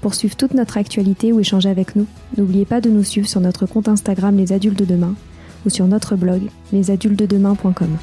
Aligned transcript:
Pour 0.00 0.14
suivre 0.14 0.36
toute 0.36 0.54
notre 0.54 0.78
actualité 0.78 1.32
ou 1.32 1.40
échanger 1.40 1.68
avec 1.68 1.94
nous, 1.94 2.06
n'oubliez 2.38 2.64
pas 2.64 2.80
de 2.80 2.88
nous 2.88 3.04
suivre 3.04 3.28
sur 3.28 3.40
notre 3.40 3.66
compte 3.66 3.88
Instagram 3.88 4.36
Les 4.36 4.52
Adultes 4.52 4.78
de 4.78 4.86
Demain 4.86 5.14
ou 5.66 5.70
sur 5.70 5.86
notre 5.86 6.16
blog 6.16 6.42
lesadultesdedemain.com. 6.72 7.98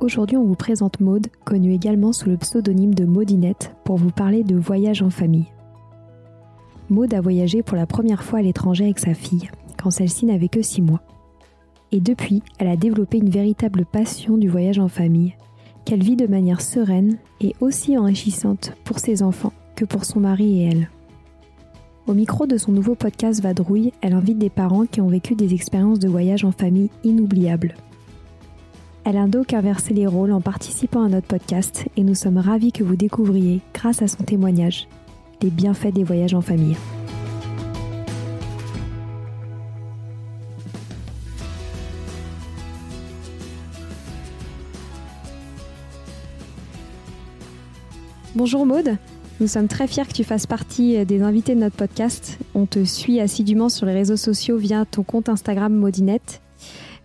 Aujourd'hui, 0.00 0.38
on 0.38 0.44
vous 0.44 0.54
présente 0.54 1.00
Maude, 1.00 1.26
connue 1.44 1.74
également 1.74 2.12
sous 2.12 2.30
le 2.30 2.38
pseudonyme 2.38 2.94
de 2.94 3.04
Maudinette, 3.04 3.74
pour 3.84 3.96
vous 3.96 4.10
parler 4.10 4.42
de 4.42 4.56
voyage 4.56 5.02
en 5.02 5.10
famille. 5.10 5.52
Maude 6.88 7.12
a 7.12 7.20
voyagé 7.20 7.62
pour 7.62 7.76
la 7.76 7.86
première 7.86 8.22
fois 8.22 8.38
à 8.38 8.42
l'étranger 8.42 8.84
avec 8.84 9.00
sa 9.00 9.12
fille, 9.12 9.50
quand 9.80 9.90
celle-ci 9.90 10.26
n'avait 10.26 10.48
que 10.48 10.62
6 10.62 10.82
mois. 10.82 11.02
Et 11.92 12.00
depuis, 12.00 12.42
elle 12.58 12.68
a 12.68 12.76
développé 12.76 13.18
une 13.18 13.30
véritable 13.30 13.86
passion 13.86 14.36
du 14.36 14.48
voyage 14.48 14.78
en 14.78 14.88
famille, 14.88 15.34
qu'elle 15.84 16.02
vit 16.02 16.16
de 16.16 16.26
manière 16.26 16.60
sereine 16.60 17.16
et 17.40 17.54
aussi 17.60 17.96
enrichissante 17.96 18.72
pour 18.84 18.98
ses 18.98 19.22
enfants 19.22 19.54
que 19.74 19.84
pour 19.84 20.04
son 20.04 20.20
mari 20.20 20.60
et 20.60 20.64
elle. 20.66 20.90
Au 22.06 22.14
micro 22.14 22.46
de 22.46 22.56
son 22.56 22.72
nouveau 22.72 22.94
podcast 22.94 23.42
Vadrouille, 23.42 23.92
elle 24.00 24.14
invite 24.14 24.38
des 24.38 24.50
parents 24.50 24.86
qui 24.86 25.00
ont 25.00 25.08
vécu 25.08 25.34
des 25.34 25.54
expériences 25.54 25.98
de 25.98 26.08
voyage 26.08 26.44
en 26.44 26.52
famille 26.52 26.90
inoubliables. 27.04 27.74
Elle 29.04 29.16
a 29.16 29.26
donc 29.26 29.54
inversé 29.54 29.94
les 29.94 30.06
rôles 30.06 30.32
en 30.32 30.40
participant 30.40 31.02
à 31.02 31.08
notre 31.08 31.26
podcast 31.26 31.86
et 31.96 32.02
nous 32.02 32.14
sommes 32.14 32.38
ravis 32.38 32.72
que 32.72 32.84
vous 32.84 32.96
découvriez, 32.96 33.60
grâce 33.72 34.02
à 34.02 34.08
son 34.08 34.22
témoignage, 34.22 34.88
les 35.42 35.50
bienfaits 35.50 35.92
des 35.92 36.04
voyages 36.04 36.34
en 36.34 36.42
famille. 36.42 36.76
Bonjour 48.38 48.66
Maude, 48.66 48.98
nous 49.40 49.48
sommes 49.48 49.66
très 49.66 49.88
fiers 49.88 50.04
que 50.04 50.12
tu 50.12 50.22
fasses 50.22 50.46
partie 50.46 51.04
des 51.04 51.22
invités 51.22 51.56
de 51.56 51.60
notre 51.60 51.74
podcast. 51.74 52.38
On 52.54 52.66
te 52.66 52.84
suit 52.84 53.18
assidûment 53.18 53.68
sur 53.68 53.84
les 53.84 53.92
réseaux 53.92 54.16
sociaux 54.16 54.56
via 54.56 54.84
ton 54.84 55.02
compte 55.02 55.28
Instagram 55.28 55.74
Maudinette. 55.74 56.40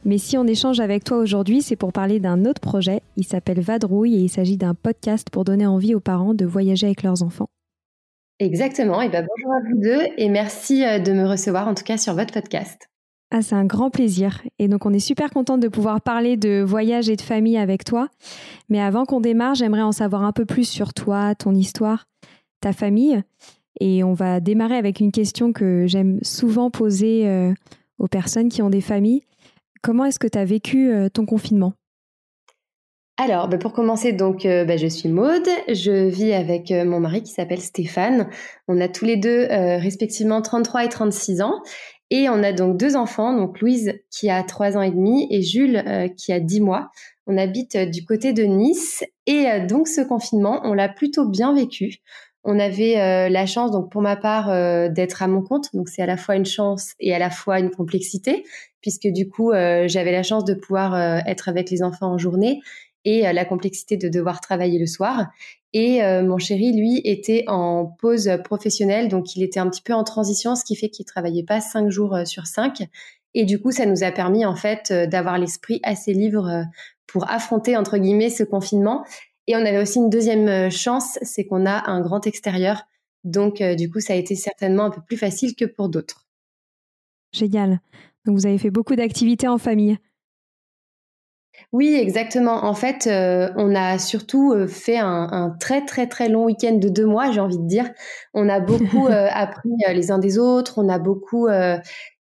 Mais 0.06 0.20
si 0.20 0.38
on 0.38 0.46
échange 0.46 0.80
avec 0.80 1.04
toi 1.04 1.18
aujourd'hui, 1.18 1.64
c'est 1.64 1.76
pour 1.76 1.92
parler 1.92 2.20
d'un 2.20 2.46
autre 2.46 2.62
projet. 2.62 3.02
Il 3.18 3.24
s'appelle 3.24 3.62
Vadrouille 3.62 4.14
et 4.14 4.20
il 4.20 4.30
s'agit 4.30 4.58
d'un 4.58 4.76
podcast 4.76 5.32
pour 5.32 5.44
donner 5.44 5.66
envie 5.66 5.96
aux 5.96 6.00
parents 6.00 6.36
de 6.36 6.46
voyager 6.46 6.86
avec 6.86 7.02
leurs 7.02 7.24
enfants. 7.24 7.50
Exactement. 8.38 9.02
Et 9.02 9.10
ben 9.10 9.26
bonjour 9.28 9.54
à 9.56 9.60
vous 9.68 9.82
deux 9.82 10.14
et 10.20 10.30
merci 10.30 10.86
euh, 10.86 11.00
de 11.00 11.14
me 11.14 11.28
recevoir 11.28 11.68
en 11.68 11.74
tout 11.74 11.84
cas 11.84 11.98
sur 11.98 12.14
votre 12.14 12.32
podcast. 12.32 12.93
Ah, 13.36 13.42
c'est 13.42 13.56
un 13.56 13.66
grand 13.66 13.90
plaisir. 13.90 14.44
Et 14.60 14.68
donc, 14.68 14.86
on 14.86 14.94
est 14.94 15.00
super 15.00 15.32
contente 15.32 15.60
de 15.60 15.68
pouvoir 15.68 16.02
parler 16.02 16.38
de 16.38 16.62
voyage 16.62 17.10
et 17.10 17.16
de 17.16 17.22
famille 17.22 17.58
avec 17.58 17.84
toi. 17.84 18.08
Mais 18.70 18.80
avant 18.80 19.06
qu'on 19.06 19.22
démarre, 19.22 19.56
j'aimerais 19.56 19.82
en 19.82 19.92
savoir 19.92 20.22
un 20.22 20.32
peu 20.32 20.46
plus 20.46 20.70
sur 20.70 20.94
toi, 20.94 21.34
ton 21.34 21.56
histoire, 21.56 22.06
ta 22.62 22.74
famille. 22.74 23.24
Et 23.80 24.04
on 24.04 24.14
va 24.14 24.40
démarrer 24.40 24.76
avec 24.76 25.00
une 25.00 25.12
question 25.12 25.52
que 25.52 25.88
j'aime 25.88 26.20
souvent 26.22 26.70
poser 26.70 27.28
euh, 27.28 27.52
aux 27.98 28.08
personnes 28.08 28.50
qui 28.50 28.62
ont 28.62 28.70
des 28.70 28.82
familles. 28.82 29.24
Comment 29.82 30.06
est-ce 30.06 30.20
que 30.20 30.28
tu 30.28 30.38
as 30.38 30.46
vécu 30.46 30.92
euh, 30.92 31.10
ton 31.10 31.26
confinement? 31.26 31.74
Alors, 33.18 33.48
bah, 33.48 33.58
pour 33.58 33.74
commencer, 33.74 34.14
donc, 34.14 34.46
euh, 34.46 34.64
bah, 34.64 34.78
je 34.78 34.86
suis 34.86 35.10
Maude. 35.10 35.50
Je 35.70 36.08
vis 36.08 36.34
avec 36.34 36.70
mon 36.70 37.00
mari 37.00 37.24
qui 37.24 37.32
s'appelle 37.32 37.62
Stéphane. 37.62 38.30
On 38.68 38.80
a 38.80 38.88
tous 38.88 39.06
les 39.06 39.18
deux 39.18 39.48
respectivement 39.50 40.44
33 40.44 40.86
et 40.86 40.90
36 40.90 41.42
ans. 41.42 41.64
Et 42.16 42.30
on 42.30 42.44
a 42.44 42.54
donc 42.54 42.78
deux 42.78 42.96
enfants, 42.96 43.36
donc 43.36 43.60
Louise 43.60 44.00
qui 44.12 44.30
a 44.30 44.44
trois 44.44 44.78
ans 44.78 44.84
et 44.84 44.92
demi 44.92 45.28
et 45.32 45.42
Jules 45.42 45.78
euh, 45.78 46.08
qui 46.08 46.32
a 46.32 46.40
dix 46.40 46.62
mois. 46.62 46.92
On 47.26 47.40
habite 47.40 47.76
euh, 47.76 47.86
du 47.88 48.06
côté 48.06 48.34
de 48.34 48.44
Nice 48.44 49.04
et 49.26 49.48
euh, 49.48 49.66
donc 49.66 49.88
ce 49.88 50.02
confinement, 50.02 50.62
on 50.64 50.76
l'a 50.76 50.90
plutôt 50.90 51.28
bien 51.28 51.56
vécu. 51.56 52.02
On 52.44 52.60
avait 52.60 53.30
la 53.30 53.46
chance, 53.46 53.72
donc 53.72 53.90
pour 53.90 54.02
ma 54.02 54.18
part, 54.18 54.48
d'être 54.92 55.24
à 55.24 55.30
mon 55.30 55.42
compte. 55.42 55.74
Donc 55.74 55.88
c'est 55.88 56.02
à 56.02 56.06
la 56.06 56.18
fois 56.18 56.36
une 56.36 56.46
chance 56.46 56.92
et 57.00 57.16
à 57.16 57.18
la 57.18 57.30
fois 57.30 57.58
une 57.58 57.72
complexité, 57.72 58.44
puisque 58.82 59.08
du 59.08 59.30
coup, 59.30 59.54
j'avais 59.54 60.12
la 60.12 60.24
chance 60.24 60.44
de 60.44 60.54
pouvoir 60.54 61.26
être 61.26 61.48
avec 61.48 61.70
les 61.70 61.84
enfants 61.84 62.12
en 62.12 62.18
journée 62.18 62.60
et 63.06 63.22
la 63.22 63.46
complexité 63.46 63.98
de 63.98 64.08
devoir 64.10 64.42
travailler 64.42 64.80
le 64.80 64.86
soir. 64.86 65.28
Et 65.74 66.04
euh, 66.04 66.24
mon 66.24 66.38
chéri, 66.38 66.72
lui, 66.72 67.02
était 67.04 67.44
en 67.48 67.86
pause 67.86 68.30
professionnelle, 68.44 69.08
donc 69.10 69.36
il 69.36 69.42
était 69.42 69.60
un 69.60 69.70
petit 69.70 69.82
peu 69.82 69.94
en 69.94 70.04
transition, 70.04 70.56
ce 70.56 70.64
qui 70.64 70.76
fait 70.76 70.90
qu'il 70.90 71.06
travaillait 71.06 71.44
pas 71.44 71.62
cinq 71.62 71.90
jours 71.90 72.16
euh, 72.16 72.26
sur 72.26 72.46
cinq. 72.46 72.84
Et 73.34 73.46
du 73.46 73.60
coup, 73.60 73.72
ça 73.72 73.88
nous 73.88 74.04
a 74.04 74.12
permis 74.12 74.46
en 74.46 74.56
fait 74.56 74.92
euh, 74.92 75.08
d'avoir 75.08 75.40
l'esprit 75.40 75.80
assez 75.84 76.14
libre 76.14 76.66
pour 77.08 77.30
affronter 77.30 77.76
entre 77.76 77.98
guillemets 77.98 78.30
ce 78.30 78.44
confinement. 78.44 79.04
Et 79.48 79.56
on 79.56 79.60
avait 79.60 79.82
aussi 79.82 79.98
une 79.98 80.12
deuxième 80.12 80.70
chance, 80.70 81.18
c'est 81.24 81.46
qu'on 81.46 81.66
a 81.66 81.90
un 81.90 82.02
grand 82.02 82.26
extérieur, 82.28 82.84
donc 83.26 83.62
du 83.62 83.90
coup, 83.90 84.00
ça 84.00 84.14
a 84.14 84.16
été 84.16 84.36
certainement 84.36 84.86
un 84.86 84.90
peu 84.90 85.02
plus 85.02 85.18
facile 85.18 85.54
que 85.56 85.66
pour 85.66 85.90
d'autres. 85.90 86.26
Génial. 87.34 87.82
Donc 88.26 88.38
vous 88.38 88.46
avez 88.46 88.58
fait 88.58 88.72
beaucoup 88.72 88.96
d'activités 88.96 89.50
en 89.50 89.58
famille. 89.58 89.98
Oui, 91.72 91.96
exactement. 91.96 92.66
En 92.66 92.74
fait, 92.74 93.08
euh, 93.08 93.50
on 93.56 93.74
a 93.76 93.98
surtout 93.98 94.54
euh, 94.54 94.68
fait 94.68 94.98
un, 94.98 95.56
très 95.60 95.86
très 95.86 96.08
très 96.08 96.30
long 96.30 96.46
week-end 96.46 96.74
de 96.74 96.90
deux 96.90 97.06
mois, 97.06 97.32
j'ai 97.32 97.40
envie 97.40 97.58
de 97.58 97.68
dire. 97.68 97.90
On 98.34 98.50
a 98.50 98.60
beaucoup 98.60 99.08
euh, 99.08 99.28
appris 99.32 99.70
les 99.94 100.12
uns 100.12 100.20
des 100.20 100.38
autres, 100.38 100.78
on 100.78 100.90
a 100.90 101.00
beaucoup 101.00 101.48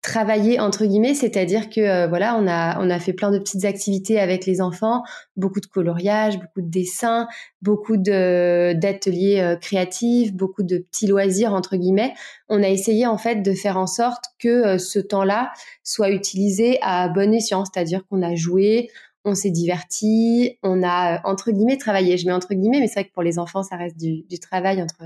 travailler 0.02 0.60
entre 0.60 0.84
guillemets, 0.84 1.14
c'est-à-dire 1.14 1.70
que 1.70 2.06
voilà, 2.08 2.36
on 2.36 2.46
a 2.46 2.78
on 2.78 2.90
a 2.90 2.98
fait 2.98 3.14
plein 3.14 3.30
de 3.30 3.38
petites 3.38 3.64
activités 3.64 4.20
avec 4.20 4.44
les 4.44 4.60
enfants, 4.60 5.02
beaucoup 5.34 5.60
de 5.60 5.66
coloriage, 5.66 6.38
beaucoup 6.38 6.60
de 6.60 6.70
dessins, 6.70 7.26
beaucoup 7.62 7.96
de 7.96 8.74
d'ateliers 8.74 9.56
créatifs, 9.62 10.34
beaucoup 10.34 10.62
de 10.62 10.78
petits 10.78 11.06
loisirs 11.06 11.54
entre 11.54 11.76
guillemets. 11.76 12.12
On 12.50 12.62
a 12.62 12.68
essayé 12.68 13.06
en 13.06 13.16
fait 13.16 13.36
de 13.36 13.52
faire 13.54 13.78
en 13.78 13.86
sorte 13.86 14.24
que 14.38 14.76
ce 14.76 14.98
temps-là 14.98 15.52
soit 15.82 16.10
utilisé 16.10 16.78
à 16.82 17.08
bon 17.08 17.32
escient, 17.32 17.64
c'est-à-dire 17.64 18.02
qu'on 18.06 18.20
a 18.20 18.34
joué, 18.34 18.90
on 19.24 19.34
s'est 19.34 19.50
diverti, 19.50 20.58
on 20.62 20.82
a 20.82 21.20
entre 21.24 21.50
guillemets 21.50 21.78
travaillé. 21.78 22.16
Je 22.16 22.26
mets 22.26 22.32
entre 22.32 22.54
guillemets, 22.54 22.80
mais 22.80 22.88
c'est 22.88 23.00
vrai 23.00 23.04
que 23.08 23.12
pour 23.12 23.22
les 23.22 23.38
enfants, 23.38 23.62
ça 23.62 23.76
reste 23.76 23.96
du, 23.98 24.22
du 24.22 24.38
travail 24.38 24.82
entre 24.82 25.04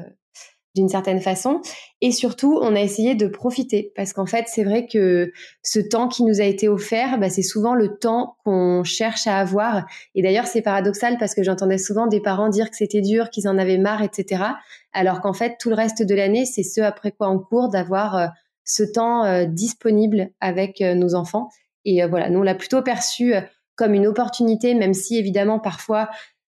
d'une 0.79 0.89
certaine 0.89 1.21
façon. 1.21 1.61
Et 2.01 2.13
surtout, 2.13 2.59
on 2.63 2.77
a 2.77 2.81
essayé 2.81 3.15
de 3.15 3.27
profiter 3.27 3.93
parce 3.97 4.13
qu'en 4.13 4.27
fait, 4.27 4.45
c'est 4.47 4.65
vrai 4.65 4.87
que 4.87 5.33
ce 5.63 5.81
temps 5.81 6.09
qui 6.09 6.23
nous 6.23 6.41
a 6.41 6.45
été 6.45 6.69
offert, 6.69 7.19
bah, 7.19 7.31
c'est 7.31 7.43
souvent 7.43 7.75
le 7.75 7.99
temps 7.99 8.37
qu'on 8.45 8.85
cherche 8.85 9.27
à 9.27 9.39
avoir. 9.39 9.87
Et 10.15 10.23
d'ailleurs, 10.23 10.47
c'est 10.47 10.63
paradoxal 10.63 11.17
parce 11.19 11.35
que 11.35 11.43
j'entendais 11.43 11.79
souvent 11.79 12.07
des 12.07 12.21
parents 12.21 12.49
dire 12.49 12.71
que 12.71 12.77
c'était 12.77 13.01
dur, 13.01 13.31
qu'ils 13.31 13.49
en 13.49 13.59
avaient 13.59 13.79
marre, 13.79 14.03
etc. 14.03 14.45
Alors 14.93 15.21
qu'en 15.21 15.33
fait, 15.33 15.57
tout 15.59 15.69
le 15.69 15.75
reste 15.75 16.03
de 16.03 16.15
l'année, 16.15 16.45
c'est 16.45 16.63
ce 16.63 16.81
après 16.81 17.13
quoi 17.13 17.29
on 17.29 17.39
court 17.39 17.69
d'avoir 17.69 18.17
euh, 18.17 18.27
ce 18.65 18.85
temps 18.85 19.25
euh, 19.25 19.47
disponible 19.47 20.31
avec 20.41 20.81
euh, 20.81 20.95
nos 20.95 21.15
enfants. 21.15 21.49
Et 21.85 22.05
voilà, 22.05 22.29
nous, 22.29 22.41
on 22.41 22.43
l'a 22.43 22.55
plutôt 22.55 22.83
perçu 22.83 23.33
comme 23.79 23.95
une 23.95 24.07
opportunité, 24.07 24.75
même 24.75 24.93
si 24.93 25.17
évidemment, 25.17 25.61
parfois, 25.61 26.11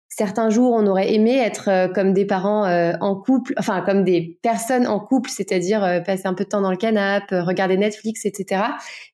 certains 0.08 0.50
jours, 0.50 0.72
on 0.72 0.86
aurait 0.86 1.14
aimé 1.14 1.36
être 1.36 1.68
euh, 1.68 1.88
comme 1.88 2.12
des 2.12 2.24
parents 2.24 2.64
euh, 2.66 2.94
en 3.00 3.14
couple, 3.14 3.52
enfin 3.58 3.82
comme 3.82 4.02
des 4.02 4.38
personnes 4.42 4.86
en 4.86 4.98
couple, 4.98 5.30
c'est-à-dire 5.30 5.84
euh, 5.84 6.00
passer 6.00 6.26
un 6.26 6.34
peu 6.34 6.44
de 6.44 6.48
temps 6.48 6.62
dans 6.62 6.70
le 6.70 6.78
canapé, 6.78 7.40
regarder 7.40 7.76
Netflix, 7.76 8.24
etc. 8.24 8.62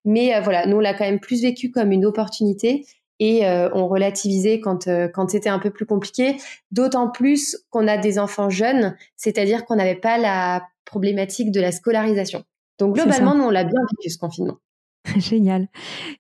Mais 0.05 0.41
voilà, 0.41 0.67
nous 0.67 0.77
on 0.77 0.81
l'a 0.81 0.95
quand 0.95 1.05
même 1.05 1.21
plus 1.21 1.43
vécu 1.43 1.71
comme 1.71 1.93
une 1.93 2.07
opportunité 2.07 2.87
et 3.19 3.47
on 3.47 3.89
relativisait 3.89 4.61
quand 4.61 4.89
quand 5.15 5.31
c'était 5.31 5.49
un 5.49 5.59
peu 5.59 5.71
plus 5.71 5.87
compliqué. 5.87 6.37
D'autant 6.71 7.09
plus 7.11 7.57
qu'on 7.71 7.89
a 7.89 7.97
des 7.97 8.19
enfants 8.19 8.51
jeunes, 8.51 8.95
c'est-à-dire 9.17 9.65
qu'on 9.65 9.77
n'avait 9.77 9.95
pas 9.95 10.19
la 10.19 10.63
problématique 10.85 11.51
de 11.51 11.61
la 11.61 11.73
scolarisation. 11.73 12.45
Donc 12.79 12.95
globalement, 12.95 13.35
nous 13.35 13.45
on 13.45 13.51
l'a 13.51 13.65
bien 13.65 13.81
vécu 13.91 14.11
ce 14.11 14.19
confinement. 14.19 14.59
Génial. 15.19 15.69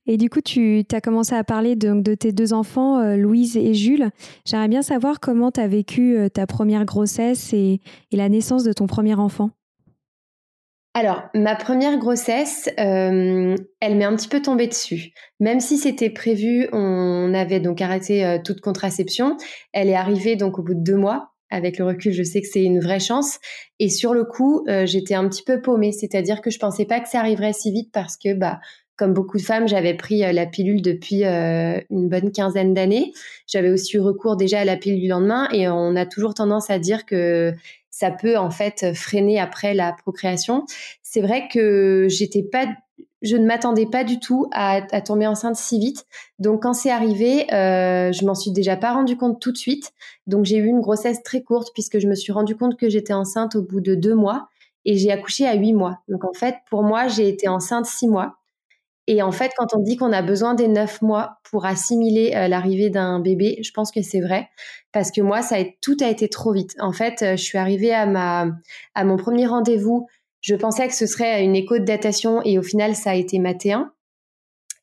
Et 0.06 0.17
du 0.17 0.31
coup, 0.31 0.41
tu 0.41 0.85
as 0.93 1.00
commencé 1.00 1.35
à 1.35 1.44
parler 1.44 1.77
de, 1.77 2.00
de 2.00 2.15
tes 2.15 2.33
deux 2.33 2.53
enfants, 2.53 2.99
euh, 3.00 3.17
Louise 3.17 3.56
et 3.56 3.75
Jules. 3.75 4.11
J'aimerais 4.44 4.69
bien 4.69 4.83
savoir 4.83 5.21
comment 5.21 5.50
tu 5.50 5.61
as 5.61 5.69
vécu 5.69 6.17
euh, 6.17 6.29
ta 6.29 6.47
première 6.47 6.85
grossesse 6.85 7.53
et, 7.53 7.81
la 8.12 8.29
naissance 8.31 8.65
de 8.65 8.73
ton 8.73 8.87
premier 8.87 9.15
enfant. 9.15 9.50
Alors, 10.94 11.25
ma 11.35 11.55
première 11.55 11.99
grossesse, 11.99 12.71
euh, 12.81 13.55
elle 13.81 13.97
m'est 13.97 14.06
un 14.06 14.17
petit 14.17 14.29
peu 14.29 14.41
tombée 14.41 14.67
dessus. 14.67 15.12
Même 15.38 15.61
si 15.61 15.77
c'était 15.77 16.09
prévu, 16.09 16.67
on 16.73 17.35
avait 17.35 17.61
donc 17.61 17.83
arrêté 17.83 18.38
toute 18.43 18.62
contraception. 18.62 19.37
Elle 19.75 19.91
est 19.91 19.94
arrivée 19.94 20.37
donc 20.37 20.59
au 20.59 20.62
bout 20.62 20.73
de 20.73 20.83
deux 20.83 20.97
mois. 20.97 21.36
Avec 21.51 21.79
le 21.79 21.85
recul, 21.85 22.13
je 22.13 22.23
sais 22.23 22.41
que 22.41 22.49
c'est 22.49 22.65
une 22.65 22.81
vraie 22.81 23.01
chance. 23.01 23.39
Et 23.79 23.89
sur 23.89 24.15
le 24.15 24.25
coup, 24.25 24.67
j'étais 24.85 25.15
un 25.15 25.29
petit 25.29 25.45
peu 25.45 25.61
paumée. 25.63 25.93
C'est-à-dire 25.93 26.41
que 26.41 26.51
je 26.51 26.59
pensais 26.59 26.85
pas 26.85 27.01
que 27.01 27.09
ça 27.09 27.21
arriverait 27.21 27.53
si 27.53 27.71
vite 27.71 27.91
parce 27.93 28.17
que, 28.17 28.35
bah, 28.35 28.61
comme 28.97 29.13
beaucoup 29.13 29.37
de 29.37 29.43
femmes, 29.43 29.69
j'avais 29.69 29.95
pris 29.95 30.25
euh, 30.25 30.33
la 30.33 30.47
pilule 30.47 30.83
depuis 30.83 31.25
euh, 31.25 31.81
une 31.91 32.09
bonne 32.09 32.33
quinzaine 32.33 32.75
d'années. 32.75 33.13
J'avais 33.47 33.71
aussi 33.71 33.97
eu 33.97 34.01
recours 34.01 34.37
déjà 34.37 34.61
à 34.61 34.65
la 34.65 34.77
pilule 34.77 35.01
du 35.01 35.09
lendemain 35.09 35.49
et 35.53 35.69
on 35.69 35.95
a 35.97 36.07
toujours 36.07 36.35
tendance 36.35 36.71
à 36.71 36.79
dire 36.79 37.05
que 37.05 37.53
ça 37.91 38.11
peut 38.11 38.37
en 38.37 38.51
fait 38.51 38.95
freiner 38.95 39.39
après 39.39 39.75
la 39.75 39.93
procréation. 39.93 40.65
C'est 41.03 41.21
vrai 41.21 41.49
que 41.53 42.07
j'étais 42.09 42.43
pas, 42.43 42.67
je 43.23 43.37
ne 43.37 43.47
m'attendais 43.47 43.87
pas 43.87 44.05
du 44.05 44.21
tout 44.21 44.49
à, 44.53 44.83
tomber 45.01 45.27
enceinte 45.27 45.57
si 45.57 45.79
vite. 45.79 46.07
Donc 46.39 46.63
quand 46.63 46.75
c'est 46.75 46.91
arrivé, 46.91 47.53
euh, 47.53 48.13
je 48.13 48.25
m'en 48.25 48.35
suis 48.35 48.51
déjà 48.51 48.77
pas 48.77 48.93
rendu 48.93 49.17
compte 49.17 49.41
tout 49.41 49.53
de 49.53 49.57
suite. 49.57 49.93
Donc 50.27 50.45
j'ai 50.45 50.57
eu 50.57 50.67
une 50.67 50.81
grossesse 50.81 51.23
très 51.23 51.43
courte 51.43 51.71
puisque 51.73 51.99
je 51.99 52.09
me 52.09 52.15
suis 52.15 52.33
rendu 52.33 52.57
compte 52.57 52.77
que 52.77 52.89
j'étais 52.89 53.15
enceinte 53.15 53.57
au 53.57 53.63
bout 53.63 53.81
de 53.81 53.95
deux 53.95 54.15
mois 54.15 54.49
et 54.85 54.97
j'ai 54.97 55.11
accouché 55.11 55.47
à 55.47 55.55
huit 55.55 55.73
mois. 55.73 55.99
Donc 56.09 56.25
en 56.25 56.33
fait, 56.33 56.57
pour 56.71 56.83
moi, 56.83 57.09
j'ai 57.09 57.29
été 57.29 57.49
enceinte 57.49 57.87
six 57.87 58.09
mois. 58.09 58.37
Et 59.09 59.23
en 59.23 59.31
fait, 59.31 59.53
quand 59.57 59.75
on 59.75 59.79
dit 59.79 59.97
qu'on 59.97 60.12
a 60.12 60.21
besoin 60.21 60.55
des 60.55 60.67
neuf 60.67 61.01
mois 61.01 61.39
pour 61.49 61.65
assimiler 61.65 62.33
euh, 62.35 62.49
l'arrivée 62.49 62.91
d'un 62.91 63.21
bébé, 63.21 63.59
je 63.62 63.71
pense 63.71 63.93
que 63.93 64.03
c'est 64.03 64.21
vrai 64.21 64.49
parce 64.93 65.12
que 65.12 65.21
moi, 65.21 65.43
ça 65.43 65.57
a, 65.57 65.65
tout 65.81 65.97
a 66.01 66.09
été 66.09 66.29
trop 66.29 66.53
vite. 66.53 66.75
En 66.81 66.93
fait, 66.93 67.23
euh, 67.23 67.37
je 67.37 67.43
suis 67.43 67.59
arrivée 67.59 67.95
à 67.95 68.07
ma 68.07 68.47
à 68.95 69.05
mon 69.05 69.17
premier 69.17 69.47
rendez-vous. 69.47 70.09
Je 70.47 70.55
pensais 70.55 70.87
que 70.87 70.95
ce 70.95 71.07
serait 71.07 71.43
une 71.43 71.57
écho 71.57 71.77
de 71.77 71.85
datation 71.85 72.41
et 72.45 72.57
au 72.57 72.63
final, 72.63 72.95
ça 72.95 73.11
a 73.11 73.15
été 73.17 73.41
maté 73.41 73.73
1. 73.73 73.93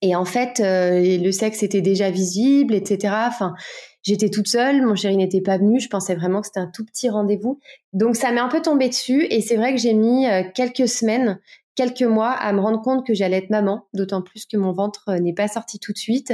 Et 0.01 0.13
en 0.13 0.25
fait, 0.25 0.60
euh, 0.60 1.00
le 1.18 1.31
sexe 1.31 1.63
était 1.63 1.80
déjà 1.80 2.10
visible, 2.10 2.75
etc. 2.75 3.13
Enfin, 3.25 3.54
j'étais 4.01 4.30
toute 4.30 4.50
seule, 4.50 4.86
mon 4.86 4.95
chéri 4.95 5.15
n'était 5.15 5.39
pas 5.39 5.57
venu. 5.57 5.80
Je 5.80 5.88
pensais 5.88 6.15
vraiment 6.15 6.42
que 6.42 6.48
c'était 6.48 6.60
un 6.60 6.69
tout 6.69 6.83
petit 6.83 7.10
rendez-vous. 7.10 7.62
Donc, 7.94 8.18
ça 8.18 8.33
m'est 8.33 8.42
un 8.42 8.50
peu 8.50 8.62
tombé 8.62 8.89
dessus. 8.89 9.25
Et 9.30 9.39
c'est 9.39 9.56
vrai 9.56 9.74
que 9.74 9.80
j'ai 9.80 9.94
mis 9.94 10.25
quelques 10.54 10.89
semaines 10.89 11.39
quelques 11.75 12.03
mois 12.03 12.31
à 12.31 12.53
me 12.53 12.59
rendre 12.59 12.81
compte 12.81 13.05
que 13.05 13.13
j'allais 13.13 13.37
être 13.37 13.49
maman, 13.49 13.87
d'autant 13.93 14.21
plus 14.21 14.45
que 14.45 14.57
mon 14.57 14.71
ventre 14.73 15.09
euh, 15.09 15.19
n'est 15.19 15.33
pas 15.33 15.47
sorti 15.47 15.79
tout 15.79 15.93
de 15.93 15.97
suite. 15.97 16.33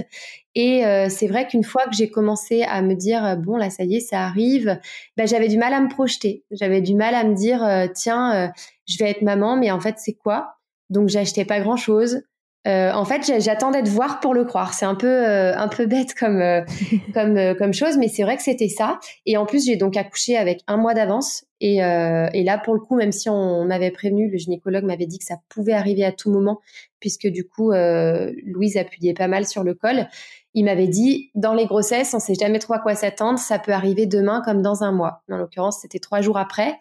Et 0.56 0.86
euh, 0.86 1.08
c'est 1.10 1.28
vrai 1.28 1.48
qu'une 1.48 1.64
fois 1.64 1.86
que 1.86 1.96
j'ai 1.96 2.10
commencé 2.10 2.64
à 2.64 2.82
me 2.82 2.96
dire 2.96 3.24
euh, 3.26 3.36
bon 3.36 3.56
là 3.58 3.70
ça 3.70 3.84
y 3.84 3.96
est 3.96 4.00
ça 4.00 4.26
arrive, 4.26 4.80
ben, 5.18 5.28
j'avais 5.28 5.48
du 5.48 5.58
mal 5.58 5.74
à 5.74 5.82
me 5.82 5.90
projeter, 5.90 6.44
j'avais 6.52 6.82
du 6.82 6.96
mal 6.96 7.16
à 7.16 7.24
me 7.24 7.36
dire 7.36 7.66
tiens 7.94 8.52
je 8.88 8.98
vais 8.98 9.10
être 9.12 9.22
maman 9.22 9.56
mais 9.58 9.72
en 9.72 9.80
fait 9.80 9.96
c'est 9.98 10.14
quoi? 10.14 10.56
Donc 10.90 11.10
j'achetais 11.10 11.46
pas 11.46 11.60
grand 11.60 11.78
chose. 11.78 12.22
Euh, 12.68 12.92
en 12.92 13.06
fait, 13.06 13.40
j'attendais 13.40 13.82
de 13.82 13.90
voir 13.90 14.20
pour 14.20 14.34
le 14.34 14.44
croire. 14.44 14.74
C'est 14.74 14.86
un 14.86 14.96
peu 14.96 15.08
euh, 15.08 15.56
un 15.56 15.70
peu 15.70 15.86
bête 15.86 16.14
comme 16.14 16.42
euh, 16.42 16.62
comme 17.14 17.56
comme 17.58 17.74
chose, 17.74 17.98
mais 17.98 18.10
c'est 18.10 18.24
vrai 18.24 18.36
que 18.36 18.44
c'était 18.44 18.68
ça. 18.68 19.00
Et 19.26 19.38
en 19.38 19.46
plus, 19.46 19.66
j'ai 19.66 19.78
donc 19.78 19.96
accouché 19.96 20.38
avec 20.38 20.62
un 20.68 20.78
mois 20.78 20.94
d'avance. 20.94 21.46
Et, 21.62 21.80
et 21.80 22.44
là, 22.44 22.58
pour 22.58 22.74
le 22.74 22.80
coup, 22.80 22.96
même 22.96 23.12
si 23.12 23.30
on 23.30 23.66
m'avait 23.66 23.92
prévenu, 23.92 24.30
le 24.32 24.38
gynécologue 24.38 24.86
m'avait 24.86 25.08
dit 25.08 25.20
que 25.20 25.26
ça 25.26 25.36
pouvait 25.50 25.74
arriver 25.74 26.06
à 26.06 26.14
tout 26.14 26.32
moment, 26.32 26.62
puisque 27.02 27.28
du 27.28 27.46
coup, 27.46 27.74
Louise 27.74 28.78
appuyait 28.78 29.14
pas 29.14 29.28
mal 29.28 29.46
sur 29.46 29.66
le 29.66 29.74
col. 29.74 30.08
Il 30.54 30.64
m'avait 30.64 30.88
dit, 30.88 31.32
dans 31.36 31.54
les 31.54 31.66
grossesses, 31.66 32.14
on 32.14 32.20
sait 32.20 32.36
jamais 32.36 32.60
trop 32.60 32.76
à 32.76 32.80
quoi 32.80 32.96
s'attendre. 32.96 33.40
Ça 33.40 33.60
peut 33.60 33.74
arriver 33.74 34.06
demain 34.06 34.42
comme 34.46 34.62
dans 34.62 34.84
un 34.86 34.94
mois. 34.94 35.22
En 35.30 35.36
l'occurrence, 35.36 35.80
c'était 35.82 36.00
trois 36.00 36.22
jours 36.22 36.38
après. 36.38 36.80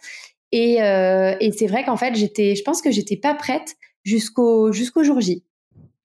Et, 0.52 0.74
et 0.74 1.52
c'est 1.58 1.66
vrai 1.66 1.84
qu'en 1.84 1.96
fait, 1.96 2.14
j'étais, 2.14 2.54
je 2.54 2.62
pense 2.62 2.80
que 2.80 2.92
j'étais 2.92 3.16
pas 3.16 3.34
prête 3.34 3.74
jusqu'au 4.04 4.70
jusqu'au 4.72 5.02
jour 5.02 5.20
J. 5.20 5.44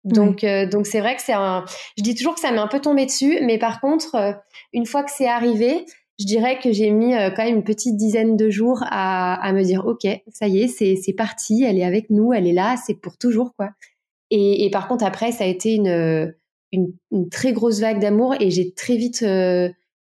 Donc, 0.04 0.44
euh, 0.44 0.68
donc 0.68 0.86
c'est 0.86 1.00
vrai 1.00 1.16
que 1.16 1.22
c'est 1.22 1.34
un. 1.34 1.64
Je 1.98 2.04
dis 2.04 2.16
toujours 2.16 2.36
que 2.36 2.42
ça 2.42 2.52
m'est 2.52 2.60
un 2.60 2.68
peu 2.68 2.80
tombé 2.80 3.06
dessus, 3.06 3.40
mais 3.42 3.58
par 3.58 3.80
contre, 3.80 4.16
euh, 4.16 4.34
une 4.74 4.86
fois 4.86 5.04
que 5.04 5.12
c'est 5.12 5.28
arrivé, 5.28 5.86
je 6.20 6.26
dirais 6.26 6.60
que 6.62 6.72
j'ai 6.72 6.92
mis 6.92 7.16
euh, 7.16 7.30
quand 7.30 7.44
même 7.44 7.56
une 7.56 7.64
petite 7.64 7.96
dizaine 7.96 8.36
de 8.36 8.50
jours 8.50 8.84
à, 8.86 9.36
à 9.36 9.54
me 9.54 9.64
dire, 9.64 9.86
ok, 9.86 10.06
ça 10.32 10.48
y 10.48 10.64
est, 10.64 10.68
c'est 10.68 10.96
c'est 10.98 11.14
parti, 11.14 11.64
elle 11.64 11.80
est 11.80 11.86
avec 11.86 12.10
nous, 12.10 12.34
elle 12.34 12.48
est 12.48 12.54
là, 12.54 12.76
c'est 12.86 12.96
pour 12.96 13.18
toujours 13.18 13.54
quoi. 13.56 13.70
Et, 14.30 14.66
et, 14.66 14.70
par 14.72 14.88
contre 14.88 15.06
après, 15.06 15.32
ça 15.32 15.46
a 15.46 15.48
été 15.48 15.74
une 15.74 16.34
une, 16.72 16.92
une 17.12 17.30
très 17.30 17.54
grosse 17.54 17.80
vague 17.80 18.00
d'amour 18.00 18.36
et 18.40 18.50
j'ai 18.50 18.74
très 18.74 18.98
vite 18.98 19.24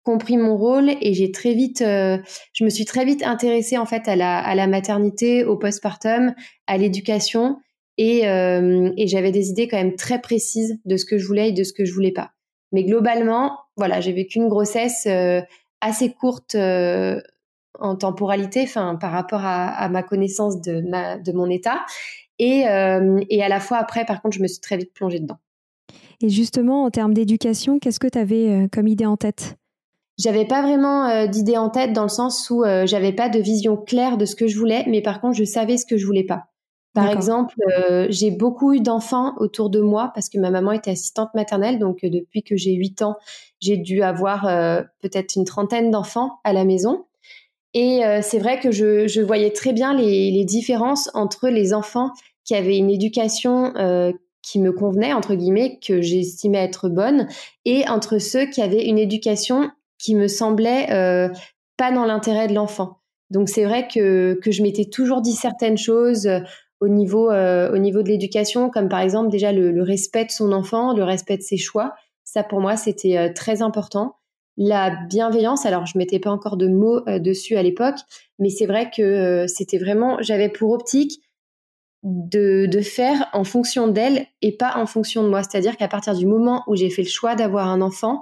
compris 0.03 0.37
mon 0.37 0.57
rôle 0.57 0.91
et 1.01 1.15
j'ai 1.15 1.31
très 1.31 1.55
vite, 1.55 1.81
je 1.81 2.65
me 2.65 2.71
suis 2.71 2.85
très 2.87 3.05
vite 3.05 3.23
intéressée 3.23 3.77
en 3.77 3.87
fait 3.87 4.09
à 4.09 4.17
la 4.17 4.39
à 4.39 4.55
la 4.55 4.67
maternité, 4.67 5.45
au 5.45 5.57
postpartum, 5.57 6.35
à 6.67 6.79
l'éducation 6.79 7.59
et, 7.99 8.29
euh, 8.29 8.91
et 8.97 9.07
j'avais 9.07 9.33
des 9.33 9.51
idées 9.51 9.69
quand 9.69 9.77
même 9.77 9.97
très 9.97 10.21
précises 10.21 10.79
de 10.85 10.97
ce 10.97 11.05
que 11.05 11.19
je 11.19 11.27
voulais 11.27 11.51
et 11.51 11.53
de 11.53 11.65
ce 11.65 11.73
que 11.73 11.85
je 11.85 11.93
voulais 11.93 12.13
pas. 12.13 12.33
Mais 12.73 12.85
globalement, 12.85 13.59
voilà, 13.77 14.01
j'ai 14.01 14.13
vécu 14.13 14.39
une 14.39 14.49
grossesse 14.49 15.07
euh, 15.07 15.41
assez 15.81 16.13
courte 16.13 16.55
euh, 16.55 17.21
en 17.79 17.97
temporalité, 17.97 18.63
enfin 18.63 18.97
par 18.97 19.13
rapport 19.13 19.45
à, 19.45 19.69
à, 19.69 19.89
ma 19.89 20.03
connaissance 20.03 20.61
de, 20.61 20.81
ma, 20.81 21.19
de 21.19 21.33
mon 21.33 21.51
état, 21.51 21.85
et, 22.41 22.65
et 23.31 23.43
à 23.45 23.49
la 23.49 23.61
fois 23.61 23.79
après, 23.79 24.05
par 24.05 24.21
contre, 24.21 24.37
je 24.37 24.43
me 24.43 24.49
suis 24.49 24.61
très 24.61 24.77
vite 24.77 24.93
plongée 24.93 25.21
dedans. 25.21 25.39
Et 26.21 26.29
justement, 26.29 26.83
en 26.83 26.91
termes 26.91 27.15
d'éducation, 27.15 27.79
qu'est-ce 27.79 28.01
que 28.01 28.09
tu 28.09 28.19
avais 28.19 28.69
comme 28.73 28.89
idée 28.89 29.07
en 29.07 29.17
tête? 29.17 29.57
J'avais 30.17 30.45
pas 30.45 30.63
vraiment 30.63 31.09
euh, 31.09 31.27
d'idée 31.27 31.57
en 31.57 31.71
tête 31.71 31.93
dans 31.93 32.05
le 32.05 32.09
sens 32.09 32.49
où 32.49 32.63
euh, 32.63 32.87
j'avais 32.87 33.13
pas 33.13 33.29
de 33.29 33.41
vision 33.41 33.77
claire 33.77 34.17
de 34.17 34.27
ce 34.27 34.37
que 34.37 34.47
je 34.47 34.57
voulais, 34.57 34.85
mais 34.87 35.03
par 35.03 35.21
contre 35.21 35.37
je 35.37 35.45
savais 35.45 35.77
ce 35.77 35.87
que 35.87 35.97
je 35.97 36.07
voulais 36.07 36.25
pas. 36.25 36.47
Par 36.95 37.11
exemple, 37.11 37.57
euh, 37.77 38.07
j'ai 38.09 38.31
beaucoup 38.31 38.73
eu 38.73 38.81
d'enfants 38.81 39.35
autour 39.39 39.69
de 39.69 39.81
moi 39.81 40.13
parce 40.15 40.29
que 40.29 40.39
ma 40.39 40.51
maman 40.51 40.73
était 40.73 40.93
assistante 40.93 41.35
maternelle. 41.35 41.79
Donc, 41.79 42.05
euh, 42.05 42.09
depuis 42.09 42.43
que 42.43 42.57
j'ai 42.57 42.73
8 42.73 43.03
ans, 43.03 43.17
j'ai 43.61 43.77
dû 43.77 44.03
avoir 44.03 44.47
euh, 44.47 44.83
peut-être 45.03 45.35
une 45.35 45.45
trentaine 45.45 45.91
d'enfants 45.91 46.39
à 46.45 46.53
la 46.53 46.65
maison. 46.65 47.07
Et 47.77 48.03
c'est 48.23 48.39
vrai 48.39 48.61
que 48.61 48.71
je, 48.71 49.09
je, 49.09 49.21
voyais 49.21 49.51
très 49.51 49.73
bien 49.73 49.95
les, 49.95 50.31
les, 50.31 50.45
différences 50.45 51.11
entre 51.13 51.49
les 51.49 51.75
enfants 51.75 52.13
qui 52.45 52.55
avaient 52.55 52.77
une 52.79 52.89
éducation 52.89 53.73
qui 54.45 54.61
me 54.61 54.73
convenaient, 54.73 55.13
entre 55.13 55.35
guillemets, 55.35 55.81
que 55.85 56.01
j'estimais 56.01 56.59
être 56.59 56.89
bonnes, 56.89 57.27
et 57.65 57.89
entre 57.89 58.19
ceux 58.19 58.47
qui 58.47 58.63
avaient 58.63 58.87
une 58.87 58.99
éducation 58.99 59.71
qui 59.99 60.15
me 60.15 60.29
semblait 60.29 60.93
euh, 60.93 61.29
pas 61.77 61.91
dans 61.91 62.05
l'intérêt 62.05 62.47
de 62.47 62.55
l'enfant. 62.55 63.01
Donc 63.31 63.49
c'est 63.49 63.65
vrai 63.65 63.89
que, 63.89 64.39
que 64.43 64.51
je 64.51 64.63
m'étais 64.63 64.85
toujours 64.85 65.23
dit 65.23 65.33
certaines 65.33 65.79
choses 65.79 66.27
euh, 66.27 66.41
au 66.85 66.89
niveau, 66.89 67.31
euh, 67.31 67.73
au 67.73 67.79
niveau 67.79 68.03
de 68.03 68.09
l'éducation, 68.09 68.71
comme 68.71 68.89
par 68.89 69.01
exemple 69.01 69.31
déjà 69.31 69.53
le, 69.53 69.83
respect 69.83 70.27
de 70.27 70.31
son 70.31 70.53
enfant, 70.53 70.95
le 70.95 71.05
respect 71.05 71.37
de 71.37 71.43
ses 71.43 71.57
choix. 71.57 71.95
Ça 72.25 72.43
pour 72.43 72.61
moi 72.61 72.77
c'était 72.77 73.33
très 73.35 73.63
important. 73.63 74.17
La 74.57 74.91
bienveillance, 75.09 75.67
alors 75.67 75.87
je 75.87 75.99
mettais 75.99 76.21
pas 76.21 76.31
encore 76.31 76.57
de 76.57 76.69
mots 76.69 77.01
dessus 77.19 77.57
à 77.57 77.63
l'époque, 77.63 77.97
mais 78.39 78.51
c'est 78.51 78.67
vrai 78.67 78.91
que 78.95 79.47
c'était 79.49 79.79
vraiment, 79.79 80.19
j'avais 80.21 80.49
pour 80.49 80.71
optique 80.71 81.21
de, 82.05 82.67
de 82.67 82.81
faire 82.81 83.29
en 83.33 83.43
fonction 83.45 83.89
d'elle 83.89 84.27
et 84.43 84.57
pas 84.57 84.75
en 84.77 84.87
fonction 84.87 85.25
de 85.25 85.29
moi. 85.29 85.43
C'est-à-dire 85.43 85.77
qu'à 85.77 85.89
partir 85.89 86.15
du 86.15 86.27
moment 86.27 86.63
où 86.69 86.77
j'ai 86.77 86.91
fait 86.91 87.03
le 87.03 87.09
choix 87.09 87.35
d'avoir 87.35 87.69
un 87.69 87.81
enfant, 87.81 88.21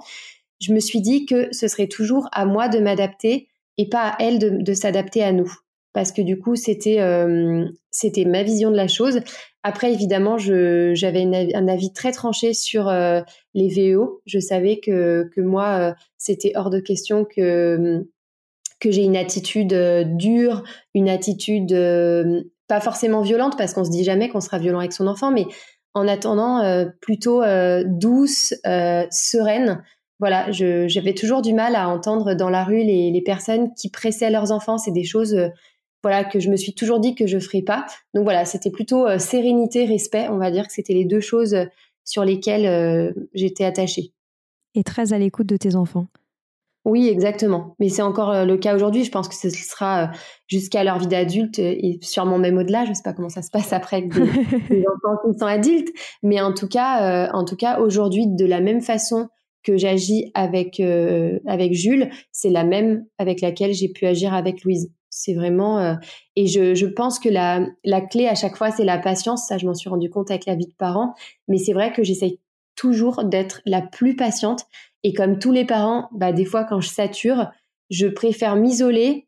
je 0.63 0.73
me 0.73 0.79
suis 0.79 1.01
dit 1.01 1.25
que 1.25 1.49
ce 1.51 1.67
serait 1.67 1.87
toujours 1.87 2.29
à 2.31 2.45
moi 2.45 2.69
de 2.69 2.79
m'adapter 2.79 3.49
et 3.77 3.89
pas 3.89 4.09
à 4.09 4.15
elle 4.19 4.39
de, 4.39 4.73
s'adapter 4.73 5.23
à 5.23 5.31
nous. 5.31 5.51
Parce 5.93 6.11
que 6.11 6.21
du 6.21 6.39
coup, 6.39 6.55
c'était 6.55 6.99
c'était 7.91 8.25
ma 8.25 8.43
vision 8.43 8.71
de 8.71 8.75
la 8.75 8.87
chose. 8.87 9.21
Après, 9.61 9.93
évidemment, 9.93 10.37
j'avais 10.37 11.53
un 11.53 11.67
avis 11.67 11.93
très 11.93 12.11
tranché 12.11 12.53
sur 12.53 12.91
les 13.53 13.67
VEO. 13.69 14.21
Je 14.25 14.39
savais 14.39 14.79
que, 14.79 15.29
que 15.35 15.41
moi, 15.41 15.95
c'était 16.17 16.53
hors 16.55 16.71
de 16.71 16.79
question 16.79 17.25
que, 17.25 18.05
que 18.79 18.91
j'ai 18.91 19.03
une 19.03 19.15
attitude 19.15 19.73
dure, 20.17 20.63
une 20.95 21.09
attitude 21.09 21.73
pas 22.67 22.81
forcément 22.81 23.21
violente, 23.21 23.55
parce 23.57 23.73
qu'on 23.73 23.85
se 23.85 23.91
dit 23.91 24.03
jamais 24.03 24.29
qu'on 24.29 24.41
sera 24.41 24.57
violent 24.57 24.79
avec 24.79 24.93
son 24.93 25.05
enfant, 25.05 25.31
mais 25.31 25.45
en 25.93 26.07
attendant 26.07 26.87
plutôt 27.01 27.43
douce, 27.85 28.55
sereine, 29.11 29.83
voilà, 30.19 30.51
j'avais 30.51 31.13
toujours 31.13 31.41
du 31.41 31.53
mal 31.53 31.75
à 31.75 31.89
entendre 31.89 32.33
dans 32.33 32.49
la 32.49 32.63
rue 32.63 32.83
les, 32.83 33.21
personnes 33.25 33.73
qui 33.73 33.89
pressaient 33.89 34.29
leurs 34.29 34.51
enfants. 34.51 34.77
C'est 34.77 34.91
des 34.91 35.03
choses, 35.03 35.37
voilà, 36.03 36.23
que 36.23 36.39
je 36.39 36.49
me 36.49 36.55
suis 36.57 36.73
toujours 36.73 36.99
dit 36.99 37.15
que 37.15 37.25
je 37.27 37.39
ferais 37.39 37.61
pas. 37.61 37.85
Donc 38.13 38.23
voilà, 38.23 38.45
c'était 38.45 38.69
plutôt 38.69 39.07
euh, 39.07 39.17
sérénité, 39.17 39.85
respect. 39.85 40.27
On 40.29 40.37
va 40.37 40.51
dire 40.51 40.67
que 40.67 40.73
c'était 40.73 40.93
les 40.93 41.05
deux 41.05 41.21
choses 41.21 41.53
euh, 41.53 41.65
sur 42.05 42.25
lesquelles 42.25 43.15
j'étais 43.33 43.63
attachée. 43.63 44.11
Et 44.75 44.83
très 44.83 45.13
à 45.13 45.17
l'écoute 45.17 45.47
de 45.47 45.55
tes 45.55 45.77
enfants. 45.77 46.07
Oui, 46.83 47.07
exactement. 47.07 47.77
Mais 47.79 47.87
c'est 47.87 48.01
encore 48.01 48.43
le 48.43 48.57
cas 48.57 48.75
aujourd'hui. 48.75 49.05
Je 49.05 49.11
pense 49.11 49.29
que 49.29 49.35
ce 49.35 49.49
sera 49.49 50.11
jusqu'à 50.47 50.83
leur 50.83 50.99
vie 50.99 51.07
d'adulte 51.07 51.59
et 51.59 51.97
sûrement 52.01 52.39
même 52.39 52.57
au-delà. 52.57 52.83
Je 52.83 52.89
ne 52.89 52.93
sais 52.93 53.03
pas 53.03 53.13
comment 53.13 53.29
ça 53.29 53.41
se 53.41 53.51
passe 53.51 53.71
après 53.71 53.97
avec 53.97 54.13
des, 54.13 54.19
enfants 54.93 55.17
qui 55.23 55.39
sont 55.39 55.45
adultes. 55.45 55.93
Mais 56.23 56.41
en 56.41 56.53
tout 56.53 56.67
cas, 56.67 57.31
en 57.31 57.45
tout 57.45 57.55
cas, 57.55 57.79
aujourd'hui, 57.79 58.27
de 58.27 58.45
la 58.45 58.59
même 58.59 58.81
façon 58.81 59.29
que 59.63 59.77
j'agis 59.77 60.29
avec 60.33 60.79
euh, 60.79 61.39
avec 61.47 61.73
Jules, 61.73 62.09
c'est 62.31 62.49
la 62.49 62.63
même 62.63 63.05
avec 63.17 63.41
laquelle 63.41 63.73
j'ai 63.73 63.89
pu 63.89 64.05
agir 64.05 64.33
avec 64.33 64.63
Louise. 64.63 64.91
C'est 65.15 65.35
vraiment 65.35 65.77
euh, 65.77 65.93
et 66.35 66.47
je, 66.47 66.73
je 66.73 66.87
pense 66.87 67.19
que 67.19 67.29
la 67.29 67.67
la 67.83 68.01
clé 68.01 68.27
à 68.27 68.33
chaque 68.33 68.57
fois 68.57 68.71
c'est 68.71 68.83
la 68.83 68.97
patience. 68.97 69.47
Ça, 69.47 69.59
je 69.59 69.67
m'en 69.67 69.75
suis 69.75 69.89
rendu 69.89 70.09
compte 70.09 70.31
avec 70.31 70.47
la 70.47 70.55
vie 70.55 70.65
de 70.65 70.73
parents. 70.73 71.13
Mais 71.47 71.57
c'est 71.59 71.73
vrai 71.73 71.93
que 71.93 72.03
j'essaye 72.03 72.39
toujours 72.75 73.23
d'être 73.23 73.61
la 73.65 73.83
plus 73.83 74.15
patiente. 74.15 74.61
Et 75.03 75.13
comme 75.13 75.37
tous 75.37 75.51
les 75.51 75.65
parents, 75.65 76.09
bah 76.13 76.31
des 76.33 76.45
fois 76.45 76.63
quand 76.63 76.81
je 76.81 76.89
sature, 76.89 77.51
je 77.91 78.07
préfère 78.07 78.55
m'isoler, 78.55 79.27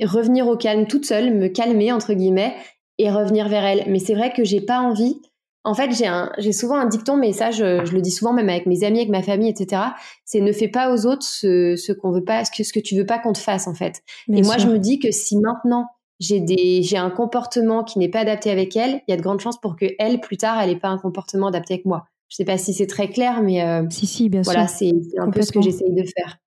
revenir 0.00 0.48
au 0.48 0.56
calme 0.56 0.86
toute 0.86 1.04
seule, 1.04 1.34
me 1.34 1.48
calmer 1.48 1.92
entre 1.92 2.14
guillemets 2.14 2.54
et 2.96 3.10
revenir 3.10 3.48
vers 3.48 3.64
elle. 3.64 3.84
Mais 3.88 3.98
c'est 3.98 4.14
vrai 4.14 4.32
que 4.32 4.42
j'ai 4.42 4.62
pas 4.62 4.80
envie 4.80 5.20
en 5.64 5.74
fait, 5.74 5.90
j'ai 5.92 6.06
un, 6.06 6.32
j'ai 6.38 6.52
souvent 6.52 6.76
un 6.76 6.86
dicton, 6.86 7.16
mais 7.16 7.32
ça, 7.32 7.50
je, 7.50 7.84
je, 7.84 7.92
le 7.92 8.00
dis 8.00 8.10
souvent 8.10 8.32
même 8.32 8.48
avec 8.48 8.66
mes 8.66 8.82
amis, 8.82 8.98
avec 9.00 9.10
ma 9.10 9.22
famille, 9.22 9.50
etc. 9.50 9.82
C'est 10.24 10.40
ne 10.40 10.52
fais 10.52 10.68
pas 10.68 10.92
aux 10.92 11.06
autres 11.06 11.24
ce, 11.24 11.76
ce 11.76 11.92
qu'on 11.92 12.10
veut 12.10 12.24
pas, 12.24 12.44
ce 12.44 12.50
que, 12.50 12.64
ce 12.64 12.72
que 12.72 12.80
tu 12.80 12.96
veux 12.96 13.04
pas 13.04 13.18
qu'on 13.18 13.32
te 13.32 13.38
fasse, 13.38 13.66
en 13.66 13.74
fait. 13.74 14.02
et 14.32 14.42
moi, 14.42 14.56
je 14.56 14.68
me 14.68 14.78
dis 14.78 14.98
que 14.98 15.10
si 15.10 15.36
maintenant 15.36 15.86
j'ai 16.18 16.40
des, 16.40 16.82
j'ai 16.82 16.96
un 16.96 17.10
comportement 17.10 17.84
qui 17.84 17.98
n'est 17.98 18.08
pas 18.08 18.20
adapté 18.20 18.50
avec 18.50 18.76
elle, 18.76 19.02
il 19.06 19.10
y 19.10 19.12
a 19.14 19.16
de 19.16 19.22
grandes 19.22 19.40
chances 19.40 19.60
pour 19.60 19.76
que 19.76 19.86
elle, 19.98 20.20
plus 20.20 20.36
tard, 20.36 20.60
elle 20.60 20.70
ait 20.70 20.78
pas 20.78 20.88
un 20.88 20.98
comportement 20.98 21.48
adapté 21.48 21.74
avec 21.74 21.86
moi. 21.86 22.06
Je 22.28 22.36
sais 22.36 22.44
pas 22.44 22.58
si 22.58 22.72
c'est 22.72 22.86
très 22.86 23.08
clair, 23.08 23.42
mais 23.42 23.62
euh, 23.62 23.84
si, 23.90 24.06
si, 24.06 24.28
bien 24.28 24.42
voilà, 24.42 24.66
c'est 24.66 24.92
un 25.18 25.30
peu 25.30 25.42
ce 25.42 25.52
que 25.52 25.60
j'essaye 25.60 25.92
de 25.92 26.04
faire. 26.04 26.38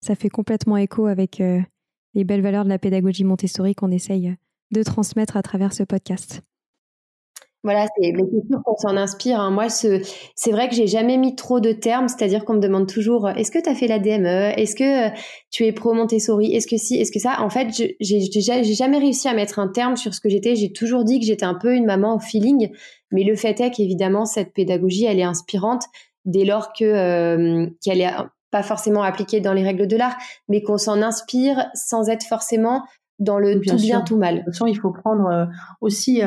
Ça 0.00 0.14
fait 0.14 0.28
complètement 0.28 0.76
écho 0.76 1.06
avec 1.06 1.40
euh, 1.40 1.60
les 2.14 2.24
belles 2.24 2.42
valeurs 2.42 2.64
de 2.64 2.68
la 2.68 2.78
pédagogie 2.78 3.24
Montessori 3.24 3.74
qu'on 3.74 3.90
essaye 3.90 4.36
de 4.70 4.82
transmettre 4.82 5.36
à 5.36 5.42
travers 5.42 5.72
ce 5.72 5.82
podcast. 5.82 6.42
Voilà, 7.64 7.86
c'est, 7.96 8.12
mais 8.12 8.24
c'est 8.30 8.46
sûr 8.46 8.62
qu'on 8.62 8.76
s'en 8.76 8.94
inspire. 8.94 9.40
Hein. 9.40 9.50
Moi, 9.50 9.70
ce, 9.70 10.02
c'est 10.36 10.50
vrai 10.50 10.68
que 10.68 10.74
j'ai 10.74 10.86
jamais 10.86 11.16
mis 11.16 11.34
trop 11.34 11.60
de 11.60 11.72
termes, 11.72 12.08
c'est-à-dire 12.08 12.44
qu'on 12.44 12.54
me 12.54 12.60
demande 12.60 12.86
toujours 12.86 13.26
euh, 13.26 13.32
est-ce 13.32 13.50
que 13.50 13.58
tu 13.58 13.70
as 13.70 13.74
fait 13.74 13.86
la 13.86 13.98
DME 13.98 14.52
Est-ce 14.58 14.76
que 14.76 15.08
euh, 15.08 15.10
tu 15.50 15.64
es 15.64 15.72
pro 15.72 15.94
Montessori? 15.94 16.54
Est-ce 16.54 16.66
que 16.66 16.76
si? 16.76 17.00
Est-ce 17.00 17.10
que 17.10 17.18
ça? 17.18 17.40
En 17.40 17.48
fait, 17.48 17.68
j'ai, 17.72 17.96
j'ai 18.00 18.74
jamais 18.74 18.98
réussi 18.98 19.28
à 19.28 19.34
mettre 19.34 19.58
un 19.58 19.68
terme 19.68 19.96
sur 19.96 20.12
ce 20.12 20.20
que 20.20 20.28
j'étais. 20.28 20.56
J'ai 20.56 20.72
toujours 20.72 21.04
dit 21.04 21.18
que 21.18 21.24
j'étais 21.24 21.46
un 21.46 21.54
peu 21.54 21.74
une 21.74 21.86
maman 21.86 22.16
au 22.16 22.18
feeling, 22.18 22.68
mais 23.10 23.24
le 23.24 23.34
fait 23.34 23.58
est 23.60 23.70
qu'évidemment, 23.70 24.26
cette 24.26 24.52
pédagogie, 24.52 25.06
elle 25.06 25.18
est 25.18 25.24
inspirante 25.24 25.84
dès 26.26 26.44
lors 26.44 26.74
que 26.74 26.84
euh, 26.84 27.66
qu'elle 27.82 28.02
est 28.02 28.12
pas 28.50 28.62
forcément 28.62 29.02
appliquée 29.02 29.40
dans 29.40 29.54
les 29.54 29.64
règles 29.64 29.86
de 29.86 29.96
l'art, 29.96 30.16
mais 30.48 30.62
qu'on 30.62 30.76
s'en 30.76 31.00
inspire 31.00 31.64
sans 31.72 32.10
être 32.10 32.24
forcément 32.24 32.82
dans 33.20 33.38
le 33.38 33.58
tout 33.58 33.76
bien, 33.76 34.02
tout 34.02 34.18
mal. 34.18 34.34
De 34.34 34.40
toute 34.40 34.52
façon, 34.52 34.66
il 34.66 34.78
faut 34.78 34.90
prendre 34.92 35.48
aussi 35.80 36.20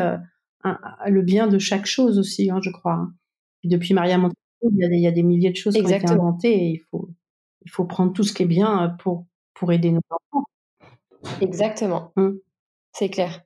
le 0.64 1.22
bien 1.22 1.48
de 1.48 1.60
chaque 1.60 1.86
chose 1.86 2.20
aussi, 2.20 2.50
hein, 2.50 2.60
je 2.62 2.70
crois. 2.70 3.08
Depuis 3.64 3.94
Maria 3.94 4.18
Montessori, 4.18 4.38
il 4.64 5.00
y, 5.00 5.08
a 5.08 5.12
des, 5.12 5.24
milliers 5.24 5.52
de 5.52 5.56
choses 5.56 5.76
qui 5.76 5.82
ont 5.82 5.88
été 5.88 6.10
inventées 6.10 6.54
et 6.54 6.70
il 6.70 6.82
faut, 6.90 7.10
il 7.66 7.72
faut 7.72 7.86
prendre 7.86 8.14
tout 8.14 8.24
ce 8.24 8.34
qui 8.34 8.44
est 8.44 8.48
bien 8.48 8.84
euh, 8.84 8.88
pour, 8.88 9.26
pour 9.54 9.72
aider 9.72 9.92
nos 9.92 10.02
enfants. 10.10 10.46
Exactement. 11.42 12.12
Mmh. 12.16 12.30
C'est 12.94 13.10
clair. 13.10 13.44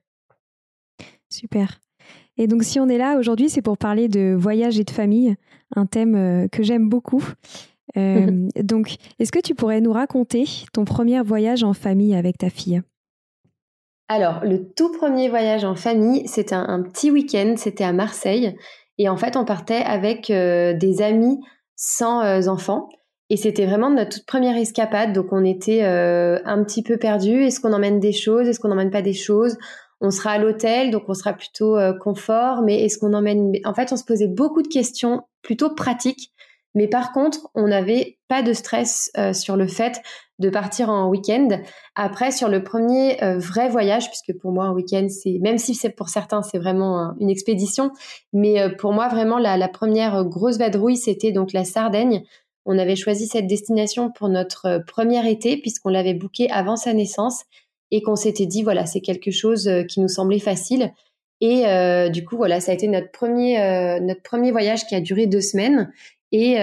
Super. 1.30 1.80
Et 2.36 2.46
donc, 2.46 2.62
si 2.62 2.80
on 2.80 2.88
est 2.88 2.98
là 2.98 3.18
aujourd'hui, 3.18 3.48
c'est 3.48 3.62
pour 3.62 3.78
parler 3.78 4.08
de 4.08 4.34
voyage 4.38 4.78
et 4.78 4.84
de 4.84 4.90
famille, 4.90 5.36
un 5.74 5.86
thème 5.86 6.14
euh, 6.14 6.48
que 6.48 6.62
j'aime 6.62 6.88
beaucoup. 6.88 7.24
Euh, 7.98 8.48
donc, 8.56 8.94
est-ce 9.18 9.30
que 9.32 9.40
tu 9.40 9.54
pourrais 9.54 9.82
nous 9.82 9.92
raconter 9.92 10.46
ton 10.72 10.86
premier 10.86 11.20
voyage 11.20 11.62
en 11.62 11.74
famille 11.74 12.14
avec 12.14 12.38
ta 12.38 12.48
fille? 12.48 12.80
Alors, 14.12 14.44
le 14.44 14.70
tout 14.74 14.92
premier 14.92 15.30
voyage 15.30 15.64
en 15.64 15.74
famille, 15.74 16.28
c'était 16.28 16.54
un, 16.54 16.82
petit 16.82 17.10
week-end, 17.10 17.54
c'était 17.56 17.84
à 17.84 17.94
Marseille. 17.94 18.54
Et 18.98 19.08
en 19.08 19.16
fait, 19.16 19.36
on 19.36 19.46
partait 19.46 19.82
avec 19.82 20.28
euh, 20.28 20.74
des 20.74 21.00
amis 21.00 21.40
sans 21.76 22.22
euh, 22.22 22.46
enfants. 22.46 22.90
Et 23.30 23.38
c'était 23.38 23.64
vraiment 23.64 23.88
notre 23.88 24.18
toute 24.18 24.26
première 24.26 24.56
escapade. 24.58 25.14
Donc, 25.14 25.32
on 25.32 25.44
était 25.44 25.84
euh, 25.84 26.38
un 26.44 26.62
petit 26.62 26.82
peu 26.82 26.98
perdus. 26.98 27.44
Est-ce 27.44 27.60
qu'on 27.60 27.72
emmène 27.72 28.00
des 28.00 28.12
choses? 28.12 28.46
Est-ce 28.48 28.60
qu'on 28.60 28.68
n'emmène 28.68 28.90
pas 28.90 29.00
des 29.00 29.14
choses? 29.14 29.56
On 30.02 30.10
sera 30.10 30.32
à 30.32 30.38
l'hôtel, 30.38 30.90
donc 30.90 31.04
on 31.08 31.14
sera 31.14 31.32
plutôt 31.32 31.78
confort. 32.00 32.60
Mais 32.62 32.84
est-ce 32.84 32.98
qu'on 32.98 33.14
emmène... 33.14 33.52
En 33.64 33.72
fait, 33.72 33.92
on 33.92 33.96
se 33.96 34.04
posait 34.04 34.28
beaucoup 34.28 34.60
de 34.60 34.68
questions 34.68 35.22
plutôt 35.40 35.74
pratiques. 35.74 36.32
Mais 36.74 36.88
par 36.88 37.12
contre, 37.12 37.48
on 37.54 37.68
n'avait 37.68 38.18
pas 38.28 38.42
de 38.42 38.52
stress 38.52 39.10
sur 39.32 39.56
le 39.56 39.68
fait 39.68 40.02
de 40.42 40.50
partir 40.50 40.90
en 40.90 41.08
week-end. 41.08 41.48
Après, 41.94 42.32
sur 42.32 42.48
le 42.48 42.62
premier 42.62 43.22
euh, 43.22 43.38
vrai 43.38 43.68
voyage, 43.68 44.08
puisque 44.08 44.36
pour 44.38 44.52
moi 44.52 44.64
un 44.64 44.72
week-end, 44.72 45.06
c'est 45.08 45.38
même 45.40 45.56
si 45.56 45.74
c'est 45.74 45.90
pour 45.90 46.08
certains 46.08 46.42
c'est 46.42 46.58
vraiment 46.58 47.14
une 47.20 47.30
expédition, 47.30 47.92
mais 48.32 48.60
euh, 48.60 48.68
pour 48.68 48.92
moi 48.92 49.08
vraiment 49.08 49.38
la, 49.38 49.68
première 49.68 50.24
grosse 50.24 50.58
vadrouille, 50.58 50.96
c'était 50.96 51.32
donc 51.32 51.52
la 51.52 51.64
Sardaigne. 51.64 52.24
On 52.66 52.78
avait 52.78 52.96
choisi 52.96 53.26
cette 53.26 53.46
destination 53.46 54.10
pour 54.10 54.28
notre 54.28 54.66
euh, 54.66 54.78
premier 54.80 55.28
été 55.30 55.56
puisqu'on 55.56 55.90
l'avait 55.90 56.14
booké 56.14 56.50
avant 56.50 56.76
sa 56.76 56.92
naissance 56.92 57.44
et 57.90 58.02
qu'on 58.02 58.16
s'était 58.16 58.46
dit 58.46 58.62
voilà 58.62 58.84
c'est 58.84 59.00
quelque 59.00 59.30
chose 59.30 59.70
qui 59.88 60.00
nous 60.00 60.08
semblait 60.08 60.38
facile. 60.38 60.92
Et 61.40 61.64
du 62.10 62.24
coup 62.24 62.36
voilà 62.36 62.60
ça 62.60 62.70
a 62.70 62.74
été 62.74 62.86
notre 62.86 63.10
premier 63.10 63.58
notre 64.00 64.22
premier 64.22 64.52
voyage 64.52 64.86
qui 64.86 64.94
a 64.94 65.00
duré 65.00 65.26
deux 65.26 65.40
semaines 65.40 65.92
et 66.30 66.56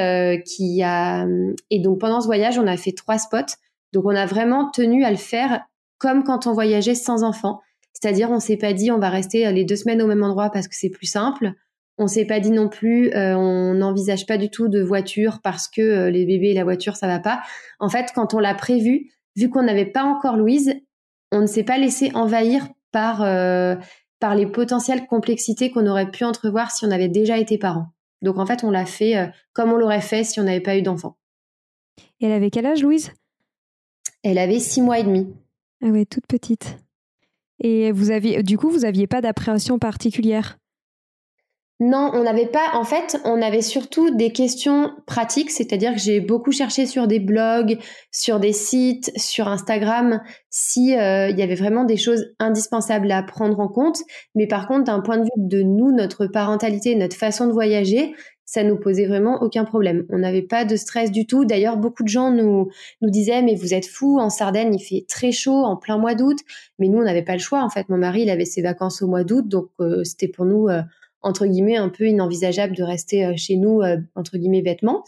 qui 0.46 0.82
a 0.82 1.28
et 1.70 1.80
donc 1.80 2.00
pendant 2.00 2.22
ce 2.22 2.28
voyage 2.28 2.58
on 2.58 2.66
a 2.66 2.78
fait 2.78 2.94
trois 2.94 3.20
spots 3.20 3.58
donc 3.94 4.06
on 4.06 4.16
a 4.16 4.26
vraiment 4.26 4.70
tenu 4.70 5.04
à 5.04 5.12
le 5.12 5.18
faire 5.18 5.62
comme 5.98 6.24
quand 6.24 6.48
on 6.48 6.54
voyageait 6.54 6.96
sans 6.96 7.24
enfant. 7.24 7.62
C'est-à-dire 7.94 8.32
on 8.32 8.40
s'est 8.40 8.58
pas 8.58 8.74
dit 8.74 8.92
on 8.92 9.00
va 9.00 9.10
rester 9.10 9.48
euh, 9.48 9.52
les 9.52 9.66
deux 9.66 9.76
semaines 9.76 10.02
au 10.02 10.08
même 10.08 10.24
endroit 10.24 10.50
parce 10.50 10.68
que 10.68 10.76
c'est 10.76 10.90
plus 10.90 11.08
simple. 11.08 11.52
On 11.98 12.08
s'est 12.08 12.26
pas 12.26 12.40
dit 12.40 12.52
non 12.52 12.70
plus 12.70 13.14
euh, 13.14 13.36
on 13.36 13.74
n'envisage 13.74 14.26
pas 14.26 14.38
du 14.38 14.50
tout 14.50 14.70
de 14.70 14.82
voiture 14.82 15.40
parce 15.44 15.68
que 15.68 15.82
euh, 15.82 16.10
les 16.10 16.26
bébés 16.26 16.50
et 16.50 16.54
la 16.54 16.64
voiture 16.64 16.96
ça 16.96 17.08
va 17.08 17.20
pas. 17.20 17.42
En 17.80 17.90
fait, 17.90 18.12
quand 18.16 18.34
on 18.34 18.40
l'a 18.40 18.54
prévu, 18.54 19.12
vu 19.36 19.50
qu'on 19.50 19.64
n'avait 19.64 19.86
pas 19.86 20.04
encore 20.04 20.38
Louise, 20.38 20.74
on 21.32 21.42
ne 21.42 21.48
s'est 21.48 21.64
pas 21.64 21.78
laissé 21.78 22.12
envahir 22.14 22.68
par 22.92 23.20
par 24.20 24.36
les 24.36 24.48
potentielles 24.48 25.06
complexités 25.06 25.70
qu'on 25.70 25.86
aurait 25.86 26.10
pu 26.10 26.24
entrevoir 26.24 26.72
si 26.72 26.86
on 26.86 26.92
avait 26.92 27.08
déjà 27.08 27.38
été 27.38 27.60
parent. 27.60 27.86
Donc 28.24 28.40
en 28.40 28.46
fait, 28.48 28.64
on 28.64 28.72
l'a 28.72 28.86
fait 28.86 29.30
comme 29.54 29.72
on 29.72 29.78
l'aurait 29.78 30.02
fait 30.02 30.24
si 30.24 30.40
on 30.40 30.44
n'avait 30.44 30.60
pas 30.60 30.76
eu 30.76 30.82
d'enfant. 30.82 31.18
Et 32.20 32.26
elle 32.26 32.32
avait 32.32 32.50
quel 32.50 32.66
âge, 32.66 32.82
Louise? 32.82 33.12
Elle 34.24 34.38
avait 34.38 34.60
six 34.60 34.82
mois 34.82 35.00
et 35.00 35.04
demi. 35.04 35.28
Ah 35.84 35.88
ouais, 35.88 36.06
toute 36.06 36.28
petite. 36.28 36.78
Et 37.60 37.92
vous 37.92 38.12
aviez, 38.12 38.44
du 38.44 38.58
coup, 38.58 38.70
vous 38.70 38.80
n'aviez 38.80 39.08
pas 39.08 39.22
d'appréhension 39.22 39.80
particulière? 39.80 40.58
Non, 41.82 42.12
on 42.14 42.24
n'avait 42.24 42.48
pas. 42.48 42.72
En 42.74 42.84
fait, 42.84 43.22
on 43.24 43.42
avait 43.42 43.62
surtout 43.62 44.14
des 44.14 44.34
questions 44.34 44.92
pratiques, 45.08 45.50
c'est-à-dire 45.50 45.94
que 45.94 46.00
j'ai 46.00 46.20
beaucoup 46.20 46.52
cherché 46.52 46.86
sur 46.86 47.08
des 47.08 47.22
blogs, 47.22 47.78
sur 48.12 48.42
des 48.42 48.52
sites, 48.52 49.14
sur 49.18 49.48
Instagram, 49.48 50.22
si 50.50 50.98
euh, 50.98 51.30
il 51.30 51.40
y 51.40 51.42
avait 51.42 51.56
vraiment 51.56 51.86
des 51.86 51.96
choses 51.96 52.34
indispensables 52.38 53.10
à 53.12 53.24
prendre 53.24 53.62
en 53.62 53.70
compte. 53.70 54.00
Mais 54.36 54.46
par 54.46 54.68
contre, 54.68 54.86
d'un 54.86 55.00
point 55.00 55.20
de 55.20 55.24
vue 55.24 55.30
de 55.38 55.62
nous, 55.62 55.94
notre 55.94 56.28
parentalité, 56.28 56.96
notre 56.96 57.16
façon 57.16 57.48
de 57.48 57.54
voyager, 57.54 58.14
ça 58.52 58.64
nous 58.64 58.78
posait 58.78 59.06
vraiment 59.06 59.42
aucun 59.42 59.64
problème. 59.64 60.06
On 60.10 60.18
n'avait 60.18 60.42
pas 60.42 60.66
de 60.66 60.76
stress 60.76 61.12
du 61.12 61.28
tout. 61.28 61.46
D'ailleurs, 61.46 61.78
beaucoup 61.78 62.04
de 62.04 62.08
gens 62.08 62.32
nous 62.32 62.70
nous 63.02 63.10
disaient 63.10 63.42
mais 63.42 63.56
vous 63.56 63.74
êtes 63.74 63.86
fous 63.86 64.20
en 64.20 64.30
Sardaigne, 64.30 64.74
il 64.74 64.84
fait 64.84 65.06
très 65.08 65.32
chaud 65.32 65.64
en 65.64 65.76
plein 65.76 65.98
mois 65.98 66.16
d'août. 66.16 66.40
Mais 66.80 66.88
nous, 66.88 67.00
on 67.00 67.04
n'avait 67.04 67.24
pas 67.24 67.34
le 67.34 67.40
choix. 67.40 67.64
En 67.64 67.70
fait, 67.70 67.90
mon 67.90 67.98
mari, 67.98 68.24
il 68.24 68.30
avait 68.30 68.46
ses 68.46 68.62
vacances 68.62 69.02
au 69.02 69.08
mois 69.08 69.24
d'août, 69.24 69.48
donc 69.48 69.70
euh, 69.80 70.04
c'était 70.04 70.28
pour 70.28 70.46
nous 70.46 70.68
entre 71.22 71.46
guillemets 71.46 71.78
un 71.78 71.90
peu 71.90 72.06
inenvisageable 72.06 72.76
de 72.76 72.84
rester 72.84 73.26
euh, 73.26 73.34
chez 73.36 73.56
nous 73.56 73.82
euh, 73.82 73.98
entre 74.16 74.38
guillemets 74.38 74.62
bêtement. 74.62 75.04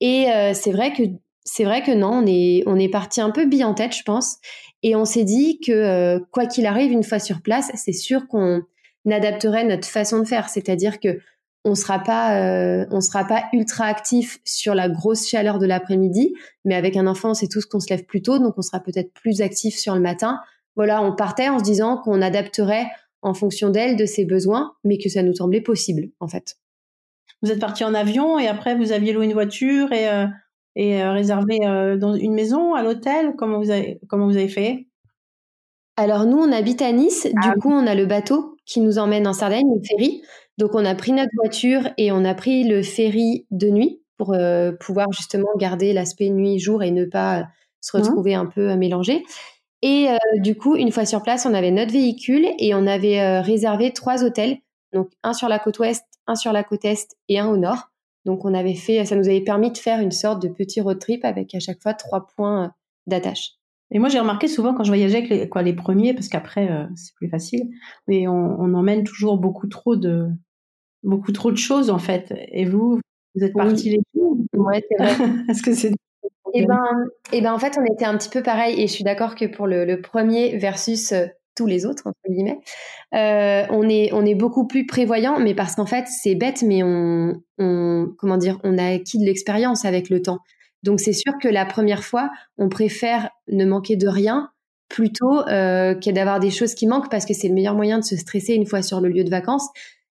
Et 0.00 0.30
euh, 0.30 0.52
c'est 0.54 0.72
vrai 0.72 0.92
que 0.92 1.02
c'est 1.44 1.64
vrai 1.64 1.82
que 1.82 1.92
non, 1.92 2.22
on 2.22 2.26
est 2.26 2.62
on 2.66 2.78
est 2.78 2.88
parti 2.88 3.20
un 3.20 3.30
peu 3.30 3.46
bille 3.46 3.64
en 3.64 3.74
tête, 3.74 3.96
je 3.96 4.02
pense, 4.02 4.38
et 4.82 4.94
on 4.94 5.04
s'est 5.04 5.24
dit 5.24 5.58
que 5.64 6.18
quoi 6.30 6.46
qu'il 6.46 6.66
arrive, 6.66 6.92
une 6.92 7.02
fois 7.02 7.18
sur 7.18 7.42
place, 7.42 7.70
c'est 7.74 7.92
sûr 7.92 8.28
qu'on 8.28 8.62
adapterait 9.10 9.64
notre 9.64 9.88
façon 9.88 10.20
de 10.20 10.24
faire, 10.24 10.48
c'est-à-dire 10.48 11.00
que 11.00 11.18
on 11.64 11.74
sera 11.74 12.00
pas 12.00 12.86
on 12.90 13.00
sera 13.00 13.24
pas 13.24 13.44
ultra 13.52 13.84
actif 13.86 14.40
sur 14.44 14.74
la 14.74 14.88
grosse 14.88 15.28
chaleur 15.28 15.58
de 15.58 15.66
l'après-midi, 15.66 16.34
mais 16.64 16.74
avec 16.74 16.96
un 16.96 17.06
enfant, 17.06 17.34
c'est 17.34 17.48
tout 17.48 17.60
ce 17.60 17.66
qu'on 17.66 17.80
se 17.80 17.88
lève 17.88 18.04
plus 18.04 18.22
tôt, 18.22 18.38
donc 18.38 18.54
on 18.56 18.62
sera 18.62 18.80
peut-être 18.80 19.12
plus 19.12 19.42
actif 19.42 19.76
sur 19.76 19.94
le 19.94 20.00
matin. 20.00 20.40
Voilà, 20.76 21.02
on 21.02 21.14
partait 21.14 21.48
en 21.48 21.58
se 21.58 21.64
disant 21.64 21.98
qu'on 21.98 22.22
adapterait 22.22 22.86
en 23.22 23.34
fonction 23.34 23.70
d'elle, 23.70 23.96
de 23.96 24.06
ses 24.06 24.24
besoins, 24.24 24.74
mais 24.84 24.98
que 24.98 25.08
ça 25.08 25.22
nous 25.22 25.34
semblait 25.34 25.60
possible, 25.60 26.08
en 26.20 26.28
fait. 26.28 26.56
Vous 27.42 27.50
êtes 27.50 27.60
parti 27.60 27.84
en 27.84 27.94
avion 27.94 28.38
et 28.38 28.46
après 28.46 28.76
vous 28.76 28.92
aviez 28.92 29.12
loué 29.12 29.24
une 29.26 29.32
voiture 29.32 29.92
et, 29.92 30.08
euh, 30.08 30.26
et 30.76 31.02
euh, 31.02 31.12
réservé 31.12 31.58
euh, 31.66 31.96
dans 31.96 32.14
une 32.14 32.34
maison, 32.34 32.74
à 32.74 32.82
l'hôtel. 32.82 33.34
Comment 33.36 33.58
vous 33.58 33.70
avez 33.70 33.98
comment 34.08 34.26
vous 34.26 34.36
avez 34.36 34.48
fait? 34.48 34.86
Alors 35.96 36.24
nous, 36.24 36.38
on 36.38 36.52
habite 36.52 36.82
à 36.82 36.92
Nice. 36.92 37.24
du 37.26 37.32
ah 37.42 37.54
coup, 37.60 37.70
on 37.70 37.86
a 37.86 37.94
le 37.94 38.06
bateau 38.06 38.56
qui 38.64 38.80
nous 38.80 38.98
emmène 38.98 39.26
en 39.26 39.32
Sardaigne, 39.32 39.68
le 39.74 39.82
ferry. 39.84 40.22
Donc 40.58 40.74
on 40.74 40.84
a 40.84 40.94
pris 40.94 41.12
notre 41.12 41.32
voiture 41.34 41.88
et 41.96 42.12
on 42.12 42.24
a 42.24 42.34
pris 42.34 42.64
le 42.64 42.82
ferry 42.82 43.46
de 43.50 43.68
nuit 43.68 44.00
pour 44.18 44.36
pouvoir 44.78 45.10
justement 45.12 45.48
garder 45.56 45.92
l'aspect 45.92 46.28
nuit-jour 46.30 46.82
et 46.82 46.92
ne 46.92 47.04
pas 47.04 47.48
se 47.80 47.96
retrouver 47.96 48.34
un 48.34 48.46
peu 48.46 48.76
mélangé. 48.76 49.24
Et 49.82 50.08
euh, 50.08 50.16
du 50.36 50.56
coup, 50.56 50.76
une 50.76 50.92
fois 50.92 51.04
sur 51.04 51.22
place, 51.22 51.44
on 51.44 51.54
avait 51.54 51.72
notre 51.72 51.92
véhicule 51.92 52.46
et 52.58 52.74
on 52.74 52.86
avait 52.86 53.20
euh, 53.20 53.40
réservé 53.42 53.92
trois 53.92 54.24
hôtels, 54.24 54.58
donc 54.92 55.10
un 55.24 55.32
sur 55.32 55.48
la 55.48 55.58
côte 55.58 55.80
ouest, 55.80 56.04
un 56.28 56.36
sur 56.36 56.52
la 56.52 56.62
côte 56.62 56.84
est 56.84 57.16
et 57.28 57.40
un 57.40 57.48
au 57.48 57.56
nord. 57.56 57.90
Donc 58.24 58.44
on 58.44 58.54
avait 58.54 58.76
fait, 58.76 59.04
ça 59.04 59.16
nous 59.16 59.28
avait 59.28 59.40
permis 59.40 59.72
de 59.72 59.78
faire 59.78 59.98
une 59.98 60.12
sorte 60.12 60.40
de 60.40 60.48
petit 60.48 60.80
road 60.80 61.00
trip 61.00 61.24
avec 61.24 61.52
à 61.56 61.58
chaque 61.58 61.82
fois 61.82 61.94
trois 61.94 62.28
points 62.28 62.66
euh, 62.66 62.68
d'attache. 63.08 63.54
Et 63.92 63.98
moi, 63.98 64.08
j'ai 64.08 64.18
remarqué 64.18 64.48
souvent 64.48 64.74
quand 64.74 64.84
je 64.84 64.90
voyageais 64.90 65.18
avec 65.18 65.30
les, 65.30 65.48
quoi, 65.48 65.62
les 65.62 65.74
premiers, 65.74 66.14
parce 66.14 66.28
qu'après, 66.28 66.68
c'est 66.96 67.14
plus 67.14 67.28
facile, 67.28 67.68
mais 68.08 68.26
on, 68.26 68.58
on, 68.58 68.74
emmène 68.74 69.04
toujours 69.04 69.36
beaucoup 69.36 69.68
trop 69.68 69.96
de, 69.96 70.28
beaucoup 71.02 71.32
trop 71.32 71.52
de 71.52 71.58
choses, 71.58 71.90
en 71.90 71.98
fait. 71.98 72.32
Et 72.52 72.64
vous, 72.64 73.00
vous 73.34 73.44
êtes 73.44 73.52
partis 73.52 73.90
les 73.90 74.00
deux 74.14 74.22
Ouais, 74.56 74.82
c'est 74.88 74.96
vrai. 74.96 75.14
Est-ce 75.48 75.62
que 75.62 75.74
c'est 75.74 75.92
eh 76.54 76.66
ben, 76.66 77.06
eh 77.32 77.40
ben, 77.40 77.52
en 77.52 77.58
fait, 77.58 77.78
on 77.78 77.84
était 77.84 78.04
un 78.04 78.16
petit 78.16 78.28
peu 78.28 78.42
pareil. 78.42 78.80
Et 78.80 78.86
je 78.86 78.92
suis 78.92 79.04
d'accord 79.04 79.34
que 79.34 79.46
pour 79.46 79.66
le, 79.66 80.00
premier 80.00 80.56
versus 80.58 81.12
euh, 81.12 81.26
tous 81.54 81.66
les 81.66 81.86
autres 81.86 82.06
entre 82.06 82.18
guillemets, 82.28 82.60
euh, 83.14 83.66
on 83.70 83.88
est 83.88 84.10
on 84.12 84.24
est 84.24 84.34
beaucoup 84.34 84.66
plus 84.66 84.86
prévoyant, 84.86 85.38
mais 85.38 85.54
parce 85.54 85.74
qu'en 85.74 85.86
fait, 85.86 86.06
c'est 86.08 86.34
bête, 86.34 86.62
mais 86.62 86.82
on, 86.82 87.34
on 87.58 88.08
comment 88.18 88.36
dire, 88.36 88.58
on 88.64 88.78
a 88.78 88.94
acquis 88.94 89.18
de 89.18 89.24
l'expérience 89.24 89.84
avec 89.84 90.10
le 90.10 90.22
temps. 90.22 90.38
Donc 90.82 91.00
c'est 91.00 91.12
sûr 91.12 91.34
que 91.40 91.48
la 91.48 91.64
première 91.64 92.04
fois, 92.04 92.30
on 92.58 92.68
préfère 92.68 93.30
ne 93.48 93.64
manquer 93.64 93.96
de 93.96 94.08
rien 94.08 94.50
plutôt 94.88 95.40
euh, 95.48 95.94
que 95.94 96.10
d'avoir 96.10 96.40
des 96.40 96.50
choses 96.50 96.74
qui 96.74 96.86
manquent 96.86 97.10
parce 97.10 97.24
que 97.24 97.34
c'est 97.34 97.48
le 97.48 97.54
meilleur 97.54 97.74
moyen 97.74 97.98
de 97.98 98.04
se 98.04 98.16
stresser 98.16 98.54
une 98.54 98.66
fois 98.66 98.82
sur 98.82 99.00
le 99.00 99.08
lieu 99.08 99.24
de 99.24 99.30
vacances. 99.30 99.68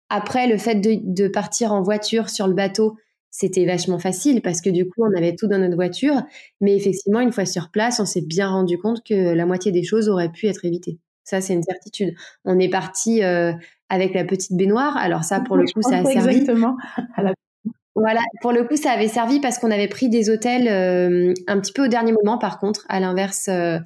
Après, 0.09 0.47
le 0.47 0.57
fait 0.57 0.75
de, 0.75 0.99
de 1.03 1.27
partir 1.27 1.71
en 1.71 1.81
voiture 1.81 2.29
sur 2.29 2.47
le 2.47 2.53
bateau, 2.53 2.97
c'était 3.29 3.65
vachement 3.65 3.99
facile 3.99 4.41
parce 4.41 4.59
que 4.59 4.69
du 4.69 4.85
coup, 4.85 5.03
on 5.03 5.17
avait 5.17 5.35
tout 5.35 5.47
dans 5.47 5.57
notre 5.57 5.75
voiture. 5.75 6.21
Mais 6.59 6.75
effectivement, 6.75 7.21
une 7.21 7.31
fois 7.31 7.45
sur 7.45 7.69
place, 7.69 7.99
on 7.99 8.05
s'est 8.05 8.21
bien 8.21 8.49
rendu 8.49 8.77
compte 8.77 9.03
que 9.07 9.33
la 9.33 9.45
moitié 9.45 9.71
des 9.71 9.83
choses 9.83 10.09
auraient 10.09 10.31
pu 10.31 10.47
être 10.47 10.65
évitées. 10.65 10.99
Ça, 11.23 11.39
c'est 11.39 11.53
une 11.53 11.63
certitude. 11.63 12.13
On 12.43 12.59
est 12.59 12.69
parti 12.69 13.23
euh, 13.23 13.53
avec 13.89 14.13
la 14.13 14.25
petite 14.25 14.53
baignoire. 14.57 14.97
Alors 14.97 15.23
ça, 15.23 15.39
pour 15.39 15.55
le 15.55 15.65
coup, 15.65 15.81
ça 15.81 15.99
a 15.99 16.03
servi. 16.03 16.37
Exactement. 16.37 16.75
Voilà, 17.95 18.21
pour 18.41 18.53
le 18.53 18.63
coup, 18.63 18.77
ça 18.77 18.91
avait 18.91 19.09
servi 19.09 19.39
parce 19.41 19.59
qu'on 19.59 19.71
avait 19.71 19.89
pris 19.89 20.07
des 20.07 20.29
hôtels 20.29 20.67
euh, 20.67 21.33
un 21.47 21.59
petit 21.59 21.73
peu 21.73 21.85
au 21.85 21.87
dernier 21.87 22.13
moment, 22.13 22.37
par 22.37 22.59
contre, 22.59 22.85
à 22.89 22.99
l'inverse. 22.99 23.49
Euh, 23.49 23.79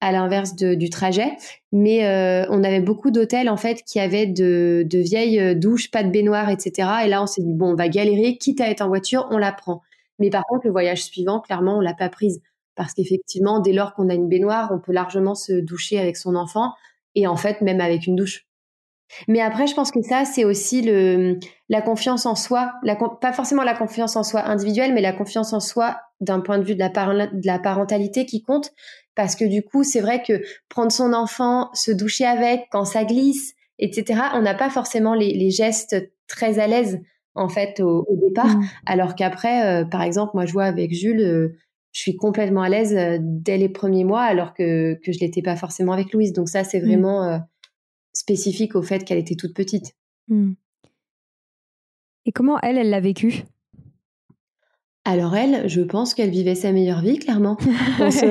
à 0.00 0.12
l'inverse 0.12 0.54
du 0.54 0.90
trajet. 0.90 1.36
Mais 1.72 2.06
euh, 2.06 2.46
on 2.50 2.62
avait 2.64 2.80
beaucoup 2.80 3.10
d'hôtels 3.10 3.48
en 3.48 3.56
fait 3.56 3.82
qui 3.82 3.98
avaient 3.98 4.26
de, 4.26 4.84
de, 4.86 4.98
vieilles 4.98 5.40
euh, 5.40 5.54
douches, 5.54 5.90
pas 5.90 6.02
de 6.02 6.10
baignoire, 6.10 6.50
etc. 6.50 6.88
Et 7.04 7.08
là, 7.08 7.22
on 7.22 7.26
s'est 7.26 7.42
dit 7.42 7.54
bon, 7.54 7.72
on 7.72 7.74
va 7.74 7.88
galérer, 7.88 8.36
quitte 8.36 8.60
à 8.60 8.70
être 8.70 8.82
en 8.82 8.88
voiture, 8.88 9.26
on 9.30 9.38
la 9.38 9.52
prend. 9.52 9.82
Mais 10.18 10.30
par 10.30 10.44
contre, 10.44 10.66
le 10.66 10.72
voyage 10.72 11.04
suivant, 11.04 11.40
clairement, 11.40 11.78
on 11.78 11.80
l'a 11.80 11.94
pas 11.94 12.08
prise 12.08 12.40
parce 12.74 12.92
qu'effectivement, 12.92 13.60
dès 13.60 13.72
lors 13.72 13.94
qu'on 13.94 14.08
a 14.10 14.14
une 14.14 14.28
baignoire, 14.28 14.70
on 14.72 14.78
peut 14.78 14.92
largement 14.92 15.34
se 15.34 15.54
doucher 15.54 15.98
avec 15.98 16.16
son 16.16 16.36
enfant 16.36 16.72
et 17.14 17.26
en 17.26 17.36
fait, 17.36 17.62
même 17.62 17.80
avec 17.80 18.06
une 18.06 18.16
douche. 18.16 18.46
Mais 19.28 19.40
après, 19.40 19.66
je 19.66 19.74
pense 19.74 19.90
que 19.90 20.02
ça, 20.02 20.24
c'est 20.24 20.44
aussi 20.44 20.82
le, 20.82 21.38
la 21.68 21.80
confiance 21.80 22.26
en 22.26 22.34
soi, 22.34 22.72
la, 22.82 22.96
pas 22.96 23.32
forcément 23.32 23.62
la 23.62 23.74
confiance 23.74 24.16
en 24.16 24.22
soi 24.22 24.44
individuelle, 24.46 24.94
mais 24.94 25.00
la 25.00 25.12
confiance 25.12 25.52
en 25.52 25.60
soi 25.60 25.98
d'un 26.20 26.40
point 26.40 26.58
de 26.58 26.64
vue 26.64 26.74
de 26.74 26.80
la, 26.80 26.88
de 26.88 27.46
la 27.46 27.58
parentalité 27.58 28.26
qui 28.26 28.42
compte. 28.42 28.72
Parce 29.14 29.34
que 29.34 29.44
du 29.44 29.62
coup, 29.62 29.82
c'est 29.82 30.00
vrai 30.00 30.22
que 30.22 30.42
prendre 30.68 30.92
son 30.92 31.12
enfant, 31.12 31.70
se 31.72 31.90
doucher 31.90 32.26
avec, 32.26 32.66
quand 32.70 32.84
ça 32.84 33.04
glisse, 33.04 33.54
etc., 33.78 34.20
on 34.34 34.42
n'a 34.42 34.54
pas 34.54 34.70
forcément 34.70 35.14
les, 35.14 35.32
les, 35.32 35.50
gestes 35.50 35.96
très 36.28 36.58
à 36.58 36.66
l'aise, 36.66 37.00
en 37.34 37.48
fait, 37.48 37.80
au, 37.80 38.06
départ. 38.10 38.58
Mmh. 38.58 38.66
Alors 38.86 39.14
qu'après, 39.14 39.82
euh, 39.82 39.84
par 39.84 40.02
exemple, 40.02 40.32
moi, 40.34 40.44
je 40.44 40.52
vois 40.52 40.64
avec 40.64 40.92
Jules, 40.92 41.20
euh, 41.20 41.56
je 41.92 42.00
suis 42.00 42.16
complètement 42.16 42.62
à 42.62 42.68
l'aise 42.68 42.94
euh, 42.94 43.16
dès 43.20 43.56
les 43.56 43.70
premiers 43.70 44.04
mois, 44.04 44.22
alors 44.22 44.52
que, 44.52 44.94
que 45.02 45.12
je 45.12 45.20
l'étais 45.20 45.42
pas 45.42 45.56
forcément 45.56 45.92
avec 45.92 46.12
Louise. 46.12 46.34
Donc 46.34 46.48
ça, 46.50 46.62
c'est 46.62 46.80
mmh. 46.80 47.40
Spécifique 48.16 48.74
au 48.74 48.82
fait 48.82 49.04
qu'elle 49.04 49.18
était 49.18 49.36
toute 49.36 49.54
petite. 49.54 49.94
Hmm. 50.28 50.54
Et 52.24 52.32
comment 52.32 52.58
elle, 52.60 52.78
elle 52.78 52.90
l'a 52.90 53.00
vécu? 53.00 53.44
Alors 55.04 55.36
elle, 55.36 55.68
je 55.68 55.82
pense 55.82 56.14
qu'elle 56.14 56.30
vivait 56.30 56.56
sa 56.56 56.72
meilleure 56.72 57.00
vie, 57.00 57.20
clairement. 57.20 57.56
On 58.00 58.10
se, 58.10 58.26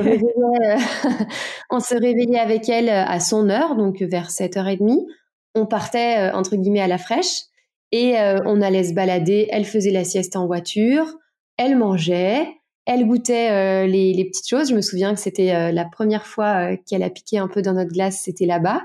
réveillait, 1.94 2.38
avec 2.38 2.68
elle 2.68 2.90
à 2.90 3.18
son 3.18 3.48
heure, 3.48 3.76
donc 3.76 4.02
vers 4.02 4.28
7h30. 4.28 5.06
On 5.54 5.64
partait, 5.64 6.18
euh, 6.18 6.36
entre 6.36 6.56
guillemets, 6.56 6.82
à 6.82 6.86
la 6.86 6.98
fraîche 6.98 7.44
et 7.92 8.18
euh, 8.18 8.40
on 8.44 8.60
allait 8.60 8.84
se 8.84 8.92
balader. 8.92 9.48
Elle 9.50 9.64
faisait 9.64 9.90
la 9.90 10.04
sieste 10.04 10.36
en 10.36 10.46
voiture, 10.46 11.16
elle 11.56 11.76
mangeait, 11.76 12.46
elle 12.84 13.06
goûtait 13.06 13.50
euh, 13.50 13.86
les, 13.86 14.12
les, 14.12 14.26
petites 14.26 14.48
choses. 14.48 14.68
Je 14.68 14.74
me 14.74 14.82
souviens 14.82 15.14
que 15.14 15.20
c'était 15.20 15.72
la 15.72 15.86
première 15.86 16.26
fois 16.26 16.76
qu'elle 16.76 17.02
a 17.02 17.08
piqué 17.08 17.38
un 17.38 17.48
peu 17.48 17.62
dans 17.62 17.72
notre 17.72 17.92
glace, 17.92 18.20
c'était 18.22 18.44
là-bas. 18.44 18.82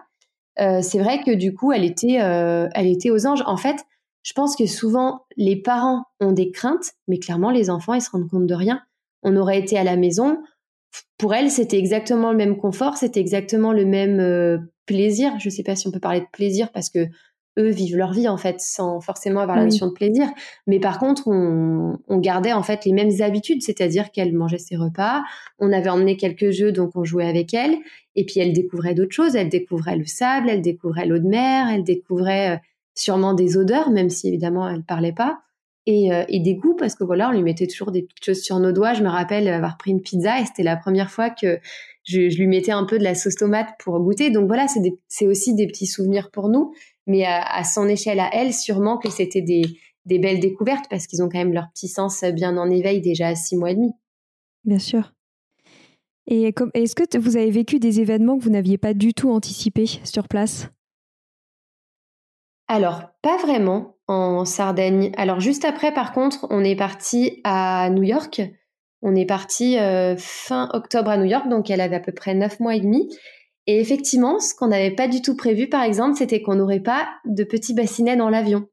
Euh, 0.59 0.81
c'est 0.81 0.99
vrai 0.99 1.21
que 1.23 1.31
du 1.31 1.53
coup, 1.53 1.71
elle 1.71 1.85
était, 1.85 2.21
euh, 2.21 2.67
elle 2.73 2.87
était 2.87 3.09
aux 3.09 3.25
anges. 3.25 3.43
En 3.45 3.57
fait, 3.57 3.77
je 4.23 4.33
pense 4.33 4.55
que 4.55 4.65
souvent, 4.65 5.25
les 5.37 5.55
parents 5.55 6.05
ont 6.19 6.31
des 6.31 6.51
craintes, 6.51 6.93
mais 7.07 7.19
clairement, 7.19 7.51
les 7.51 7.69
enfants, 7.69 7.93
ils 7.93 8.01
se 8.01 8.09
rendent 8.11 8.29
compte 8.29 8.47
de 8.47 8.53
rien. 8.53 8.81
On 9.23 9.35
aurait 9.37 9.59
été 9.59 9.77
à 9.77 9.83
la 9.83 9.95
maison. 9.95 10.41
Pour 11.17 11.33
elle, 11.33 11.49
c'était 11.49 11.77
exactement 11.77 12.31
le 12.31 12.37
même 12.37 12.57
confort, 12.57 12.97
c'était 12.97 13.19
exactement 13.19 13.71
le 13.71 13.85
même 13.85 14.19
euh, 14.19 14.57
plaisir. 14.85 15.33
Je 15.39 15.47
ne 15.47 15.51
sais 15.51 15.63
pas 15.63 15.75
si 15.75 15.87
on 15.87 15.91
peut 15.91 15.99
parler 15.99 16.21
de 16.21 16.29
plaisir 16.31 16.71
parce 16.71 16.89
que 16.89 17.07
eux 17.59 17.69
vivent 17.69 17.97
leur 17.97 18.13
vie 18.13 18.27
en 18.27 18.37
fait 18.37 18.61
sans 18.61 19.01
forcément 19.01 19.41
avoir 19.41 19.57
la 19.57 19.65
notion 19.65 19.87
de 19.87 19.91
plaisir. 19.91 20.27
Mais 20.67 20.79
par 20.79 20.99
contre, 20.99 21.27
on, 21.27 21.97
gardait 22.19 22.53
en 22.53 22.63
fait 22.63 22.85
les 22.85 22.93
mêmes 22.93 23.21
habitudes, 23.21 23.61
c'est-à-dire 23.61 24.11
qu'elle 24.11 24.33
mangeait 24.33 24.59
ses 24.59 24.75
repas, 24.75 25.23
on 25.59 25.71
avait 25.71 25.89
emmené 25.89 26.17
quelques 26.17 26.51
jeux 26.51 26.71
donc 26.71 26.91
on 26.95 27.03
jouait 27.03 27.25
avec 27.25 27.53
elle, 27.53 27.77
et 28.15 28.25
puis 28.25 28.39
elle 28.39 28.53
découvrait 28.53 28.93
d'autres 28.93 29.13
choses. 29.13 29.35
Elle 29.35 29.49
découvrait 29.49 29.97
le 29.97 30.05
sable, 30.05 30.49
elle 30.49 30.61
découvrait 30.61 31.05
l'eau 31.05 31.19
de 31.19 31.27
mer, 31.27 31.67
elle 31.69 31.83
découvrait 31.83 32.51
euh, 32.51 32.57
sûrement 32.95 33.33
des 33.33 33.57
odeurs, 33.57 33.89
même 33.89 34.09
si 34.09 34.27
évidemment 34.27 34.69
elle 34.69 34.83
parlait 34.83 35.13
pas. 35.13 35.39
Et, 35.87 36.13
euh, 36.13 36.23
et, 36.29 36.39
des 36.39 36.53
goûts 36.53 36.75
parce 36.75 36.93
que 36.93 37.03
voilà 37.03 37.29
on 37.29 37.31
lui 37.31 37.41
mettait 37.41 37.65
toujours 37.65 37.89
des 37.89 38.03
petites 38.03 38.23
choses 38.23 38.43
sur 38.43 38.59
nos 38.59 38.71
doigts 38.71 38.93
je 38.93 39.01
me 39.01 39.09
rappelle 39.09 39.47
avoir 39.47 39.77
pris 39.77 39.89
une 39.89 40.01
pizza 40.01 40.39
et 40.39 40.45
c'était 40.45 40.61
la 40.61 40.75
première 40.75 41.09
fois 41.09 41.31
que 41.31 41.57
je, 42.03 42.29
je, 42.29 42.37
lui 42.37 42.45
mettais 42.45 42.71
un 42.71 42.85
peu 42.85 42.99
de 42.99 43.03
la 43.03 43.15
sauce 43.15 43.33
tomate 43.33 43.69
pour 43.79 43.99
goûter 43.99 44.29
donc 44.29 44.45
voilà 44.45 44.67
c'est 45.07 45.25
aussi 45.25 45.55
des 45.55 45.65
petits 45.65 45.87
souvenirs 45.87 46.29
pour 46.29 46.49
nous 46.49 46.71
mais 47.07 47.25
à, 47.25 47.63
son 47.63 47.87
échelle 47.87 48.19
à 48.19 48.29
elle, 48.33 48.53
sûrement 48.53 48.97
que 48.97 49.09
c'était 49.09 49.41
des, 49.41 49.63
des 50.05 50.19
belles 50.19 50.39
découvertes 50.39 50.85
parce 50.89 51.07
qu'ils 51.07 51.23
ont 51.23 51.29
quand 51.29 51.39
même 51.39 51.53
leur 51.53 51.69
petit 51.73 51.87
sens 51.87 52.23
bien 52.23 52.57
en 52.57 52.69
éveil 52.69 53.01
déjà 53.01 53.29
à 53.29 53.35
six 53.35 53.57
mois 53.57 53.71
et 53.71 53.75
demi. 53.75 53.91
Bien 54.63 54.79
sûr. 54.79 55.13
Et 56.27 56.53
est-ce 56.73 56.95
que 56.95 57.17
vous 57.17 57.35
avez 57.35 57.51
vécu 57.51 57.79
des 57.79 57.99
événements 57.99 58.37
que 58.37 58.43
vous 58.43 58.51
n'aviez 58.51 58.77
pas 58.77 58.93
du 58.93 59.13
tout 59.13 59.31
anticipés 59.31 59.87
sur 60.03 60.27
place? 60.27 60.69
Alors, 62.67 63.01
pas 63.21 63.37
vraiment 63.37 63.97
en 64.07 64.45
Sardaigne. 64.45 65.11
Alors, 65.17 65.41
juste 65.41 65.65
après, 65.65 65.93
par 65.93 66.13
contre, 66.13 66.47
on 66.49 66.63
est 66.63 66.77
parti 66.77 67.41
à 67.43 67.89
New 67.89 68.03
York. 68.03 68.41
On 69.01 69.15
est 69.15 69.25
parti 69.25 69.77
euh, 69.77 70.15
fin 70.17 70.69
octobre 70.73 71.09
à 71.09 71.17
New 71.17 71.25
York, 71.25 71.49
donc 71.49 71.69
elle 71.69 71.81
avait 71.81 71.97
à 71.97 71.99
peu 71.99 72.13
près 72.13 72.33
neuf 72.33 72.59
mois 72.59 72.75
et 72.75 72.79
demi. 72.79 73.09
Et 73.67 73.79
effectivement, 73.79 74.39
ce 74.39 74.55
qu'on 74.55 74.67
n'avait 74.67 74.95
pas 74.95 75.07
du 75.07 75.21
tout 75.21 75.35
prévu, 75.35 75.69
par 75.69 75.83
exemple, 75.83 76.17
c'était 76.17 76.41
qu'on 76.41 76.55
n'aurait 76.55 76.79
pas 76.79 77.07
de 77.25 77.43
petits 77.43 77.73
bassinets 77.73 78.15
dans 78.15 78.29
l'avion. 78.29 78.67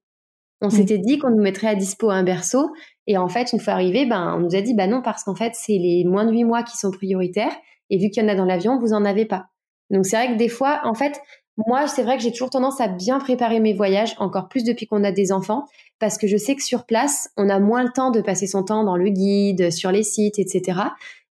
On 0.61 0.71
s'était 0.71 0.99
dit 0.99 1.19
qu'on 1.19 1.31
nous 1.31 1.43
mettrait 1.43 1.69
à 1.69 1.75
dispo 1.77 2.11
un 2.11 2.25
berceau. 2.25 2.71
Et 3.07 3.17
en 3.17 3.29
fait, 3.29 3.53
une 3.53 3.61
fois 3.61 3.75
arrivé, 3.75 4.07
ben, 4.07 4.35
on 4.37 4.41
nous 4.41 4.57
a 4.57 4.61
dit, 4.61 4.75
bah 4.75 4.89
non, 4.89 5.03
parce 5.03 5.23
qu'en 5.23 5.37
fait, 5.37 5.53
c'est 5.55 5.79
les 5.79 6.05
moins 6.05 6.25
de 6.25 6.33
huit 6.33 6.45
mois 6.45 6.65
qui 6.65 6.77
sont 6.77 6.91
prioritaires. 6.91 7.55
Et 7.91 7.99
vu 7.99 8.11
qu'il 8.11 8.23
y 8.23 8.27
en 8.27 8.29
a 8.29 8.35
dans 8.35 8.45
l'avion, 8.45 8.79
vous 8.79 8.93
en 8.93 9.05
avez 9.05 9.25
pas. 9.25 9.47
Donc 9.91 10.05
c'est 10.05 10.17
vrai 10.17 10.33
que 10.33 10.39
des 10.39 10.49
fois, 10.49 10.81
en 10.85 10.95
fait, 10.95 11.21
moi, 11.67 11.89
c'est 11.89 12.03
vrai 12.03 12.17
que 12.17 12.23
j'ai 12.23 12.31
toujours 12.31 12.51
tendance 12.51 12.81
à 12.81 12.89
bien 12.89 13.19
préparer 13.19 13.59
mes 13.59 13.73
voyages, 13.73 14.15
encore 14.19 14.49
plus 14.49 14.63
depuis 14.63 14.87
qu'on 14.87 15.03
a 15.03 15.11
des 15.11 15.33
enfants, 15.33 15.65
parce 15.99 16.17
que 16.17 16.29
je 16.29 16.37
sais 16.37 16.55
que 16.55 16.63
sur 16.63 16.87
place, 16.87 17.31
on 17.37 17.49
a 17.49 17.59
moins 17.59 17.83
le 17.83 17.91
temps 17.91 18.11
de 18.11 18.21
passer 18.21 18.47
son 18.47 18.63
temps 18.63 18.85
dans 18.85 18.97
le 18.97 19.09
guide, 19.09 19.73
sur 19.73 19.91
les 19.91 20.05
sites, 20.05 20.39
etc. 20.39 20.81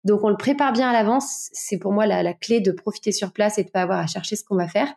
Donc 0.07 0.23
on 0.23 0.29
le 0.29 0.37
prépare 0.37 0.73
bien 0.73 0.89
à 0.89 0.93
l'avance. 0.93 1.49
C'est 1.51 1.77
pour 1.77 1.91
moi 1.91 2.07
la, 2.07 2.23
la, 2.23 2.33
clé 2.33 2.61
de 2.61 2.71
profiter 2.71 3.11
sur 3.11 3.31
place 3.33 3.59
et 3.59 3.63
de 3.63 3.69
pas 3.69 3.81
avoir 3.81 3.99
à 3.99 4.07
chercher 4.07 4.35
ce 4.35 4.43
qu'on 4.43 4.55
va 4.55 4.67
faire. 4.67 4.91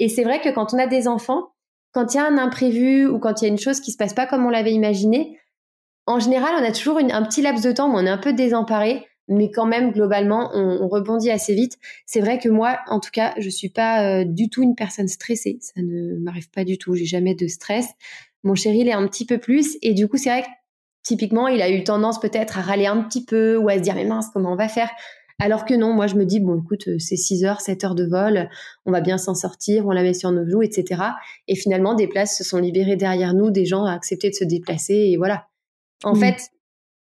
Et 0.00 0.08
c'est 0.08 0.24
vrai 0.24 0.40
que 0.40 0.50
quand 0.50 0.74
on 0.74 0.78
a 0.78 0.86
des 0.86 1.08
enfants, 1.08 1.52
quand 1.92 2.12
il 2.12 2.16
y 2.16 2.20
a 2.20 2.26
un 2.26 2.36
imprévu 2.38 3.06
ou 3.06 3.18
quand 3.18 3.40
il 3.40 3.44
y 3.44 3.48
a 3.48 3.50
une 3.50 3.58
chose 3.58 3.80
qui 3.80 3.92
se 3.92 3.96
passe 3.96 4.14
pas 4.14 4.26
comme 4.26 4.44
on 4.44 4.50
l'avait 4.50 4.72
imaginé, 4.72 5.38
en 6.06 6.18
général, 6.18 6.54
on 6.58 6.64
a 6.64 6.72
toujours 6.72 6.98
un 6.98 7.22
petit 7.22 7.40
laps 7.40 7.64
de 7.64 7.72
temps 7.72 7.88
où 7.88 7.96
on 7.96 8.04
est 8.04 8.10
un 8.10 8.18
peu 8.18 8.32
désemparé, 8.32 9.06
mais 9.28 9.50
quand 9.50 9.66
même, 9.66 9.92
globalement, 9.92 10.50
on, 10.54 10.88
rebondit 10.88 11.30
assez 11.30 11.54
vite. 11.54 11.76
C'est 12.06 12.20
vrai 12.20 12.38
que 12.38 12.48
moi, 12.48 12.78
en 12.86 12.98
tout 12.98 13.10
cas, 13.12 13.34
je 13.38 13.48
suis 13.50 13.68
pas 13.68 14.02
euh, 14.02 14.24
du 14.24 14.48
tout 14.48 14.62
une 14.62 14.74
personne 14.74 15.06
stressée. 15.06 15.58
Ça 15.60 15.82
ne 15.82 16.18
m'arrive 16.18 16.50
pas 16.50 16.64
du 16.64 16.78
tout. 16.78 16.94
J'ai 16.94 17.04
jamais 17.04 17.34
de 17.34 17.46
stress. 17.46 17.88
Mon 18.42 18.54
chéri, 18.54 18.78
il 18.78 18.88
est 18.88 18.92
un 18.92 19.06
petit 19.06 19.26
peu 19.26 19.38
plus. 19.38 19.76
Et 19.82 19.92
du 19.92 20.08
coup, 20.08 20.16
c'est 20.16 20.30
vrai 20.30 20.42
que 20.42 20.48
typiquement, 21.02 21.48
il 21.48 21.62
a 21.62 21.70
eu 21.70 21.84
tendance 21.84 22.20
peut-être 22.20 22.58
à 22.58 22.62
râler 22.62 22.86
un 22.86 23.02
petit 23.02 23.24
peu 23.24 23.56
ou 23.56 23.68
à 23.68 23.76
se 23.76 23.80
dire, 23.80 23.94
mais 23.94 24.04
mince, 24.04 24.26
comment 24.32 24.52
on 24.52 24.56
va 24.56 24.68
faire? 24.68 24.90
Alors 25.40 25.64
que 25.64 25.74
non, 25.74 25.92
moi 25.92 26.08
je 26.08 26.16
me 26.16 26.24
dis, 26.24 26.40
bon 26.40 26.60
écoute, 26.60 26.88
euh, 26.88 26.98
c'est 26.98 27.16
6 27.16 27.44
heures, 27.44 27.60
7 27.60 27.84
heures 27.84 27.94
de 27.94 28.04
vol, 28.04 28.50
on 28.86 28.90
va 28.90 29.00
bien 29.00 29.18
s'en 29.18 29.34
sortir, 29.34 29.86
on 29.86 29.92
la 29.92 30.02
met 30.02 30.14
sur 30.14 30.32
nos 30.32 30.48
joues, 30.48 30.62
etc. 30.62 31.00
Et 31.46 31.54
finalement, 31.54 31.94
des 31.94 32.08
places 32.08 32.36
se 32.36 32.42
sont 32.42 32.58
libérées 32.58 32.96
derrière 32.96 33.34
nous, 33.34 33.50
des 33.50 33.64
gens 33.64 33.84
ont 33.84 33.86
accepté 33.86 34.30
de 34.30 34.34
se 34.34 34.44
déplacer, 34.44 34.94
et 34.94 35.16
voilà. 35.16 35.46
En 36.02 36.14
mmh. 36.14 36.20
fait, 36.20 36.50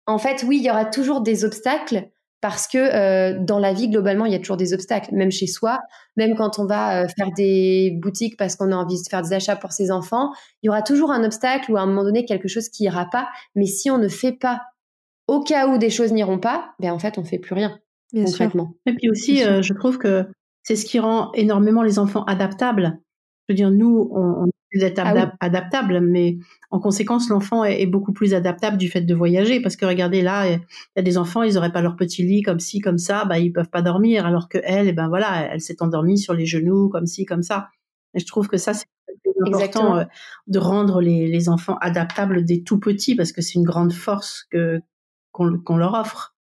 en 0.05 0.19
fait, 0.19 0.43
oui, 0.47 0.57
il 0.57 0.63
y 0.63 0.69
aura 0.69 0.85
toujours 0.85 1.21
des 1.21 1.45
obstacles, 1.45 2.09
parce 2.41 2.67
que 2.67 2.77
euh, 2.77 3.37
dans 3.39 3.59
la 3.59 3.73
vie 3.73 3.89
globalement 3.89 4.25
il 4.25 4.31
y 4.31 4.35
a 4.35 4.39
toujours 4.39 4.57
des 4.57 4.73
obstacles 4.73 5.13
même 5.13 5.31
chez 5.31 5.47
soi. 5.47 5.79
Même 6.15 6.35
quand 6.35 6.59
on 6.59 6.65
va 6.65 7.03
euh, 7.03 7.07
faire 7.07 7.31
des 7.35 7.97
boutiques 8.01 8.37
parce 8.37 8.55
qu'on 8.55 8.71
a 8.71 8.75
envie 8.75 9.01
de 9.01 9.07
faire 9.09 9.21
des 9.21 9.33
achats 9.33 9.55
pour 9.55 9.71
ses 9.71 9.91
enfants 9.91 10.31
il 10.61 10.67
y 10.67 10.69
aura 10.69 10.81
toujours 10.81 11.11
un 11.11 11.23
obstacle 11.23 11.71
ou 11.71 11.77
à 11.77 11.81
un 11.81 11.85
moment 11.87 12.03
donné 12.03 12.25
quelque 12.25 12.47
chose 12.47 12.69
qui 12.69 12.83
ira 12.83 13.07
pas. 13.11 13.27
Mais 13.55 13.65
si 13.65 13.89
on 13.89 13.97
ne 13.97 14.07
fait 14.07 14.33
pas 14.33 14.61
au 15.27 15.41
cas 15.41 15.67
où 15.67 15.77
des 15.77 15.89
choses 15.89 16.13
n'iront 16.13 16.39
pas 16.39 16.73
ben 16.79 16.91
en 16.91 16.99
fait 16.99 17.17
on 17.17 17.23
fait 17.23 17.39
plus 17.39 17.55
rien 17.55 17.79
concrètement. 18.13 18.73
Et 18.85 18.93
puis 18.93 19.09
aussi 19.09 19.43
euh, 19.43 19.61
je 19.61 19.73
trouve 19.73 19.97
que 19.97 20.27
c'est 20.63 20.75
ce 20.75 20.85
qui 20.85 20.99
rend 20.99 21.31
énormément 21.33 21.81
les 21.81 21.97
enfants 21.97 22.23
adaptables. 22.25 22.99
Je 23.47 23.53
veux 23.53 23.55
dire 23.55 23.71
nous 23.71 24.09
on, 24.13 24.45
on 24.45 24.49
est 24.83 24.99
ah 24.99 25.31
adaptable, 25.39 26.01
mais 26.01 26.37
en 26.71 26.79
conséquence, 26.79 27.29
l'enfant 27.29 27.63
est, 27.63 27.85
beaucoup 27.85 28.13
plus 28.13 28.33
adaptable 28.33 28.77
du 28.77 28.89
fait 28.89 29.01
de 29.01 29.15
voyager. 29.15 29.61
Parce 29.61 29.75
que 29.75 29.85
regardez 29.85 30.21
là, 30.21 30.47
il 30.49 30.59
y 30.95 30.99
a 30.99 31.01
des 31.01 31.17
enfants, 31.17 31.43
ils 31.43 31.55
n'auraient 31.55 31.71
pas 31.71 31.81
leur 31.81 31.95
petit 31.95 32.23
lit 32.23 32.41
comme 32.41 32.59
ci, 32.59 32.79
comme 32.79 32.97
ça, 32.97 33.25
bah 33.25 33.39
ils 33.39 33.51
peuvent 33.51 33.69
pas 33.69 33.81
dormir, 33.81 34.25
alors 34.25 34.49
que 34.49 34.57
elle, 34.63 34.87
et 34.87 34.89
eh 34.89 34.93
ben 34.93 35.07
voilà, 35.07 35.49
elle 35.51 35.61
s'est 35.61 35.81
endormie 35.81 36.17
sur 36.17 36.33
les 36.33 36.45
genoux 36.45 36.89
comme 36.89 37.05
ci, 37.05 37.25
comme 37.25 37.43
ça. 37.43 37.69
Et 38.13 38.19
je 38.19 38.25
trouve 38.25 38.47
que 38.47 38.57
ça, 38.57 38.73
c'est 38.73 38.87
important 39.45 39.97
euh, 39.97 40.03
de 40.47 40.59
rendre 40.59 41.01
les, 41.01 41.49
enfants 41.49 41.77
adaptables 41.81 42.43
des 42.45 42.63
tout 42.63 42.79
petits, 42.79 43.15
parce 43.15 43.31
que 43.31 43.41
c'est 43.41 43.55
une 43.55 43.63
grande 43.63 43.93
force 43.93 44.45
que 44.51 44.81
qu'on 45.31 45.77
leur 45.77 45.93
offre. 45.93 46.35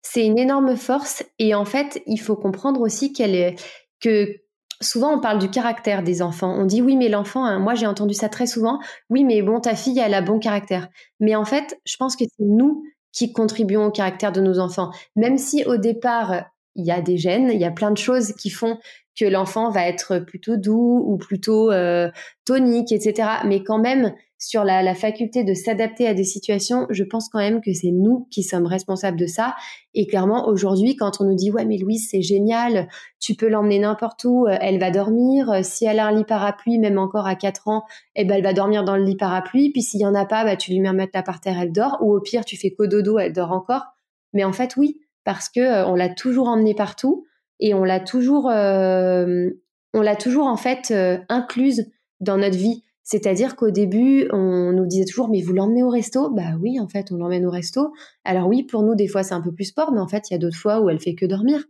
C'est 0.00 0.26
une 0.26 0.38
énorme 0.38 0.76
force, 0.76 1.24
et 1.38 1.54
en 1.54 1.64
fait, 1.64 2.02
il 2.06 2.18
faut 2.18 2.36
comprendre 2.36 2.80
aussi 2.80 3.12
qu'elle 3.12 3.34
est 3.34 3.56
que 4.00 4.41
souvent 4.82 5.14
on 5.14 5.20
parle 5.20 5.38
du 5.38 5.50
caractère 5.50 6.02
des 6.02 6.22
enfants. 6.22 6.54
On 6.58 6.64
dit 6.64 6.82
oui, 6.82 6.96
mais 6.96 7.08
l'enfant, 7.08 7.44
hein, 7.44 7.58
moi 7.58 7.74
j'ai 7.74 7.86
entendu 7.86 8.14
ça 8.14 8.28
très 8.28 8.46
souvent, 8.46 8.78
oui, 9.10 9.24
mais 9.24 9.42
bon, 9.42 9.60
ta 9.60 9.74
fille, 9.74 9.98
elle 9.98 10.14
a 10.14 10.22
bon 10.22 10.38
caractère. 10.38 10.88
Mais 11.20 11.34
en 11.34 11.44
fait, 11.44 11.80
je 11.84 11.96
pense 11.96 12.16
que 12.16 12.24
c'est 12.24 12.44
nous 12.44 12.82
qui 13.12 13.32
contribuons 13.32 13.86
au 13.86 13.90
caractère 13.90 14.32
de 14.32 14.40
nos 14.40 14.58
enfants. 14.58 14.90
Même 15.16 15.38
si 15.38 15.64
au 15.64 15.76
départ, 15.76 16.44
il 16.74 16.84
y 16.84 16.90
a 16.90 17.00
des 17.00 17.18
gènes, 17.18 17.50
il 17.52 17.60
y 17.60 17.64
a 17.64 17.70
plein 17.70 17.90
de 17.90 17.98
choses 17.98 18.32
qui 18.32 18.50
font 18.50 18.78
que 19.18 19.26
l'enfant 19.26 19.70
va 19.70 19.86
être 19.86 20.18
plutôt 20.18 20.56
doux 20.56 21.04
ou 21.06 21.18
plutôt 21.18 21.70
euh, 21.70 22.10
tonique, 22.44 22.92
etc. 22.92 23.28
Mais 23.44 23.62
quand 23.62 23.78
même, 23.78 24.14
sur 24.42 24.64
la, 24.64 24.94
faculté 24.96 25.44
de 25.44 25.54
s'adapter 25.54 26.08
à 26.08 26.14
des 26.14 26.24
situations, 26.24 26.86
je 26.90 27.04
pense 27.04 27.28
quand 27.28 27.38
même 27.38 27.60
que 27.60 27.72
c'est 27.72 27.92
nous 27.92 28.26
qui 28.28 28.42
sommes 28.42 28.66
responsables 28.66 29.16
de 29.16 29.26
ça. 29.26 29.54
Et 29.94 30.08
clairement, 30.08 30.48
aujourd'hui, 30.48 30.96
quand 30.96 31.20
on 31.20 31.24
nous 31.24 31.36
dit 31.36 31.52
ouais 31.52 31.64
mais 31.64 31.78
Louise 31.78 32.08
c'est 32.10 32.22
génial, 32.22 32.88
tu 33.20 33.36
peux 33.36 33.46
l'emmener 33.46 33.78
n'importe 33.78 34.24
où, 34.24 34.46
euh, 34.48 34.56
elle 34.60 34.80
va 34.80 34.90
dormir. 34.90 35.48
Euh, 35.48 35.60
si 35.62 35.84
elle 35.84 36.00
a 36.00 36.06
un 36.06 36.12
lit 36.12 36.24
parapluie, 36.24 36.80
même 36.80 36.98
encore 36.98 37.28
à 37.28 37.36
4 37.36 37.68
ans, 37.68 37.84
eh 38.16 38.24
ben 38.24 38.34
elle 38.34 38.42
va 38.42 38.52
dormir 38.52 38.82
dans 38.82 38.96
le 38.96 39.04
lit 39.04 39.16
parapluie. 39.16 39.70
Puis 39.70 39.82
s'il 39.82 40.00
y 40.00 40.06
en 40.06 40.14
a 40.14 40.26
pas, 40.26 40.44
bah 40.44 40.56
tu 40.56 40.72
lui 40.72 40.80
mets 40.80 40.88
un 40.88 40.92
matelas 40.92 41.22
par 41.22 41.40
terre, 41.40 41.60
elle 41.60 41.70
dort. 41.70 41.98
Ou 42.00 42.12
au 42.12 42.20
pire, 42.20 42.44
tu 42.44 42.56
fais 42.56 42.72
cododo, 42.72 43.20
elle 43.20 43.32
dort 43.32 43.52
encore. 43.52 43.84
Mais 44.32 44.42
en 44.42 44.52
fait, 44.52 44.76
oui, 44.76 44.98
parce 45.22 45.48
que 45.48 45.60
euh, 45.60 45.86
on 45.86 45.94
l'a 45.94 46.08
toujours 46.08 46.48
emmenée 46.48 46.74
partout 46.74 47.26
et 47.60 47.74
on 47.74 47.84
l'a 47.84 48.00
toujours, 48.00 48.46
on 48.46 50.00
l'a 50.00 50.16
toujours 50.16 50.46
en 50.46 50.56
fait 50.56 50.92
incluse 51.28 51.92
dans 52.18 52.38
notre 52.38 52.56
vie. 52.56 52.82
C'est-à-dire 53.04 53.56
qu'au 53.56 53.70
début, 53.70 54.28
on 54.32 54.72
nous 54.72 54.86
disait 54.86 55.04
toujours, 55.04 55.28
mais 55.28 55.42
vous 55.42 55.52
l'emmenez 55.52 55.82
au 55.82 55.88
resto? 55.90 56.30
Bah 56.30 56.56
oui, 56.60 56.78
en 56.78 56.88
fait, 56.88 57.10
on 57.10 57.16
l'emmène 57.16 57.46
au 57.46 57.50
resto. 57.50 57.92
Alors 58.24 58.46
oui, 58.46 58.62
pour 58.62 58.82
nous, 58.82 58.94
des 58.94 59.08
fois, 59.08 59.22
c'est 59.22 59.34
un 59.34 59.40
peu 59.40 59.52
plus 59.52 59.64
sport, 59.64 59.92
mais 59.92 60.00
en 60.00 60.08
fait, 60.08 60.30
il 60.30 60.34
y 60.34 60.36
a 60.36 60.38
d'autres 60.38 60.56
fois 60.56 60.80
où 60.80 60.88
elle 60.88 61.00
fait 61.00 61.14
que 61.14 61.26
dormir. 61.26 61.64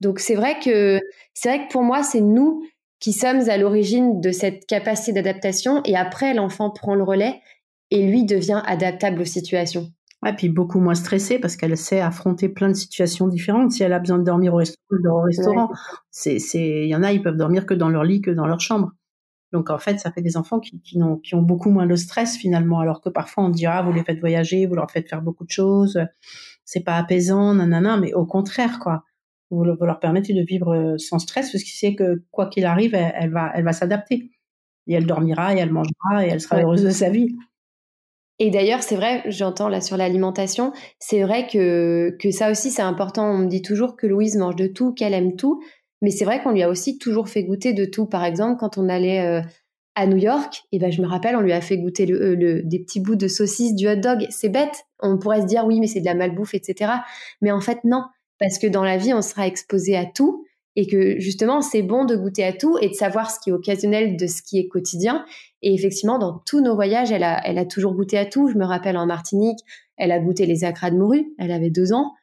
Donc 0.00 0.18
c'est 0.18 0.34
vrai 0.34 0.58
que 0.64 1.00
c'est 1.34 1.48
vrai 1.48 1.66
que 1.66 1.72
pour 1.72 1.82
moi, 1.82 2.02
c'est 2.02 2.20
nous 2.20 2.62
qui 3.00 3.12
sommes 3.12 3.48
à 3.48 3.56
l'origine 3.56 4.20
de 4.20 4.30
cette 4.30 4.66
capacité 4.66 5.12
d'adaptation, 5.12 5.82
et 5.84 5.96
après, 5.96 6.34
l'enfant 6.34 6.70
prend 6.70 6.94
le 6.94 7.02
relais 7.02 7.40
et 7.90 8.06
lui 8.06 8.24
devient 8.24 8.62
adaptable 8.66 9.22
aux 9.22 9.26
situations. 9.26 9.88
Et 10.26 10.34
puis 10.34 10.50
beaucoup 10.50 10.80
moins 10.80 10.94
stressée 10.94 11.38
parce 11.38 11.56
qu'elle 11.56 11.76
sait 11.78 12.00
affronter 12.00 12.50
plein 12.50 12.68
de 12.68 12.74
situations 12.74 13.26
différentes. 13.26 13.72
Si 13.72 13.82
elle 13.82 13.94
a 13.94 13.98
besoin 13.98 14.18
de 14.18 14.24
dormir 14.24 14.52
au 14.52 14.58
restaurant, 14.58 15.70
c'est, 16.10 16.36
il 16.52 16.88
y 16.88 16.94
en 16.94 17.02
a, 17.02 17.10
ils 17.12 17.22
peuvent 17.22 17.38
dormir 17.38 17.64
que 17.64 17.72
dans 17.72 17.88
leur 17.88 18.04
lit, 18.04 18.20
que 18.20 18.30
dans 18.30 18.46
leur 18.46 18.60
chambre. 18.60 18.90
Donc 19.52 19.70
en 19.70 19.78
fait, 19.78 19.98
ça 19.98 20.12
fait 20.12 20.22
des 20.22 20.36
enfants 20.36 20.60
qui, 20.60 20.80
qui, 20.80 21.02
ont, 21.02 21.16
qui 21.16 21.34
ont 21.34 21.42
beaucoup 21.42 21.70
moins 21.70 21.86
de 21.86 21.96
stress 21.96 22.36
finalement, 22.36 22.80
alors 22.80 23.00
que 23.00 23.08
parfois 23.08 23.44
on 23.44 23.48
dit 23.48 23.66
ah 23.66 23.82
vous 23.82 23.92
les 23.92 24.04
faites 24.04 24.20
voyager, 24.20 24.66
vous 24.66 24.74
leur 24.74 24.90
faites 24.90 25.08
faire 25.08 25.22
beaucoup 25.22 25.44
de 25.44 25.50
choses, 25.50 25.98
c'est 26.64 26.84
pas 26.84 26.96
apaisant, 26.96 27.54
nanana, 27.54 27.96
mais 27.96 28.14
au 28.14 28.26
contraire 28.26 28.78
quoi, 28.78 29.04
vous, 29.50 29.64
leur 29.64 29.98
permettez 29.98 30.32
de 30.32 30.42
vivre 30.42 30.74
euh, 30.74 30.98
sans 30.98 31.18
stress 31.18 31.50
parce 31.50 31.64
qu'ils 31.64 31.72
sait 31.72 31.94
que 31.94 32.22
quoi 32.30 32.46
qu'il 32.46 32.64
arrive, 32.64 32.94
elle, 32.94 33.30
va 33.30 33.50
elle 33.54 33.64
va 33.64 33.72
s'adapter. 33.72 34.30
Et 34.86 34.94
elle 34.94 35.06
dormira 35.06 35.54
et 35.54 35.58
elle 35.58 35.72
mangera 35.72 36.24
et 36.24 36.28
elle 36.28 36.40
sera 36.40 36.60
heureuse 36.60 36.82
de 36.82 36.90
sa 36.90 37.10
vie. 37.10 37.34
Et 38.38 38.50
d'ailleurs, 38.50 38.82
c'est 38.82 38.96
vrai, 38.96 39.22
j'entends 39.26 39.68
là 39.68 39.82
sur 39.82 39.98
l'alimentation, 39.98 40.72
c'est 40.98 41.22
vrai 41.22 41.46
que, 41.46 42.16
que 42.18 42.30
ça 42.30 42.50
aussi 42.50 42.70
c'est 42.70 42.80
important. 42.82 43.30
On 43.30 43.38
me 43.38 43.48
dit 43.48 43.60
toujours 43.60 43.96
que 43.96 44.06
Louise 44.06 44.36
mange 44.36 44.56
de 44.56 44.66
tout, 44.66 44.94
qu'elle 44.94 45.12
aime 45.12 45.36
tout, 45.36 45.60
mais 46.02 46.10
c'est 46.10 46.24
vrai 46.24 46.42
qu'on 46.42 46.52
lui 46.52 46.62
a 46.62 46.68
aussi 46.68 46.98
toujours 46.98 47.28
fait 47.28 47.44
goûter 47.44 47.72
de 47.72 47.84
tout. 47.84 48.06
Par 48.06 48.24
exemple, 48.24 48.58
quand 48.58 48.78
on 48.78 48.88
allait 48.88 49.20
euh, 49.20 49.42
à 49.94 50.06
New 50.06 50.16
York, 50.16 50.62
et 50.72 50.78
ben 50.78 50.90
je 50.90 51.02
me 51.02 51.06
rappelle, 51.06 51.36
on 51.36 51.40
lui 51.40 51.52
a 51.52 51.60
fait 51.60 51.78
goûter 51.78 52.06
le, 52.06 52.20
euh, 52.20 52.34
le, 52.34 52.62
des 52.62 52.78
petits 52.78 53.00
bouts 53.00 53.16
de 53.16 53.28
saucisse, 53.28 53.74
du 53.74 53.88
hot 53.88 53.96
dog. 53.96 54.26
C'est 54.30 54.48
bête. 54.48 54.84
On 55.00 55.18
pourrait 55.18 55.42
se 55.42 55.46
dire 55.46 55.64
oui, 55.66 55.80
mais 55.80 55.86
c'est 55.86 56.00
de 56.00 56.06
la 56.06 56.14
malbouffe, 56.14 56.54
etc. 56.54 56.92
Mais 57.42 57.50
en 57.50 57.60
fait, 57.60 57.84
non, 57.84 58.04
parce 58.38 58.58
que 58.58 58.66
dans 58.66 58.84
la 58.84 58.96
vie, 58.96 59.12
on 59.12 59.22
sera 59.22 59.46
exposé 59.46 59.96
à 59.96 60.06
tout 60.06 60.44
et 60.76 60.86
que 60.86 61.18
justement, 61.18 61.60
c'est 61.60 61.82
bon 61.82 62.04
de 62.04 62.16
goûter 62.16 62.44
à 62.44 62.52
tout 62.52 62.78
et 62.80 62.88
de 62.88 62.94
savoir 62.94 63.30
ce 63.30 63.38
qui 63.40 63.50
est 63.50 63.52
occasionnel 63.52 64.16
de 64.16 64.26
ce 64.26 64.40
qui 64.42 64.58
est 64.58 64.68
quotidien. 64.68 65.24
Et 65.62 65.74
effectivement, 65.74 66.18
dans 66.18 66.40
tous 66.46 66.60
nos 66.60 66.74
voyages, 66.74 67.10
elle 67.10 67.24
a, 67.24 67.40
elle 67.44 67.58
a 67.58 67.64
toujours 67.64 67.94
goûté 67.94 68.16
à 68.16 68.24
tout. 68.24 68.48
Je 68.48 68.56
me 68.56 68.64
rappelle 68.64 68.96
en 68.96 69.04
Martinique, 69.04 69.58
elle 69.96 70.12
a 70.12 70.20
goûté 70.20 70.46
les 70.46 70.64
acras 70.64 70.90
de 70.90 70.96
morue. 70.96 71.34
Elle 71.38 71.50
avait 71.50 71.70
deux 71.70 71.92
ans 71.92 72.14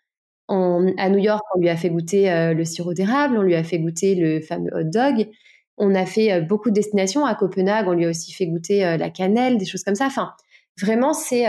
à 0.49 1.09
New 1.09 1.19
York, 1.19 1.43
on 1.55 1.59
lui 1.59 1.69
a 1.69 1.75
fait 1.75 1.89
goûter 1.89 2.31
euh, 2.31 2.53
le 2.53 2.63
sirop 2.63 2.93
d'érable, 2.93 3.37
on 3.37 3.41
lui 3.41 3.55
a 3.55 3.63
fait 3.63 3.79
goûter 3.79 4.15
le 4.15 4.41
fameux 4.41 4.71
hot 4.73 4.83
dog. 4.83 5.29
On 5.77 5.93
a 5.93 6.05
fait 6.05 6.31
euh, 6.31 6.41
beaucoup 6.41 6.69
de 6.69 6.75
destinations 6.75 7.25
à 7.25 7.35
Copenhague, 7.35 7.87
on 7.87 7.93
lui 7.93 8.05
a 8.05 8.09
aussi 8.09 8.33
fait 8.33 8.47
goûter 8.47 8.85
euh, 8.85 8.97
la 8.97 9.09
cannelle, 9.09 9.57
des 9.57 9.65
choses 9.65 9.83
comme 9.83 9.95
ça. 9.95 10.05
Enfin, 10.05 10.33
vraiment, 10.81 11.13
c'est 11.13 11.45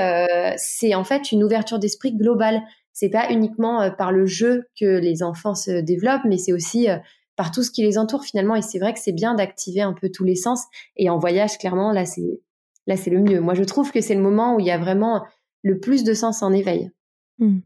c'est 0.57 0.95
en 0.95 1.05
fait 1.05 1.33
une 1.33 1.45
ouverture 1.45 1.79
d'esprit 1.79 2.15
globale. 2.15 2.63
C'est 2.93 3.11
pas 3.11 3.31
uniquement 3.31 3.91
par 3.97 4.11
le 4.11 4.27
jeu 4.27 4.67
que 4.79 4.99
les 4.99 5.23
enfants 5.23 5.55
se 5.55 5.81
développent, 5.81 6.25
mais 6.25 6.39
c'est 6.39 6.53
aussi 6.53 6.89
par 7.37 7.53
tout 7.53 7.63
ce 7.63 7.71
qui 7.71 7.83
les 7.83 7.97
entoure 7.97 8.25
finalement. 8.25 8.57
Et 8.57 8.63
c'est 8.63 8.81
vrai 8.81 8.93
que 8.93 8.99
c'est 8.99 9.13
bien 9.13 9.35
d'activer 9.35 9.83
un 9.83 9.93
peu 9.93 10.09
tous 10.09 10.25
les 10.25 10.35
sens. 10.35 10.65
Et 10.97 11.09
en 11.09 11.19
voyage, 11.19 11.59
clairement, 11.59 11.93
là, 11.93 12.05
c'est 12.05 12.41
là, 12.89 12.97
c'est 12.97 13.11
le 13.11 13.21
mieux. 13.21 13.41
Moi, 13.41 13.55
je 13.55 13.63
trouve 13.63 13.93
que 13.93 14.01
c'est 14.01 14.15
le 14.15 14.23
moment 14.23 14.57
où 14.57 14.61
il 14.61 14.67
y 14.67 14.73
a 14.73 14.79
vraiment 14.79 15.25
le 15.63 15.79
plus 15.79 16.03
de 16.03 16.15
sens 16.15 16.43
en 16.43 16.53
éveil. 16.53 16.91
Mmh. 17.39 17.59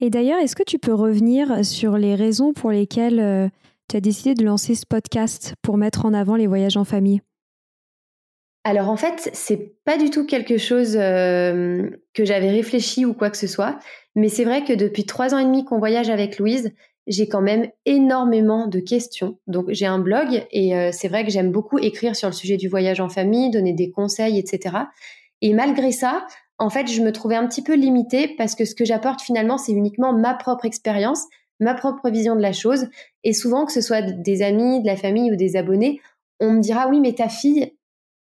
Et 0.00 0.08
d'ailleurs, 0.08 0.38
est-ce 0.38 0.56
que 0.56 0.62
tu 0.62 0.78
peux 0.78 0.94
revenir 0.94 1.64
sur 1.64 1.98
les 1.98 2.14
raisons 2.14 2.52
pour 2.52 2.70
lesquelles 2.70 3.20
euh, 3.20 3.48
tu 3.88 3.96
as 3.96 4.00
décidé 4.00 4.34
de 4.34 4.44
lancer 4.44 4.74
ce 4.74 4.86
podcast 4.86 5.54
pour 5.62 5.76
mettre 5.76 6.06
en 6.06 6.14
avant 6.14 6.36
les 6.36 6.46
voyages 6.46 6.76
en 6.76 6.84
famille? 6.84 7.20
Alors 8.64 8.88
en 8.88 8.96
fait, 8.96 9.30
c'est 9.32 9.74
pas 9.84 9.96
du 9.96 10.10
tout 10.10 10.26
quelque 10.26 10.58
chose 10.58 10.96
euh, 10.96 11.88
que 12.12 12.24
j'avais 12.24 12.50
réfléchi 12.50 13.04
ou 13.04 13.14
quoi 13.14 13.30
que 13.30 13.38
ce 13.38 13.46
soit, 13.46 13.78
mais 14.14 14.28
c'est 14.28 14.44
vrai 14.44 14.64
que 14.64 14.74
depuis 14.74 15.04
trois 15.04 15.34
ans 15.34 15.38
et 15.38 15.44
demi 15.44 15.64
qu'on 15.64 15.78
voyage 15.78 16.10
avec 16.10 16.38
Louise, 16.38 16.72
j'ai 17.06 17.26
quand 17.26 17.40
même 17.40 17.68
énormément 17.86 18.66
de 18.66 18.78
questions. 18.78 19.38
Donc 19.46 19.66
j'ai 19.70 19.86
un 19.86 19.98
blog 19.98 20.46
et 20.50 20.76
euh, 20.76 20.90
c'est 20.92 21.08
vrai 21.08 21.24
que 21.24 21.30
j'aime 21.30 21.50
beaucoup 21.50 21.78
écrire 21.78 22.14
sur 22.14 22.28
le 22.28 22.34
sujet 22.34 22.58
du 22.58 22.68
voyage 22.68 23.00
en 23.00 23.08
famille, 23.08 23.50
donner 23.50 23.72
des 23.72 23.90
conseils, 23.90 24.38
etc. 24.38 24.76
Et 25.40 25.54
malgré 25.54 25.90
ça, 25.90 26.26
en 26.60 26.68
fait, 26.68 26.86
je 26.88 27.00
me 27.00 27.10
trouvais 27.10 27.36
un 27.36 27.48
petit 27.48 27.62
peu 27.62 27.74
limitée 27.74 28.34
parce 28.36 28.54
que 28.54 28.66
ce 28.66 28.74
que 28.74 28.84
j'apporte 28.84 29.22
finalement, 29.22 29.56
c'est 29.56 29.72
uniquement 29.72 30.12
ma 30.12 30.34
propre 30.34 30.66
expérience, 30.66 31.24
ma 31.58 31.74
propre 31.74 32.10
vision 32.10 32.36
de 32.36 32.42
la 32.42 32.52
chose. 32.52 32.86
Et 33.24 33.32
souvent, 33.32 33.64
que 33.64 33.72
ce 33.72 33.80
soit 33.80 34.02
des 34.02 34.42
amis, 34.42 34.82
de 34.82 34.86
la 34.86 34.96
famille 34.96 35.32
ou 35.32 35.36
des 35.36 35.56
abonnés, 35.56 36.00
on 36.38 36.52
me 36.52 36.60
dira 36.60 36.86
oui, 36.88 37.00
mais 37.00 37.14
ta 37.14 37.30
fille, 37.30 37.72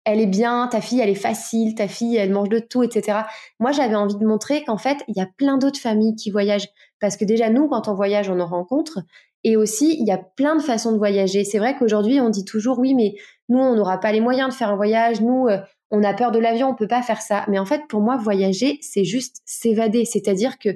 elle 0.05 0.19
est 0.19 0.27
bien, 0.27 0.67
ta 0.67 0.81
fille, 0.81 1.01
elle 1.01 1.11
est 1.11 1.15
facile, 1.15 1.75
ta 1.75 1.89
fille, 1.89 2.17
elle 2.17 2.33
mange 2.33 2.49
de 2.49 2.59
tout, 2.59 2.83
etc. 2.83 3.19
Moi, 3.61 3.71
j'avais 3.71 3.95
envie 3.97 4.17
de 4.17 4.27
montrer 4.27 4.65
qu'en 4.65 4.79
fait, 4.79 5.05
il 5.09 5.17
y 5.17 5.21
a 5.21 5.29
plein 5.37 5.59
d'autres 5.59 5.79
familles 5.79 6.17
qui 6.17 6.31
voyagent. 6.31 6.69
Parce 7.01 7.19
que 7.19 7.27
déjà, 7.27 7.51
nous, 7.51 7.69
quand 7.69 7.87
on 7.87 7.95
voyage, 7.95 8.31
on 8.31 8.41
en 8.41 8.47
rencontre. 8.47 9.01
Et 9.45 9.57
aussi, 9.57 9.97
il 10.01 10.07
y 10.07 10.11
a 10.11 10.19
plein 10.19 10.57
de 10.57 10.63
façons 10.63 10.93
de 10.93 10.97
voyager. 10.99 11.45
C'est 11.45 11.59
vrai 11.59 11.77
qu'aujourd'hui, 11.77 12.19
on 12.21 12.31
dit 12.31 12.47
toujours, 12.47 12.79
oui, 12.79 12.95
mais 12.95 13.15
nous, 13.51 13.59
on 13.59 13.75
n'aura 13.75 14.01
pas 14.01 14.13
les 14.13 14.21
moyens 14.21 14.49
de 14.51 14.55
faire 14.55 14.71
un 14.71 14.77
voyage. 14.77 15.21
Nous, 15.21 15.49
euh, 15.49 15.59
on 15.93 16.03
a 16.03 16.15
peur 16.15 16.33
de 16.33 16.39
l'avion, 16.39 16.69
on 16.69 16.75
peut 16.75 16.89
pas 16.89 17.03
faire 17.03 17.23
ça. 17.23 17.45
Mais 17.49 17.59
en 17.59 17.65
fait, 17.67 17.83
pour 17.89 18.01
moi, 18.01 18.17
voyager, 18.17 18.79
c'est 18.81 19.05
juste 19.05 19.43
s'évader. 19.45 20.05
C'est-à-dire 20.05 20.59
que, 20.59 20.71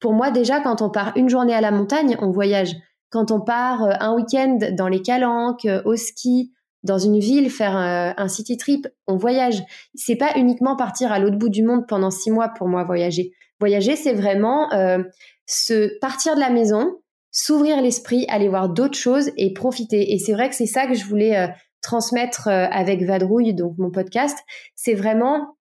pour 0.00 0.12
moi, 0.12 0.30
déjà, 0.30 0.60
quand 0.60 0.82
on 0.82 0.90
part 0.90 1.12
une 1.16 1.28
journée 1.28 1.54
à 1.54 1.60
la 1.60 1.70
montagne, 1.70 2.16
on 2.20 2.30
voyage. 2.30 2.74
Quand 3.10 3.30
on 3.30 3.40
part 3.40 3.84
euh, 3.84 3.92
un 4.00 4.14
week-end 4.14 4.58
dans 4.72 4.88
les 4.88 5.00
calanques, 5.00 5.64
euh, 5.64 5.80
au 5.86 5.96
ski, 5.96 6.52
dans 6.82 6.98
une 6.98 7.18
ville, 7.18 7.50
faire 7.50 7.76
un, 7.76 8.28
city 8.28 8.56
trip, 8.56 8.86
on 9.06 9.16
voyage. 9.16 9.62
C'est 9.94 10.16
pas 10.16 10.36
uniquement 10.36 10.76
partir 10.76 11.12
à 11.12 11.18
l'autre 11.18 11.36
bout 11.36 11.48
du 11.48 11.62
monde 11.62 11.86
pendant 11.88 12.10
six 12.10 12.30
mois 12.30 12.48
pour 12.48 12.68
moi 12.68 12.84
voyager. 12.84 13.32
Voyager, 13.60 13.96
c'est 13.96 14.12
vraiment 14.12 14.72
euh, 14.72 15.02
se 15.46 15.98
partir 15.98 16.36
de 16.36 16.40
la 16.40 16.50
maison, 16.50 17.00
s'ouvrir 17.32 17.82
l'esprit, 17.82 18.26
aller 18.28 18.48
voir 18.48 18.68
d'autres 18.68 18.96
choses 18.96 19.32
et 19.36 19.52
profiter. 19.52 20.12
Et 20.12 20.18
c'est 20.18 20.32
vrai 20.32 20.48
que 20.48 20.54
c'est 20.54 20.66
ça 20.66 20.86
que 20.86 20.94
je 20.94 21.04
voulais 21.04 21.36
euh, 21.36 21.48
transmettre 21.88 22.48
euh, 22.48 22.66
avec 22.70 23.02
Vadrouille, 23.02 23.54
donc 23.54 23.78
mon 23.78 23.90
podcast. 23.90 24.38
C'est 24.74 24.94
vraiment 24.94 25.56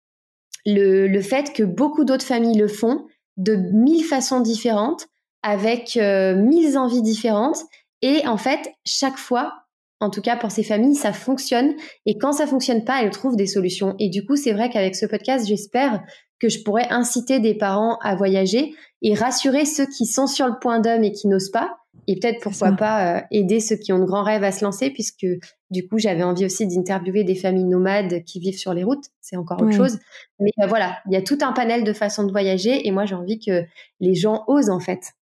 le, 0.65 1.07
le, 1.07 1.21
fait 1.21 1.53
que 1.53 1.63
beaucoup 1.63 2.03
d'autres 2.03 2.25
familles 2.25 2.57
le 2.57 2.67
font 2.67 3.05
de 3.37 3.55
mille 3.55 4.03
façons 4.03 4.41
différentes, 4.41 5.07
avec 5.41 5.95
mille 5.95 6.77
envies 6.77 7.03
différentes. 7.03 7.59
Et 8.01 8.27
en 8.27 8.37
fait, 8.37 8.73
chaque 8.83 9.17
fois, 9.17 9.53
en 9.99 10.09
tout 10.09 10.21
cas 10.21 10.35
pour 10.35 10.51
ces 10.51 10.63
familles, 10.63 10.95
ça 10.95 11.13
fonctionne. 11.13 11.75
Et 12.05 12.17
quand 12.17 12.33
ça 12.33 12.47
fonctionne 12.47 12.83
pas, 12.83 13.01
elles 13.01 13.11
trouvent 13.11 13.35
des 13.35 13.47
solutions. 13.47 13.95
Et 13.99 14.09
du 14.09 14.25
coup, 14.25 14.35
c'est 14.35 14.51
vrai 14.51 14.69
qu'avec 14.69 14.95
ce 14.95 15.05
podcast, 15.05 15.47
j'espère 15.47 16.01
que 16.39 16.49
je 16.49 16.63
pourrais 16.63 16.87
inciter 16.89 17.39
des 17.39 17.55
parents 17.55 17.97
à 18.03 18.15
voyager 18.15 18.75
et 19.01 19.13
rassurer 19.13 19.65
ceux 19.65 19.85
qui 19.85 20.05
sont 20.05 20.27
sur 20.27 20.47
le 20.47 20.59
point 20.59 20.79
d'homme 20.79 21.03
et 21.03 21.11
qui 21.11 21.27
n'osent 21.27 21.51
pas. 21.51 21.77
Et 22.07 22.19
peut-être 22.19 22.41
pourquoi 22.41 22.71
pas 22.73 23.17
euh, 23.17 23.21
aider 23.31 23.59
ceux 23.59 23.75
qui 23.75 23.91
ont 23.91 23.99
de 23.99 24.05
grands 24.05 24.23
rêves 24.23 24.43
à 24.43 24.51
se 24.51 24.63
lancer, 24.63 24.91
puisque 24.91 25.25
du 25.69 25.87
coup 25.87 25.97
j'avais 25.97 26.23
envie 26.23 26.45
aussi 26.45 26.67
d'interviewer 26.67 27.23
des 27.23 27.35
familles 27.35 27.65
nomades 27.65 28.23
qui 28.23 28.39
vivent 28.39 28.57
sur 28.57 28.73
les 28.73 28.83
routes. 28.83 29.05
C'est 29.21 29.37
encore 29.37 29.61
autre 29.61 29.73
chose. 29.73 29.99
Mais 30.39 30.51
euh, 30.61 30.67
voilà, 30.67 30.97
il 31.07 31.13
y 31.13 31.17
a 31.17 31.21
tout 31.21 31.37
un 31.41 31.51
panel 31.51 31.83
de 31.83 31.93
façons 31.93 32.23
de 32.23 32.31
voyager, 32.31 32.87
et 32.87 32.91
moi 32.91 33.05
j'ai 33.05 33.15
envie 33.15 33.39
que 33.39 33.65
les 33.99 34.15
gens 34.15 34.43
osent 34.47 34.69
en 34.69 34.79
fait. 34.79 35.13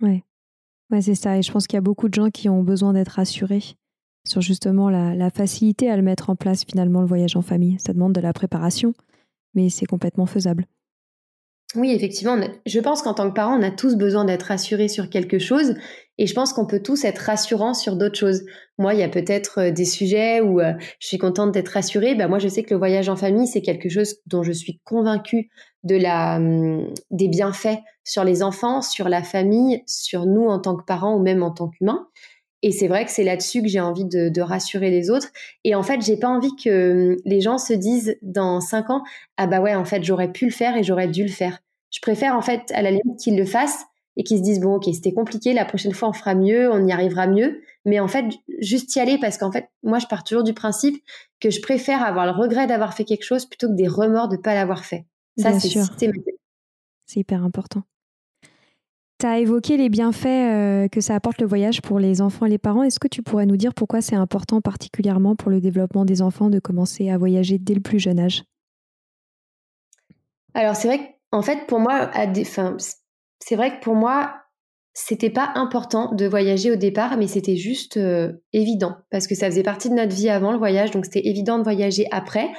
Ouais, 0.00 0.22
ouais 0.90 1.00
c'est 1.00 1.14
ça. 1.14 1.38
Et 1.38 1.42
je 1.42 1.52
pense 1.52 1.66
qu'il 1.66 1.76
y 1.76 1.78
a 1.78 1.82
beaucoup 1.82 2.08
de 2.08 2.14
gens 2.14 2.30
qui 2.30 2.48
ont 2.48 2.62
besoin 2.62 2.92
d'être 2.92 3.08
rassurés 3.08 3.76
sur 4.26 4.40
justement 4.40 4.88
la, 4.88 5.30
facilité 5.30 5.90
à 5.90 5.96
le 5.96 6.02
mettre 6.02 6.30
en 6.30 6.36
place 6.36 6.64
finalement 6.64 7.00
le 7.00 7.06
voyage 7.06 7.36
en 7.36 7.42
famille. 7.42 7.78
Ça 7.78 7.92
demande 7.92 8.14
de 8.14 8.20
la 8.20 8.32
préparation, 8.32 8.94
mais 9.54 9.68
c'est 9.68 9.86
complètement 9.86 10.26
faisable. 10.26 10.66
Oui, 11.74 11.90
effectivement. 11.90 12.38
Je 12.66 12.78
pense 12.78 13.02
qu'en 13.02 13.14
tant 13.14 13.28
que 13.28 13.34
parent, 13.34 13.58
on 13.58 13.62
a 13.62 13.70
tous 13.70 13.96
besoin 13.96 14.24
d'être 14.24 14.44
rassurés 14.44 14.88
sur 14.88 15.10
quelque 15.10 15.40
chose 15.40 15.74
et 16.18 16.26
je 16.26 16.34
pense 16.34 16.52
qu'on 16.52 16.66
peut 16.66 16.80
tous 16.80 17.04
être 17.04 17.18
rassurants 17.18 17.74
sur 17.74 17.96
d'autres 17.96 18.18
choses. 18.18 18.44
Moi, 18.78 18.94
il 18.94 19.00
y 19.00 19.02
a 19.02 19.08
peut-être 19.08 19.60
euh, 19.60 19.70
des 19.72 19.84
sujets 19.84 20.40
où 20.40 20.60
euh, 20.60 20.72
je 21.00 21.08
suis 21.08 21.18
contente 21.18 21.50
d'être 21.50 21.70
rassurée. 21.70 22.14
Ben, 22.14 22.28
moi, 22.28 22.38
je 22.38 22.46
sais 22.46 22.62
que 22.62 22.72
le 22.72 22.78
voyage 22.78 23.08
en 23.08 23.16
famille, 23.16 23.48
c'est 23.48 23.62
quelque 23.62 23.88
chose 23.88 24.16
dont 24.26 24.44
je 24.44 24.52
suis 24.52 24.80
convaincue 24.84 25.50
de 25.82 25.96
la, 25.96 26.36
hum, 26.36 26.92
des 27.10 27.26
bienfaits 27.28 27.78
sur 28.04 28.22
les 28.22 28.44
enfants, 28.44 28.80
sur 28.80 29.08
la 29.08 29.24
famille, 29.24 29.82
sur 29.86 30.26
nous 30.26 30.46
en 30.46 30.60
tant 30.60 30.76
que 30.76 30.84
parents 30.84 31.16
ou 31.16 31.22
même 31.22 31.42
en 31.42 31.50
tant 31.50 31.68
qu'humains. 31.68 32.06
Et 32.62 32.70
c'est 32.70 32.88
vrai 32.88 33.04
que 33.04 33.10
c'est 33.10 33.24
là-dessus 33.24 33.60
que 33.62 33.68
j'ai 33.68 33.80
envie 33.80 34.06
de, 34.06 34.40
rassurer 34.40 34.90
les 34.90 35.10
autres. 35.10 35.28
Et 35.64 35.74
en 35.74 35.82
fait, 35.82 36.00
j'ai 36.00 36.16
pas 36.16 36.28
envie 36.28 36.54
que 36.54 37.14
hum, 37.14 37.16
les 37.24 37.40
gens 37.40 37.58
se 37.58 37.72
disent 37.72 38.16
dans 38.22 38.60
cinq 38.60 38.90
ans, 38.90 39.02
ah 39.36 39.48
bah 39.48 39.60
ouais, 39.60 39.74
en 39.74 39.84
fait, 39.84 40.04
j'aurais 40.04 40.30
pu 40.30 40.46
le 40.46 40.52
faire 40.52 40.76
et 40.76 40.84
j'aurais 40.84 41.08
dû 41.08 41.24
le 41.24 41.30
faire. 41.30 41.58
Je 41.94 42.00
préfère 42.00 42.34
en 42.34 42.42
fait 42.42 42.72
à 42.74 42.82
la 42.82 42.90
limite 42.90 43.20
qu'ils 43.20 43.36
le 43.36 43.44
fassent 43.44 43.84
et 44.16 44.24
qu'ils 44.24 44.38
se 44.38 44.42
disent 44.42 44.58
bon 44.58 44.76
ok 44.76 44.84
c'était 44.92 45.12
compliqué 45.12 45.52
la 45.52 45.64
prochaine 45.64 45.92
fois 45.92 46.08
on 46.08 46.12
fera 46.12 46.34
mieux 46.34 46.70
on 46.70 46.84
y 46.86 46.92
arrivera 46.92 47.28
mieux. 47.28 47.62
Mais 47.84 48.00
en 48.00 48.08
fait 48.08 48.24
juste 48.58 48.94
y 48.96 49.00
aller 49.00 49.16
parce 49.18 49.38
qu'en 49.38 49.52
fait 49.52 49.68
moi 49.84 50.00
je 50.00 50.06
pars 50.06 50.24
toujours 50.24 50.42
du 50.42 50.54
principe 50.54 51.00
que 51.40 51.50
je 51.50 51.60
préfère 51.60 52.02
avoir 52.02 52.26
le 52.26 52.32
regret 52.32 52.66
d'avoir 52.66 52.94
fait 52.94 53.04
quelque 53.04 53.22
chose 53.22 53.46
plutôt 53.46 53.68
que 53.68 53.74
des 53.74 53.86
remords 53.86 54.28
de 54.28 54.36
pas 54.36 54.54
l'avoir 54.54 54.84
fait. 54.84 55.06
Ça 55.38 55.58
c'est 55.60 55.68
c'est 57.06 57.20
hyper 57.20 57.44
important. 57.44 57.82
Tu 59.20 59.26
as 59.26 59.38
évoqué 59.38 59.76
les 59.76 59.88
bienfaits 59.88 60.26
euh, 60.26 60.88
que 60.88 61.00
ça 61.00 61.14
apporte 61.14 61.40
le 61.40 61.46
voyage 61.46 61.80
pour 61.80 62.00
les 62.00 62.20
enfants 62.20 62.46
et 62.46 62.50
les 62.50 62.58
parents. 62.58 62.82
Est-ce 62.82 62.98
que 62.98 63.06
tu 63.06 63.22
pourrais 63.22 63.46
nous 63.46 63.56
dire 63.56 63.72
pourquoi 63.72 64.00
c'est 64.00 64.16
important 64.16 64.60
particulièrement 64.60 65.36
pour 65.36 65.50
le 65.50 65.60
développement 65.60 66.04
des 66.04 66.22
enfants 66.22 66.50
de 66.50 66.58
commencer 66.58 67.10
à 67.10 67.18
voyager 67.18 67.58
dès 67.58 67.74
le 67.74 67.80
plus 67.80 68.00
jeune 68.00 68.18
âge? 68.18 68.42
Alors 70.54 70.74
c'est 70.74 70.88
vrai 70.88 71.13
qu'en 71.34 71.42
fait 71.42 71.66
pour 71.66 71.80
moi, 71.80 72.12
c'est 73.40 73.56
vrai 73.56 73.76
que 73.76 73.82
pour 73.82 73.96
moi, 73.96 74.36
c'était 74.92 75.30
pas 75.30 75.50
important 75.56 76.14
de 76.14 76.26
voyager 76.26 76.70
au 76.70 76.76
départ, 76.76 77.16
mais 77.16 77.26
c'était 77.26 77.56
juste 77.56 77.96
euh, 77.96 78.34
évident 78.52 78.94
parce 79.10 79.26
que 79.26 79.34
ça 79.34 79.46
faisait 79.46 79.64
partie 79.64 79.90
de 79.90 79.94
notre 79.94 80.14
vie 80.14 80.30
avant 80.30 80.52
le 80.52 80.58
voyage, 80.58 80.92
donc 80.92 81.06
c'était 81.06 81.26
évident 81.26 81.58
de 81.58 81.64
voyager 81.64 82.06
après. 82.12 82.52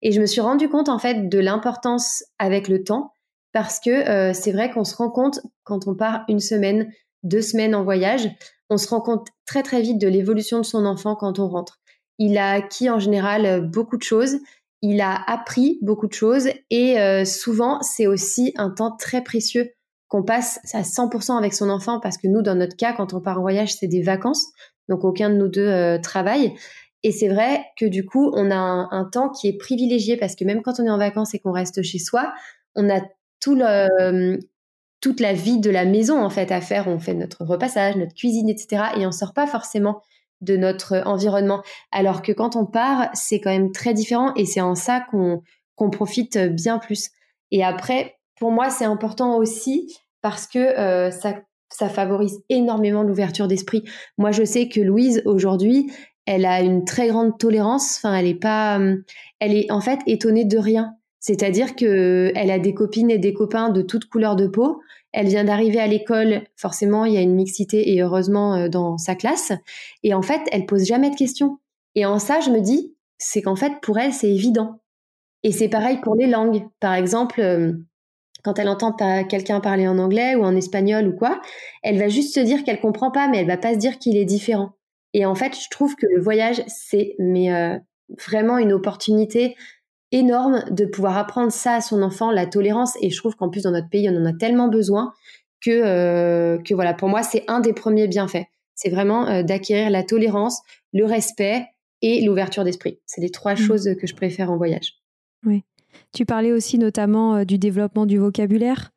Et 0.00 0.12
je 0.12 0.20
me 0.20 0.24
suis 0.24 0.40
rendu 0.40 0.70
compte 0.70 0.88
en 0.88 0.98
fait 0.98 1.28
de 1.28 1.38
l'importance 1.38 2.24
avec 2.38 2.68
le 2.68 2.82
temps 2.82 3.12
parce 3.52 3.80
que 3.80 3.90
euh, 3.90 4.32
c'est 4.32 4.52
vrai 4.52 4.70
qu'on 4.70 4.84
se 4.84 4.96
rend 4.96 5.10
compte 5.10 5.40
quand 5.64 5.86
on 5.86 5.94
part 5.94 6.24
une 6.26 6.40
semaine, 6.40 6.90
deux 7.24 7.42
semaines 7.42 7.74
en 7.74 7.84
voyage, 7.84 8.30
on 8.70 8.78
se 8.78 8.88
rend 8.88 9.02
compte 9.02 9.28
très 9.44 9.62
très 9.62 9.82
vite 9.82 10.00
de 10.00 10.08
l'évolution 10.08 10.56
de 10.56 10.64
son 10.64 10.86
enfant 10.86 11.16
quand 11.16 11.38
on 11.38 11.48
rentre. 11.48 11.80
Il 12.18 12.38
a 12.38 12.52
acquis 12.52 12.88
en 12.88 12.98
général 12.98 13.44
euh, 13.44 13.60
beaucoup 13.60 13.98
de 13.98 14.02
choses, 14.02 14.38
il 14.82 15.00
a 15.00 15.22
appris 15.30 15.78
beaucoup 15.80 16.06
de 16.06 16.12
choses 16.12 16.48
et 16.70 17.00
euh, 17.00 17.24
souvent 17.24 17.80
c'est 17.82 18.06
aussi 18.06 18.52
un 18.56 18.70
temps 18.70 18.94
très 18.96 19.22
précieux 19.22 19.72
qu'on 20.08 20.22
passe 20.22 20.60
à 20.74 20.82
100% 20.82 21.38
avec 21.38 21.54
son 21.54 21.70
enfant 21.70 22.00
parce 22.00 22.18
que 22.18 22.28
nous 22.28 22.42
dans 22.42 22.54
notre 22.54 22.76
cas 22.76 22.92
quand 22.92 23.14
on 23.14 23.20
part 23.20 23.38
en 23.38 23.42
voyage 23.42 23.74
c'est 23.74 23.86
des 23.86 24.02
vacances 24.02 24.46
donc 24.88 25.04
aucun 25.04 25.30
de 25.30 25.36
nous 25.36 25.48
deux 25.48 25.98
travaille 26.02 26.54
et 27.02 27.12
c'est 27.12 27.28
vrai 27.28 27.64
que 27.78 27.86
du 27.86 28.04
coup 28.04 28.30
on 28.34 28.50
a 28.50 28.56
un, 28.56 28.88
un 28.90 29.04
temps 29.04 29.30
qui 29.30 29.48
est 29.48 29.56
privilégié 29.56 30.16
parce 30.16 30.34
que 30.36 30.44
même 30.44 30.62
quand 30.62 30.80
on 30.80 30.84
est 30.84 30.90
en 30.90 30.98
vacances 30.98 31.32
et 31.34 31.38
qu'on 31.38 31.52
reste 31.52 31.82
chez 31.82 31.98
soi 31.98 32.32
on 32.74 32.90
a 32.90 33.00
tout 33.40 33.54
le, 33.54 34.38
toute 35.02 35.20
la 35.20 35.32
vie 35.34 35.58
de 35.58 35.68
la 35.68 35.84
maison 35.84 36.22
en 36.22 36.30
fait 36.30 36.50
à 36.52 36.62
faire. 36.62 36.88
On 36.88 36.98
fait 36.98 37.12
notre 37.12 37.44
repassage, 37.44 37.96
notre 37.96 38.14
cuisine, 38.14 38.48
etc. 38.48 38.84
Et 38.96 39.06
on 39.06 39.12
sort 39.12 39.34
pas 39.34 39.46
forcément 39.46 40.00
de 40.42 40.56
notre 40.56 41.02
environnement. 41.06 41.62
Alors 41.90 42.22
que 42.22 42.32
quand 42.32 42.56
on 42.56 42.66
part, 42.66 43.08
c'est 43.14 43.40
quand 43.40 43.50
même 43.50 43.72
très 43.72 43.94
différent 43.94 44.34
et 44.34 44.44
c'est 44.44 44.60
en 44.60 44.74
ça 44.74 45.04
qu'on 45.10 45.90
profite 45.90 46.38
bien 46.38 46.78
plus. 46.78 47.10
Et 47.50 47.64
après, 47.64 48.16
pour 48.38 48.50
moi, 48.50 48.70
c'est 48.70 48.84
important 48.84 49.36
aussi 49.36 49.96
parce 50.20 50.46
que 50.46 50.58
euh, 50.58 51.10
ça, 51.10 51.34
ça 51.70 51.88
favorise 51.88 52.42
énormément 52.48 53.02
l'ouverture 53.02 53.48
d'esprit. 53.48 53.84
Moi, 54.18 54.32
je 54.32 54.44
sais 54.44 54.68
que 54.68 54.80
Louise 54.80 55.22
aujourd'hui, 55.24 55.90
elle 56.26 56.44
a 56.44 56.60
une 56.60 56.84
très 56.84 57.08
grande 57.08 57.38
tolérance. 57.38 57.96
Enfin, 57.98 58.14
elle 58.14 58.26
est 58.26 58.34
pas, 58.34 58.80
elle 59.40 59.54
est 59.54 59.70
en 59.70 59.80
fait 59.80 60.00
étonnée 60.06 60.44
de 60.44 60.58
rien. 60.58 60.94
C'est-à-dire 61.20 61.76
que 61.76 62.32
elle 62.34 62.50
a 62.50 62.58
des 62.58 62.74
copines 62.74 63.10
et 63.10 63.18
des 63.18 63.32
copains 63.32 63.70
de 63.70 63.82
toutes 63.82 64.06
couleurs 64.06 64.36
de 64.36 64.48
peau. 64.48 64.80
Elle 65.12 65.28
vient 65.28 65.44
d'arriver 65.44 65.78
à 65.78 65.86
l'école, 65.86 66.42
forcément, 66.56 67.04
il 67.04 67.14
y 67.14 67.18
a 67.18 67.20
une 67.20 67.34
mixité 67.34 67.92
et 67.92 68.02
heureusement 68.02 68.54
euh, 68.54 68.68
dans 68.68 68.98
sa 68.98 69.14
classe. 69.14 69.52
Et 70.02 70.14
en 70.14 70.22
fait, 70.22 70.40
elle 70.52 70.66
pose 70.66 70.86
jamais 70.86 71.10
de 71.10 71.16
questions. 71.16 71.58
Et 71.94 72.06
en 72.06 72.18
ça, 72.18 72.40
je 72.40 72.50
me 72.50 72.60
dis, 72.60 72.94
c'est 73.18 73.42
qu'en 73.42 73.56
fait, 73.56 73.74
pour 73.82 73.98
elle, 73.98 74.12
c'est 74.12 74.30
évident. 74.30 74.80
Et 75.42 75.52
c'est 75.52 75.68
pareil 75.68 75.98
pour 76.00 76.14
les 76.14 76.26
langues. 76.26 76.64
Par 76.80 76.94
exemple, 76.94 77.40
euh, 77.40 77.72
quand 78.42 78.58
elle 78.58 78.68
entend 78.68 78.92
quelqu'un 79.28 79.60
parler 79.60 79.86
en 79.86 79.98
anglais 79.98 80.34
ou 80.34 80.44
en 80.44 80.56
espagnol 80.56 81.08
ou 81.08 81.16
quoi, 81.16 81.40
elle 81.82 81.98
va 81.98 82.08
juste 82.08 82.34
se 82.34 82.40
dire 82.40 82.64
qu'elle 82.64 82.80
comprend 82.80 83.10
pas, 83.10 83.28
mais 83.28 83.38
elle 83.38 83.46
va 83.46 83.56
pas 83.56 83.74
se 83.74 83.78
dire 83.78 83.98
qu'il 83.98 84.16
est 84.16 84.24
différent. 84.24 84.72
Et 85.14 85.26
en 85.26 85.34
fait, 85.34 85.56
je 85.58 85.68
trouve 85.70 85.94
que 85.94 86.06
le 86.06 86.20
voyage, 86.20 86.62
c'est 86.66 87.14
mais 87.18 87.52
euh, 87.52 87.78
vraiment 88.26 88.58
une 88.58 88.72
opportunité 88.72 89.56
énorme 90.12 90.64
de 90.70 90.84
pouvoir 90.84 91.16
apprendre 91.16 91.50
ça 91.50 91.74
à 91.74 91.80
son 91.80 92.02
enfant, 92.02 92.30
la 92.30 92.46
tolérance. 92.46 92.96
Et 93.00 93.10
je 93.10 93.16
trouve 93.16 93.34
qu'en 93.34 93.48
plus 93.48 93.62
dans 93.62 93.72
notre 93.72 93.88
pays, 93.88 94.08
on 94.08 94.16
en 94.16 94.26
a 94.26 94.32
tellement 94.32 94.68
besoin 94.68 95.12
que, 95.60 95.70
euh, 95.70 96.58
que 96.62 96.74
voilà, 96.74 96.94
pour 96.94 97.08
moi, 97.08 97.22
c'est 97.22 97.44
un 97.48 97.60
des 97.60 97.72
premiers 97.72 98.08
bienfaits. 98.08 98.44
C'est 98.74 98.90
vraiment 98.90 99.26
euh, 99.26 99.42
d'acquérir 99.42 99.90
la 99.90 100.02
tolérance, 100.02 100.60
le 100.92 101.04
respect 101.04 101.66
et 102.02 102.22
l'ouverture 102.24 102.64
d'esprit. 102.64 103.00
C'est 103.06 103.20
les 103.20 103.30
trois 103.30 103.54
mmh. 103.54 103.58
choses 103.58 103.90
que 104.00 104.06
je 104.06 104.14
préfère 104.14 104.50
en 104.50 104.56
voyage. 104.56 104.98
Oui. 105.46 105.64
Tu 106.12 106.24
parlais 106.24 106.52
aussi 106.52 106.78
notamment 106.78 107.36
euh, 107.36 107.44
du 107.44 107.58
développement 107.58 108.06
du 108.06 108.18
vocabulaire. 108.18 108.90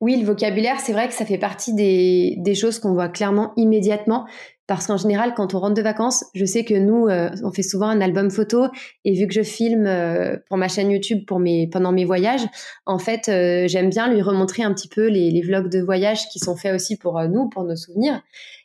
Oui, 0.00 0.16
le 0.16 0.26
vocabulaire, 0.26 0.80
c'est 0.80 0.92
vrai 0.92 1.08
que 1.08 1.14
ça 1.14 1.24
fait 1.24 1.38
partie 1.38 1.72
des, 1.74 2.34
des 2.38 2.54
choses 2.54 2.78
qu'on 2.78 2.92
voit 2.92 3.08
clairement 3.08 3.52
immédiatement. 3.56 4.26
Parce 4.66 4.86
qu'en 4.86 4.96
général, 4.96 5.34
quand 5.34 5.54
on 5.54 5.58
rentre 5.58 5.74
de 5.74 5.82
vacances, 5.82 6.24
je 6.34 6.44
sais 6.44 6.64
que 6.64 6.74
nous, 6.74 7.06
euh, 7.06 7.30
on 7.42 7.52
fait 7.52 7.62
souvent 7.62 7.88
un 7.88 8.00
album 8.00 8.30
photo. 8.30 8.66
Et 9.04 9.12
vu 9.12 9.26
que 9.26 9.34
je 9.34 9.42
filme 9.42 9.86
euh, 9.86 10.36
pour 10.48 10.56
ma 10.56 10.68
chaîne 10.68 10.90
YouTube 10.90 11.24
pour 11.26 11.38
mes, 11.38 11.68
pendant 11.68 11.92
mes 11.92 12.04
voyages, 12.04 12.46
en 12.86 12.98
fait, 12.98 13.24
j'aime 13.68 13.90
bien 13.90 14.08
lui 14.08 14.22
remontrer 14.22 14.62
un 14.62 14.72
petit 14.72 14.88
peu 14.88 15.08
les, 15.08 15.42
vlogs 15.42 15.70
de 15.70 15.80
voyage 15.80 16.28
qui 16.28 16.38
sont 16.38 16.56
faits 16.56 16.74
aussi 16.74 16.96
pour 16.96 17.20
nous, 17.28 17.48
pour 17.48 17.64
nos 17.64 17.76
souvenirs. 17.76 18.22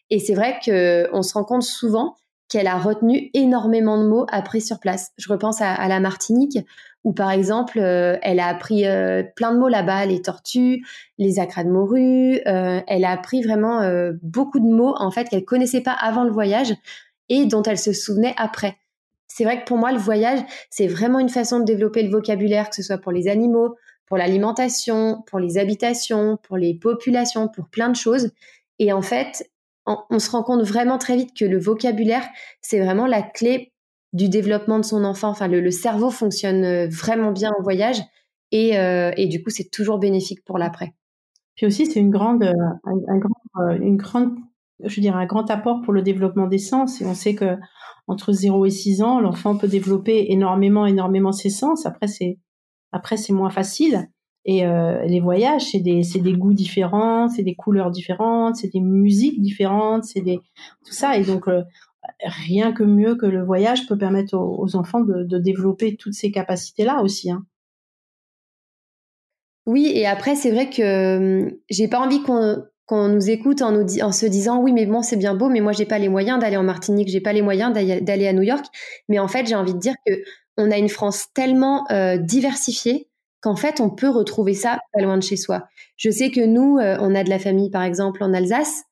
Et 0.10 0.20
c'est 0.20 0.34
vrai 0.34 0.60
qu'on 0.64 1.22
se 1.22 1.34
rend 1.34 1.44
compte 1.44 1.64
souvent 1.64 2.16
qu'elle 2.50 2.68
a 2.68 2.78
retenu 2.78 3.30
énormément 3.34 4.02
de 4.04 4.08
mots 4.08 4.26
appris 4.30 4.60
sur 4.60 4.80
place. 4.80 5.12
Je 5.18 5.32
repense 5.32 5.62
à, 5.62 5.88
la 5.88 6.00
Martinique, 6.00 6.58
où 7.04 7.14
par 7.14 7.32
exemple, 7.32 7.80
euh, 7.80 8.18
elle 8.22 8.40
a 8.40 8.48
appris 8.48 8.86
euh, 8.86 9.24
plein 9.36 9.54
de 9.54 9.60
mots 9.60 9.70
là-bas, 9.70 10.06
les 10.06 10.22
tortues, 10.22 10.86
les 11.18 11.40
acras 11.40 11.64
de 11.64 11.70
morue. 11.70 12.42
Euh, 12.46 12.82
elle 12.88 13.06
a 13.06 13.12
appris 13.12 13.42
vraiment 13.42 13.82
beaucoup 14.22 14.60
de 14.60 14.68
mots 14.68 14.96
en 14.98 15.12
fait 15.12 15.30
qu'elle 15.30 15.46
connaissait 15.46 15.82
pas 15.82 15.94
avant 15.94 16.24
le 16.24 16.32
voyage 16.32 16.74
et 17.30 17.46
dont 17.46 17.64
elle 17.64 17.78
se 17.78 17.94
souvenait 17.94 18.34
après. 18.38 18.78
C'est 19.28 19.44
vrai 19.44 19.62
que 19.62 19.66
pour 19.66 19.78
moi, 19.78 19.92
le 19.92 20.00
voyage, 20.00 20.40
c'est 20.70 20.88
vraiment 20.88 21.20
une 21.20 21.30
façon 21.30 21.60
de 21.60 21.66
développer 21.66 22.04
le 22.04 22.10
vocabulaire, 22.10 22.70
que 22.70 22.76
ce 22.76 22.84
soit 22.84 22.98
pour 22.98 23.12
les 23.12 23.28
animaux, 23.28 23.76
pour 24.08 24.18
l'alimentation, 24.18 25.24
pour 25.28 25.40
les 25.40 25.58
habitations, 25.58 26.38
pour 26.44 26.58
les 26.58 26.74
populations, 26.74 27.48
pour 27.48 27.70
plein 27.70 27.90
de 27.90 27.96
choses. 27.96 28.32
Et 28.80 28.92
en 28.92 29.04
fait, 29.04 29.50
on, 29.86 30.20
se 30.20 30.32
rend 30.32 30.44
compte 30.44 30.64
vraiment 30.64 30.98
très 30.98 31.16
vite 31.16 31.38
que 31.38 31.46
le 31.46 31.60
vocabulaire, 31.60 32.28
c'est 32.62 32.80
vraiment 32.80 33.08
la 33.08 33.22
clé 33.22 33.72
du 34.14 34.30
développement 34.30 34.80
de 34.80 34.86
son 34.86 35.04
enfant. 35.04 35.30
Enfin, 35.30 35.48
le, 35.48 35.72
cerveau 35.72 36.10
fonctionne 36.10 36.64
euh, 36.64 36.88
vraiment 36.88 37.32
bien 37.32 37.52
en 37.58 37.62
voyage 37.62 38.02
euh, 38.54 39.12
et, 39.16 39.28
du 39.28 39.44
coup, 39.44 39.50
c'est 39.50 39.70
toujours 39.70 40.00
bénéfique 40.00 40.44
pour 40.46 40.58
l'après. 40.58 40.94
Puis 41.56 41.66
aussi, 41.66 41.86
c'est 41.86 42.00
une 42.00 42.10
grande, 42.10 42.44
euh, 42.44 42.54
un, 42.86 43.18
grand, 43.18 43.72
une 43.80 43.98
grande, 43.98 44.36
je 44.84 45.02
dirais, 45.02 45.22
un 45.22 45.26
grand 45.26 45.50
apport 45.52 45.82
pour 45.82 45.94
le 45.94 46.02
développement 46.02 46.48
des 46.48 46.58
sens. 46.58 47.02
Et 47.02 47.06
on 47.06 47.14
sait 47.14 47.36
que 47.36 47.58
entre 48.08 48.32
0 48.32 48.66
et 48.66 48.72
6 48.72 49.04
ans, 49.04 49.20
l'enfant 49.20 49.56
peut 49.56 49.68
développer 49.68 50.32
énormément, 50.32 50.86
énormément 50.88 51.32
ses 51.32 51.52
sens. 51.52 51.86
Après, 51.86 52.08
c'est, 52.08 52.40
après, 52.92 53.18
c'est 53.18 53.34
moins 53.34 53.52
facile. 53.52 54.10
Et 54.46 54.64
les 54.64 55.20
voyages, 55.20 55.66
c'est 55.70 55.80
des, 55.80 56.02
des 56.02 56.34
goûts 56.34 56.54
différents, 56.54 57.28
c'est 57.28 57.44
des 57.44 57.54
couleurs 57.54 57.92
différentes, 57.92 58.56
c'est 58.56 58.72
des 58.74 58.80
musiques 58.80 59.42
différentes, 59.42 60.06
c'est 60.06 60.22
des 60.22 60.40
tout 60.86 60.94
ça. 60.94 61.18
Et 61.18 61.24
donc 61.24 61.48
rien 62.24 62.72
que 62.72 62.84
mieux 62.84 63.16
que 63.16 63.26
le 63.26 63.44
voyage 63.44 63.88
peut 63.88 63.98
permettre 63.98 64.38
aux, 64.38 64.76
enfants 64.76 65.02
de, 65.02 65.38
développer 65.38 65.96
toutes 65.96 66.14
ces 66.14 66.32
capacités-là 66.32 67.02
aussi. 67.02 67.32
Hein. 67.32 67.46
Oui, 69.66 69.92
et 69.94 70.06
après 70.08 70.36
c'est 70.36 70.52
vrai 70.52 70.70
que 70.70 71.44
hum, 71.44 71.52
j'ai 71.70 71.88
pas 71.88 72.00
envie 72.00 72.22
qu'on 72.24 72.64
qu'on 72.86 73.08
nous 73.08 73.30
écoute 73.30 73.62
en, 73.62 73.72
nous 73.72 73.88
se 73.88 74.26
disant 74.26 74.64
oui 74.64 74.74
mais 74.74 74.88
bon 74.88 75.04
c'est 75.04 75.16
bien 75.16 75.36
beau 75.36 75.48
mais 75.48 75.62
moi 75.62 75.74
j'ai 75.74 75.86
pas 75.86 76.00
les 76.00 76.10
moyens 76.10 76.40
d'aller 76.40 76.58
en 76.58 76.64
Martinique 76.64 77.08
j'ai 77.08 77.22
pas 77.22 77.34
les 77.34 77.44
moyens 77.44 77.72
d'aller 77.72 78.28
à 78.28 78.34
New 78.34 78.42
York 78.42 78.66
mais 79.10 79.20
en 79.20 79.28
fait 79.28 79.46
j'ai 79.46 79.54
envie 79.54 79.76
de 79.76 79.80
dire 79.80 79.94
que 80.08 80.14
on 80.58 80.72
a 80.72 80.78
une 80.78 80.90
France 80.90 81.28
tellement 81.36 81.86
euh, 81.92 82.18
diversifiée 82.18 83.10
qu'en 83.42 83.56
fait, 83.56 83.80
on 83.80 83.90
peut 83.90 84.10
retrouver 84.10 84.54
ça 84.54 84.80
pas 84.94 85.02
loin 85.02 85.18
de 85.18 85.24
chez 85.24 85.38
soi. 85.38 85.68
Je 85.96 86.10
sais 86.10 86.32
que 86.32 86.46
nous, 86.46 86.78
euh, 86.78 86.98
on 87.00 87.16
a 87.16 87.24
de 87.24 87.30
la 87.30 87.40
famille, 87.40 87.70
par 87.70 87.84
exemple, 87.84 88.24
en 88.24 88.34
Alsace. 88.34 88.84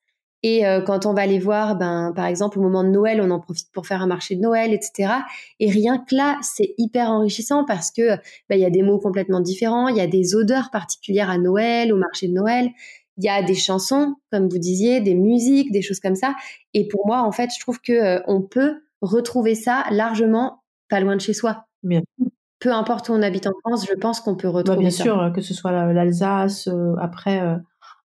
Et 0.50 0.66
euh, 0.66 0.80
quand 0.80 1.06
on 1.06 1.14
va 1.14 1.26
les 1.26 1.40
voir, 1.40 1.76
ben, 1.76 2.14
par 2.16 2.26
exemple, 2.26 2.58
au 2.58 2.62
moment 2.62 2.82
de 2.82 2.88
Noël, 2.90 3.20
on 3.20 3.32
en 3.32 3.40
profite 3.42 3.70
pour 3.74 3.86
faire 3.86 4.02
un 4.02 4.08
marché 4.08 4.38
de 4.38 4.40
Noël, 4.40 4.72
etc. 4.72 5.12
Et 5.60 5.70
rien 5.70 5.98
que 5.98 6.16
là, 6.16 6.38
c'est 6.42 6.74
hyper 6.78 7.10
enrichissant 7.10 7.66
parce 7.66 7.92
que 7.92 8.16
ben, 8.50 8.56
il 8.56 8.60
y 8.60 8.66
a 8.66 8.70
des 8.70 8.82
mots 8.82 8.98
complètement 8.98 9.42
différents, 9.42 9.90
il 9.90 9.98
y 9.98 10.02
a 10.02 10.08
des 10.08 10.36
odeurs 10.36 10.70
particulières 10.72 11.30
à 11.30 11.38
Noël, 11.38 11.92
au 11.92 11.98
marché 11.98 12.30
de 12.30 12.34
Noël, 12.34 12.70
il 13.18 13.26
y 13.26 13.30
a 13.30 13.44
des 13.44 13.56
chansons, 13.56 14.16
comme 14.32 14.48
vous 14.48 14.58
disiez, 14.58 15.02
des 15.02 15.16
musiques, 15.16 15.74
des 15.74 15.82
choses 15.82 16.00
comme 16.00 16.16
ça. 16.16 16.34
Et 16.74 16.88
pour 16.88 17.06
moi, 17.06 17.24
en 17.24 17.34
fait, 17.34 17.50
je 17.54 17.60
trouve 17.60 17.82
que 17.82 17.92
euh, 17.92 18.22
on 18.28 18.42
peut 18.42 18.76
retrouver 19.02 19.54
ça 19.54 19.84
largement 19.92 20.64
pas 20.88 21.02
loin 21.02 21.18
de 21.18 21.22
chez 21.22 21.34
soi. 21.34 21.66
Bien 21.84 22.04
peu 22.60 22.72
importe 22.72 23.10
où 23.10 23.14
on 23.14 23.22
habite 23.22 23.48
en 23.48 23.54
France, 23.64 23.86
je 23.88 23.94
pense 23.94 24.20
qu'on 24.20 24.36
peut 24.36 24.48
bah, 24.48 24.56
retrouver 24.56 24.80
bien 24.80 24.90
sûr, 24.90 25.32
que 25.34 25.42
ce 25.42 25.54
soit 25.54 25.72
l'Alsace, 25.94 26.68
euh, 26.68 26.96
après 27.00 27.42
euh, 27.42 27.56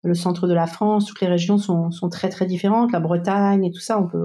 le 0.04 0.14
centre 0.14 0.48
de 0.48 0.54
la 0.54 0.68
France, 0.68 1.06
toutes 1.06 1.22
les 1.22 1.28
régions 1.28 1.58
sont, 1.58 1.92
sont, 1.92 2.10
très 2.10 2.30
très 2.30 2.46
différentes, 2.46 2.92
la 2.92 3.00
Bretagne 3.00 3.66
et 3.66 3.72
tout 3.72 3.82
ça, 3.82 4.00
on 4.00 4.08
peut. 4.08 4.24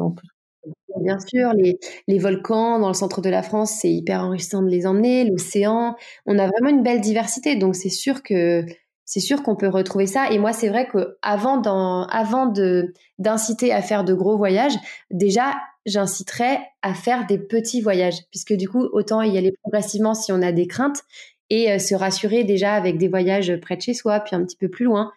Bien 1.00 1.18
sûr, 1.18 1.52
les, 1.54 1.78
les, 2.06 2.18
volcans 2.18 2.78
dans 2.78 2.88
le 2.88 2.94
centre 2.94 3.20
de 3.20 3.28
la 3.28 3.42
France, 3.42 3.78
c'est 3.80 3.90
hyper 3.90 4.22
enrichissant 4.22 4.62
de 4.62 4.68
les 4.68 4.87
emmener, 4.87 5.24
l'océan, 5.24 5.96
on 6.24 6.38
a 6.38 6.46
vraiment 6.46 6.70
une 6.70 6.82
belle 6.82 7.00
diversité, 7.00 7.56
donc 7.56 7.74
c'est 7.74 7.90
sûr 7.90 8.22
que 8.22 8.64
c'est 9.04 9.20
sûr 9.20 9.42
qu'on 9.42 9.56
peut 9.56 9.68
retrouver 9.68 10.06
ça. 10.06 10.30
Et 10.30 10.38
moi, 10.38 10.52
c'est 10.52 10.68
vrai 10.68 10.88
que 10.88 11.18
avant, 11.22 11.60
avant 12.08 12.46
de 12.46 12.94
d'inciter 13.18 13.72
à 13.72 13.82
faire 13.82 14.04
de 14.04 14.14
gros 14.14 14.37
voyages, 14.37 14.76
déjà 15.10 15.54
j'inciterais 15.87 16.60
à 16.82 16.94
faire 16.94 17.26
des 17.26 17.38
petits 17.38 17.82
voyages, 17.82 18.20
puisque 18.30 18.54
du 18.54 18.68
coup, 18.68 18.84
autant 18.92 19.20
y 19.22 19.37
aller 19.37 19.52
progressivement 19.62 20.14
si 20.14 20.32
on 20.32 20.40
a 20.40 20.52
des 20.52 20.66
craintes 20.66 21.02
et 21.50 21.72
euh, 21.72 21.78
se 21.78 21.94
rassurer 21.94 22.44
déjà 22.44 22.72
avec 22.74 22.96
des 22.96 23.08
voyages 23.08 23.54
près 23.60 23.76
de 23.76 23.82
chez 23.82 23.94
soi, 23.94 24.20
puis 24.20 24.34
un 24.34 24.44
petit 24.44 24.56
peu 24.56 24.68
plus 24.68 24.87
loin 24.87 25.12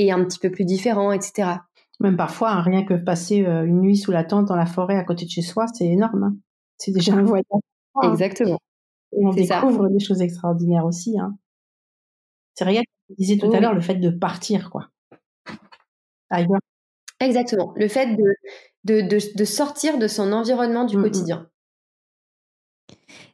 et 0.00 0.10
un 0.12 0.24
petit 0.24 0.38
peu 0.38 0.50
plus 0.50 0.64
différents, 0.64 1.12
etc. 1.12 1.58
Même 2.00 2.16
parfois, 2.16 2.52
hein, 2.52 2.62
rien 2.62 2.84
que 2.84 2.94
passer 2.94 3.44
euh, 3.44 3.66
une 3.66 3.82
nuit 3.82 3.98
sous 3.98 4.10
la 4.10 4.24
tente 4.24 4.46
dans 4.46 4.56
la 4.56 4.64
forêt 4.64 4.96
à 4.96 5.04
côté 5.04 5.26
de 5.26 5.30
chez 5.30 5.42
soi, 5.42 5.66
c'est 5.66 5.84
énorme. 5.84 6.22
Hein. 6.22 6.36
C'est 6.78 6.92
déjà 6.92 7.12
un 7.12 7.22
voyage. 7.22 7.44
Hein. 7.52 7.60
Exactement. 8.10 8.58
Et 9.12 9.26
on 9.26 9.30
découvre 9.30 9.88
des 9.90 10.02
choses 10.02 10.22
extraordinaires 10.22 10.86
aussi. 10.86 11.16
C'est 12.54 12.64
rien 12.64 12.80
que 12.80 12.86
tu 13.08 13.14
disais 13.18 13.36
tout 13.36 13.52
à 13.52 13.60
l'heure, 13.60 13.74
le 13.74 13.82
fait 13.82 13.96
de 13.96 14.08
partir, 14.08 14.70
quoi. 14.70 14.88
Ailleurs. 16.30 16.60
Exactement. 17.18 17.74
Le 17.76 17.88
fait 17.88 18.16
de, 18.84 19.02
de, 19.02 19.44
sortir 19.44 19.98
de 19.98 20.08
son 20.08 20.32
environnement 20.32 20.84
du 20.84 20.96
mmh, 20.96 21.00
mmh. 21.00 21.02
quotidien. 21.02 21.50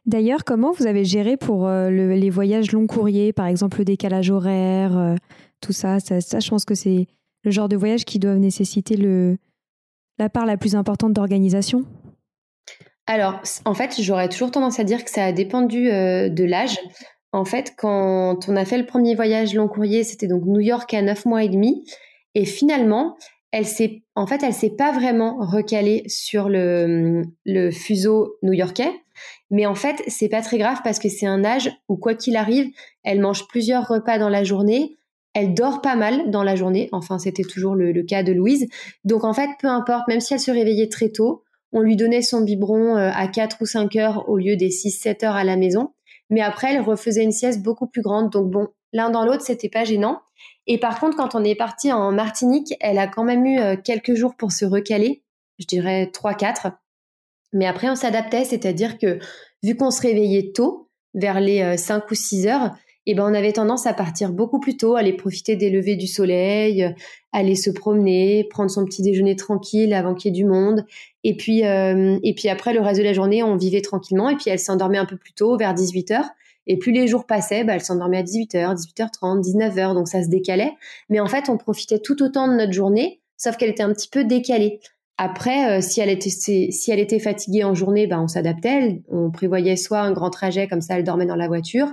D'ailleurs, 0.05 0.43
comment 0.43 0.73
vous 0.73 0.87
avez 0.87 1.05
géré 1.05 1.37
pour 1.37 1.67
euh, 1.67 1.89
les 1.89 2.29
voyages 2.29 2.73
long 2.73 2.87
courriers, 2.87 3.31
par 3.31 3.45
exemple 3.45 3.77
le 3.77 3.85
décalage 3.85 4.29
horaire, 4.29 4.97
euh, 4.97 5.15
tout 5.61 5.73
ça, 5.73 5.99
ça, 5.99 6.19
je 6.39 6.49
pense 6.49 6.65
que 6.65 6.75
c'est 6.75 7.07
le 7.43 7.51
genre 7.51 7.69
de 7.69 7.75
voyage 7.75 8.05
qui 8.05 8.19
doivent 8.19 8.37
nécessiter 8.37 8.97
le, 8.97 9.37
la 10.17 10.29
part 10.29 10.45
la 10.45 10.57
plus 10.57 10.75
importante 10.75 11.13
d'organisation 11.13 11.85
Alors, 13.05 13.41
en 13.65 13.73
fait, 13.73 13.95
j'aurais 13.99 14.29
toujours 14.29 14.51
tendance 14.51 14.79
à 14.79 14.83
dire 14.83 15.03
que 15.03 15.11
ça 15.11 15.25
a 15.25 15.31
dépendu 15.31 15.89
euh, 15.89 16.29
de 16.29 16.43
l'âge. 16.43 16.77
En 17.31 17.45
fait, 17.45 17.73
quand 17.77 18.47
on 18.47 18.55
a 18.55 18.65
fait 18.65 18.77
le 18.77 18.85
premier 18.85 19.15
voyage 19.15 19.53
long 19.53 19.67
courrier, 19.67 20.03
c'était 20.03 20.27
donc 20.27 20.45
New 20.45 20.61
York 20.61 20.93
à 20.93 21.01
9 21.01 21.25
mois 21.25 21.43
et 21.43 21.49
demi. 21.49 21.85
Et 22.35 22.45
finalement, 22.45 23.17
elle 23.51 23.65
s'est, 23.65 24.03
en 24.15 24.27
fait, 24.27 24.43
elle 24.43 24.53
s'est 24.53 24.75
pas 24.75 24.91
vraiment 24.91 25.37
recalée 25.39 26.03
sur 26.07 26.49
le, 26.49 27.23
le 27.45 27.71
fuseau 27.71 28.37
new-yorkais. 28.43 28.91
Mais 29.49 29.65
en 29.65 29.75
fait, 29.75 30.03
c'est 30.07 30.29
pas 30.29 30.41
très 30.41 30.57
grave 30.57 30.79
parce 30.83 30.99
que 30.99 31.09
c'est 31.09 31.25
un 31.25 31.45
âge 31.45 31.71
où, 31.87 31.95
quoi 31.97 32.15
qu'il 32.15 32.35
arrive, 32.35 32.69
elle 33.03 33.21
mange 33.21 33.47
plusieurs 33.47 33.87
repas 33.87 34.19
dans 34.19 34.29
la 34.29 34.43
journée. 34.43 34.96
Elle 35.39 35.53
dort 35.53 35.81
pas 35.83 35.95
mal 35.95 36.31
dans 36.31 36.41
la 36.41 36.55
journée. 36.55 36.89
Enfin, 36.93 37.19
c'était 37.19 37.43
toujours 37.43 37.75
le, 37.75 38.01
cas 38.01 38.23
de 38.23 38.33
Louise. 38.33 38.65
Donc, 39.03 39.23
en 39.23 39.33
fait, 39.33 39.51
peu 39.61 39.67
importe, 39.67 40.07
même 40.07 40.19
si 40.19 40.33
elle 40.33 40.39
se 40.39 40.49
réveillait 40.49 40.89
très 40.89 41.09
tôt, 41.09 41.43
on 41.71 41.81
lui 41.81 41.95
donnait 41.95 42.23
son 42.23 42.41
biberon 42.41 42.97
euh, 42.97 43.11
à 43.13 43.27
4 43.27 43.57
ou 43.61 43.67
5 43.67 43.95
heures 43.97 44.27
au 44.29 44.37
lieu 44.37 44.55
des 44.55 44.69
6-7 44.69 45.23
heures 45.23 45.35
à 45.35 45.43
la 45.43 45.55
maison. 45.55 45.93
Mais 46.31 46.41
après, 46.41 46.73
elle 46.73 46.81
refaisait 46.81 47.21
une 47.21 47.31
sieste 47.31 47.61
beaucoup 47.61 47.85
plus 47.85 48.01
grande. 48.01 48.31
Donc, 48.31 48.49
bon, 48.49 48.69
l'un 48.93 49.11
dans 49.11 49.25
l'autre, 49.25 49.43
c'était 49.43 49.69
pas 49.69 49.83
gênant. 49.83 50.21
Et 50.65 50.79
par 50.79 50.99
contre, 50.99 51.15
quand 51.15 51.35
on 51.35 51.43
est 51.43 51.53
parti 51.53 51.93
en 51.93 52.11
Martinique, 52.11 52.73
elle 52.79 52.97
a 52.97 53.05
quand 53.05 53.23
même 53.23 53.45
eu 53.45 53.59
euh, 53.59 53.75
quelques 53.75 54.15
jours 54.15 54.33
pour 54.35 54.51
se 54.51 54.65
recaler, 54.65 55.23
je 55.59 55.67
dirais 55.67 56.09
3-4. 56.11 56.71
Mais 57.53 57.67
après, 57.67 57.91
on 57.91 57.95
s'adaptait, 57.95 58.43
c'est-à-dire 58.43 58.97
que 58.97 59.19
vu 59.61 59.77
qu'on 59.77 59.91
se 59.91 60.01
réveillait 60.01 60.51
tôt, 60.51 60.89
vers 61.13 61.39
les 61.39 61.77
5 61.77 61.97
euh, 61.97 62.05
ou 62.09 62.15
6 62.15 62.47
heures, 62.47 62.75
eh 63.11 63.15
ben, 63.15 63.23
on 63.23 63.33
avait 63.33 63.53
tendance 63.53 63.85
à 63.87 63.93
partir 63.93 64.31
beaucoup 64.31 64.59
plus 64.59 64.77
tôt, 64.77 64.95
aller 64.95 65.13
profiter 65.13 65.55
des 65.55 65.69
levées 65.69 65.95
du 65.95 66.07
soleil, 66.07 66.83
euh, 66.83 66.91
aller 67.31 67.55
se 67.55 67.69
promener, 67.69 68.45
prendre 68.49 68.69
son 68.69 68.85
petit 68.85 69.01
déjeuner 69.01 69.35
tranquille 69.35 69.93
avant 69.93 70.13
qu'il 70.13 70.33
y 70.33 70.37
ait 70.37 70.43
du 70.43 70.45
monde. 70.45 70.85
Et 71.23 71.35
puis, 71.35 71.59
et 71.59 72.33
puis 72.35 72.47
après, 72.47 72.73
le 72.73 72.79
reste 72.79 72.99
de 72.99 73.03
la 73.03 73.11
journée, 73.13 73.43
on 73.43 73.57
vivait 73.57 73.81
tranquillement. 73.81 74.29
Et 74.29 74.35
puis, 74.35 74.49
elle 74.49 74.59
s'endormait 74.59 74.97
un 74.97 75.05
peu 75.05 75.17
plus 75.17 75.33
tôt, 75.33 75.57
vers 75.57 75.73
18 75.73 76.11
heures. 76.11 76.29
Et 76.67 76.77
plus 76.77 76.91
les 76.91 77.07
jours 77.07 77.25
passaient, 77.25 77.63
bah, 77.63 77.73
elle 77.75 77.81
s'endormait 77.81 78.17
à 78.17 78.23
18h, 78.23 78.75
18h30, 78.75 79.41
19h, 79.41 79.93
donc 79.93 80.07
ça 80.07 80.21
se 80.21 80.27
décalait. 80.27 80.73
Mais 81.09 81.19
en 81.19 81.27
fait, 81.27 81.49
on 81.49 81.57
profitait 81.57 81.99
tout 81.99 82.21
autant 82.21 82.47
de 82.47 82.53
notre 82.53 82.73
journée, 82.73 83.21
sauf 83.37 83.55
qu'elle 83.55 83.69
était 83.69 83.83
un 83.83 83.93
petit 83.93 84.09
peu 84.09 84.25
décalée. 84.25 84.79
Après, 85.17 85.77
euh, 85.77 85.81
si, 85.81 86.01
elle 86.01 86.09
était, 86.09 86.29
si 86.29 86.91
elle 86.91 86.99
était 86.99 87.19
fatiguée 87.19 87.63
en 87.63 87.73
journée, 87.73 88.05
bah, 88.05 88.19
on 88.21 88.27
s'adaptait. 88.27 89.01
On 89.09 89.31
prévoyait 89.31 89.77
soit 89.77 90.01
un 90.01 90.11
grand 90.11 90.29
trajet, 90.29 90.67
comme 90.67 90.81
ça 90.81 90.97
elle 90.97 91.03
dormait 91.03 91.25
dans 91.25 91.35
la 91.35 91.47
voiture, 91.47 91.87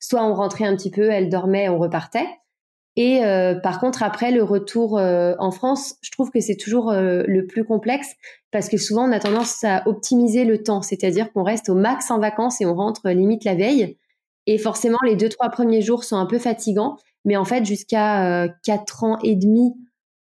soit 0.00 0.24
on 0.24 0.34
rentrait 0.34 0.64
un 0.64 0.74
petit 0.74 0.90
peu, 0.90 1.10
elle 1.10 1.28
dormait, 1.28 1.68
on 1.68 1.78
repartait. 1.78 2.26
Et 2.96 3.24
euh, 3.24 3.54
par 3.54 3.78
contre, 3.78 4.02
après 4.02 4.32
le 4.32 4.42
retour 4.42 4.98
euh, 4.98 5.34
en 5.38 5.52
France, 5.52 5.94
je 6.02 6.10
trouve 6.10 6.30
que 6.30 6.40
c'est 6.40 6.56
toujours 6.56 6.90
euh, 6.90 7.22
le 7.26 7.46
plus 7.46 7.64
complexe 7.64 8.16
parce 8.50 8.68
que 8.68 8.78
souvent 8.78 9.08
on 9.08 9.12
a 9.12 9.20
tendance 9.20 9.62
à 9.62 9.86
optimiser 9.86 10.44
le 10.44 10.62
temps, 10.62 10.82
c'est-à-dire 10.82 11.32
qu'on 11.32 11.44
reste 11.44 11.68
au 11.68 11.74
max 11.74 12.10
en 12.10 12.18
vacances 12.18 12.60
et 12.60 12.66
on 12.66 12.74
rentre 12.74 13.08
limite 13.08 13.44
la 13.44 13.54
veille. 13.54 13.96
Et 14.46 14.58
forcément, 14.58 14.98
les 15.04 15.14
deux 15.14 15.28
trois 15.28 15.50
premiers 15.50 15.82
jours 15.82 16.02
sont 16.02 16.16
un 16.16 16.26
peu 16.26 16.38
fatigants, 16.38 16.96
mais 17.24 17.36
en 17.36 17.44
fait, 17.44 17.64
jusqu'à 17.64 18.48
quatre 18.64 19.04
ans 19.04 19.18
et 19.22 19.36
demi, 19.36 19.74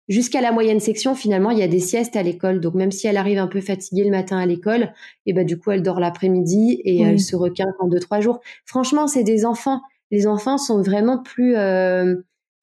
jusqu'à 0.08 0.40
la 0.40 0.52
moyenne 0.52 0.80
section, 0.80 1.14
finalement, 1.14 1.50
il 1.50 1.58
y 1.58 1.62
a 1.62 1.68
des 1.68 1.80
siestes 1.80 2.16
à 2.16 2.22
l'école. 2.22 2.60
Donc 2.60 2.74
même 2.74 2.92
si 2.92 3.06
elle 3.06 3.16
arrive 3.16 3.38
un 3.38 3.48
peu 3.48 3.60
fatiguée 3.60 4.04
le 4.04 4.10
matin 4.10 4.38
à 4.38 4.46
l'école, 4.46 4.92
et 5.26 5.32
ben 5.32 5.44
du 5.44 5.58
coup, 5.58 5.70
elle 5.70 5.82
dort 5.82 6.00
l'après-midi 6.00 6.80
et 6.84 7.02
elle 7.02 7.20
se 7.20 7.36
requinque 7.36 7.74
en 7.80 7.88
deux 7.88 8.00
trois 8.00 8.20
jours. 8.20 8.40
Franchement, 8.64 9.06
c'est 9.06 9.24
des 9.24 9.44
enfants. 9.44 9.80
Les 10.10 10.26
enfants 10.26 10.58
sont 10.58 10.82
vraiment 10.82 11.22
plus 11.22 11.56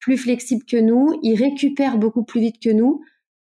plus 0.04 0.18
flexible 0.18 0.64
que 0.66 0.76
nous, 0.76 1.18
il 1.22 1.34
récupère 1.34 1.96
beaucoup 1.96 2.24
plus 2.24 2.40
vite 2.40 2.62
que 2.62 2.68
nous. 2.68 3.00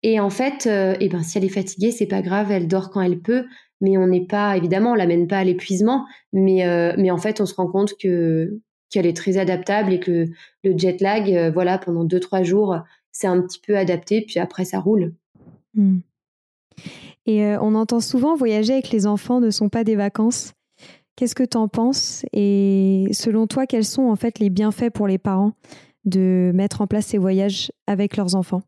Et 0.01 0.19
en 0.19 0.31
fait, 0.31 0.65
euh, 0.65 0.95
eh 0.99 1.07
ben, 1.07 1.21
si 1.21 1.37
elle 1.37 1.45
est 1.45 1.49
fatiguée, 1.49 1.91
c'est 1.91 2.07
pas 2.07 2.23
grave, 2.23 2.51
elle 2.51 2.67
dort 2.67 2.89
quand 2.89 3.01
elle 3.01 3.19
peut, 3.19 3.45
mais 3.81 3.97
on 3.99 4.07
n'est 4.07 4.25
pas, 4.25 4.57
évidemment, 4.57 4.93
on 4.93 4.95
l'amène 4.95 5.27
pas 5.27 5.37
à 5.37 5.43
l'épuisement, 5.43 6.07
mais, 6.33 6.65
euh, 6.65 6.95
mais 6.97 7.11
en 7.11 7.19
fait, 7.19 7.39
on 7.39 7.45
se 7.45 7.53
rend 7.53 7.67
compte 7.67 7.93
que 8.01 8.59
qu'elle 8.89 9.05
est 9.05 9.15
très 9.15 9.37
adaptable 9.37 9.93
et 9.93 9.99
que 9.99 10.25
le 10.63 10.75
jet 10.75 10.99
lag, 11.01 11.31
euh, 11.31 11.51
voilà, 11.51 11.77
pendant 11.77 12.03
deux 12.03 12.19
trois 12.19 12.41
jours, 12.41 12.79
c'est 13.19 13.27
un 13.27 13.41
petit 13.41 13.59
peu 13.59 13.77
adapté, 13.77 14.21
puis 14.21 14.39
après 14.39 14.63
ça 14.63 14.79
roule. 14.79 15.13
Hmm. 15.73 15.99
Et 17.25 17.43
on 17.61 17.75
entend 17.75 17.99
souvent 17.99 18.35
voyager 18.35 18.73
avec 18.73 18.91
les 18.91 19.05
enfants 19.05 19.41
ne 19.41 19.49
sont 19.49 19.67
pas 19.67 19.83
des 19.83 19.95
vacances. 19.95 20.53
Qu'est-ce 21.17 21.35
que 21.35 21.43
tu 21.43 21.57
en 21.57 21.67
penses? 21.67 22.23
Et 22.31 23.07
selon 23.11 23.45
toi, 23.45 23.65
quels 23.65 23.83
sont 23.83 24.03
en 24.03 24.15
fait 24.15 24.39
les 24.39 24.49
bienfaits 24.49 24.89
pour 24.89 25.05
les 25.05 25.17
parents 25.17 25.51
de 26.05 26.51
mettre 26.55 26.79
en 26.79 26.87
place 26.87 27.07
ces 27.07 27.17
voyages 27.17 27.73
avec 27.87 28.15
leurs 28.15 28.35
enfants? 28.35 28.61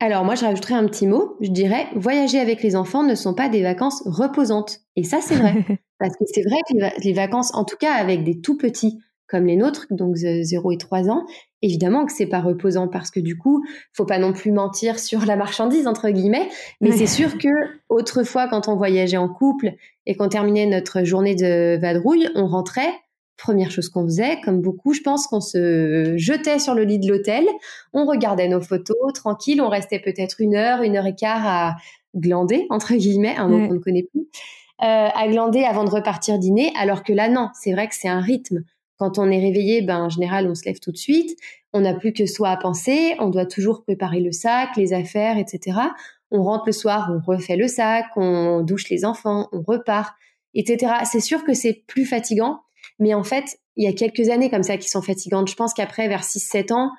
Alors 0.00 0.24
moi, 0.24 0.34
je 0.34 0.44
rajouterais 0.44 0.74
un 0.74 0.86
petit 0.86 1.06
mot. 1.06 1.36
Je 1.40 1.50
dirais, 1.50 1.86
voyager 1.96 2.38
avec 2.38 2.62
les 2.62 2.76
enfants 2.76 3.04
ne 3.04 3.14
sont 3.14 3.32
pas 3.32 3.48
des 3.48 3.62
vacances 3.62 4.02
reposantes. 4.04 4.80
Et 4.96 5.02
ça, 5.02 5.20
c'est 5.22 5.36
vrai. 5.36 5.64
Parce 5.98 6.14
que 6.14 6.24
c'est 6.26 6.42
vrai 6.42 6.58
que 6.68 7.02
les, 7.02 7.12
vacances, 7.14 7.54
en 7.54 7.64
tout 7.64 7.76
cas 7.76 7.94
avec 7.94 8.22
des 8.22 8.40
tout 8.40 8.58
petits 8.58 8.98
comme 9.28 9.46
les 9.46 9.56
nôtres, 9.56 9.86
donc 9.90 10.16
0 10.16 10.72
et 10.72 10.78
3 10.78 11.10
ans, 11.10 11.24
évidemment 11.62 12.06
que 12.06 12.12
c'est 12.12 12.26
pas 12.26 12.40
reposant 12.40 12.88
parce 12.88 13.10
que 13.10 13.20
du 13.20 13.36
coup, 13.36 13.64
faut 13.92 14.06
pas 14.06 14.18
non 14.18 14.32
plus 14.32 14.52
mentir 14.52 14.98
sur 14.98 15.24
la 15.26 15.36
marchandise 15.36 15.86
entre 15.86 16.08
guillemets, 16.10 16.48
mais 16.80 16.92
c'est 16.92 17.06
sûr 17.06 17.38
que 17.38 17.48
autrefois 17.88 18.48
quand 18.48 18.68
on 18.68 18.76
voyageait 18.76 19.16
en 19.16 19.28
couple 19.28 19.72
et 20.06 20.16
qu'on 20.16 20.28
terminait 20.28 20.66
notre 20.66 21.04
journée 21.04 21.34
de 21.34 21.78
vadrouille, 21.80 22.28
on 22.34 22.46
rentrait. 22.46 22.92
Première 23.36 23.70
chose 23.70 23.88
qu'on 23.88 24.02
faisait, 24.02 24.40
comme 24.40 24.60
beaucoup, 24.60 24.92
je 24.92 25.00
pense 25.00 25.28
qu'on 25.28 25.40
se 25.40 26.14
jetait 26.16 26.58
sur 26.58 26.74
le 26.74 26.82
lit 26.82 26.98
de 26.98 27.08
l'hôtel, 27.08 27.44
on 27.92 28.04
regardait 28.04 28.48
nos 28.48 28.60
photos 28.60 28.96
tranquille, 29.14 29.60
on 29.62 29.68
restait 29.68 30.00
peut-être 30.00 30.40
une 30.40 30.56
heure, 30.56 30.82
une 30.82 30.96
heure 30.96 31.06
et 31.06 31.14
quart 31.14 31.46
à 31.46 31.76
glander, 32.16 32.66
entre 32.68 32.94
guillemets, 32.94 33.36
un 33.36 33.46
mot 33.46 33.68
qu'on 33.68 33.74
ne 33.74 33.78
connaît 33.78 34.08
plus, 34.10 34.22
euh, 34.82 35.08
à 35.14 35.28
glander 35.28 35.62
avant 35.62 35.84
de 35.84 35.90
repartir 35.90 36.40
dîner, 36.40 36.72
alors 36.76 37.04
que 37.04 37.12
là, 37.12 37.28
non, 37.28 37.48
c'est 37.54 37.72
vrai 37.72 37.86
que 37.86 37.94
c'est 37.94 38.08
un 38.08 38.20
rythme. 38.20 38.64
Quand 38.98 39.18
on 39.18 39.30
est 39.30 39.40
réveillé, 39.40 39.82
ben, 39.82 40.04
en 40.04 40.08
général, 40.08 40.48
on 40.48 40.54
se 40.54 40.64
lève 40.64 40.80
tout 40.80 40.92
de 40.92 40.96
suite, 40.96 41.38
on 41.72 41.80
n'a 41.80 41.94
plus 41.94 42.12
que 42.12 42.26
soi 42.26 42.50
à 42.50 42.56
penser, 42.56 43.14
on 43.20 43.28
doit 43.28 43.46
toujours 43.46 43.84
préparer 43.84 44.20
le 44.20 44.32
sac, 44.32 44.70
les 44.76 44.92
affaires, 44.92 45.38
etc. 45.38 45.78
On 46.30 46.42
rentre 46.42 46.64
le 46.66 46.72
soir, 46.72 47.10
on 47.14 47.20
refait 47.24 47.56
le 47.56 47.68
sac, 47.68 48.06
on 48.16 48.62
douche 48.62 48.90
les 48.90 49.04
enfants, 49.04 49.48
on 49.52 49.62
repart, 49.62 50.14
etc. 50.54 50.92
C'est 51.10 51.20
sûr 51.20 51.44
que 51.44 51.54
c'est 51.54 51.84
plus 51.86 52.04
fatigant, 52.04 52.60
mais 52.98 53.14
en 53.14 53.22
fait, 53.22 53.58
il 53.76 53.84
y 53.84 53.86
a 53.86 53.92
quelques 53.92 54.28
années 54.28 54.50
comme 54.50 54.64
ça 54.64 54.76
qui 54.76 54.88
sont 54.88 55.02
fatigantes. 55.02 55.48
Je 55.48 55.54
pense 55.54 55.72
qu'après, 55.72 56.08
vers 56.08 56.22
6-7 56.22 56.72
ans, 56.72 56.90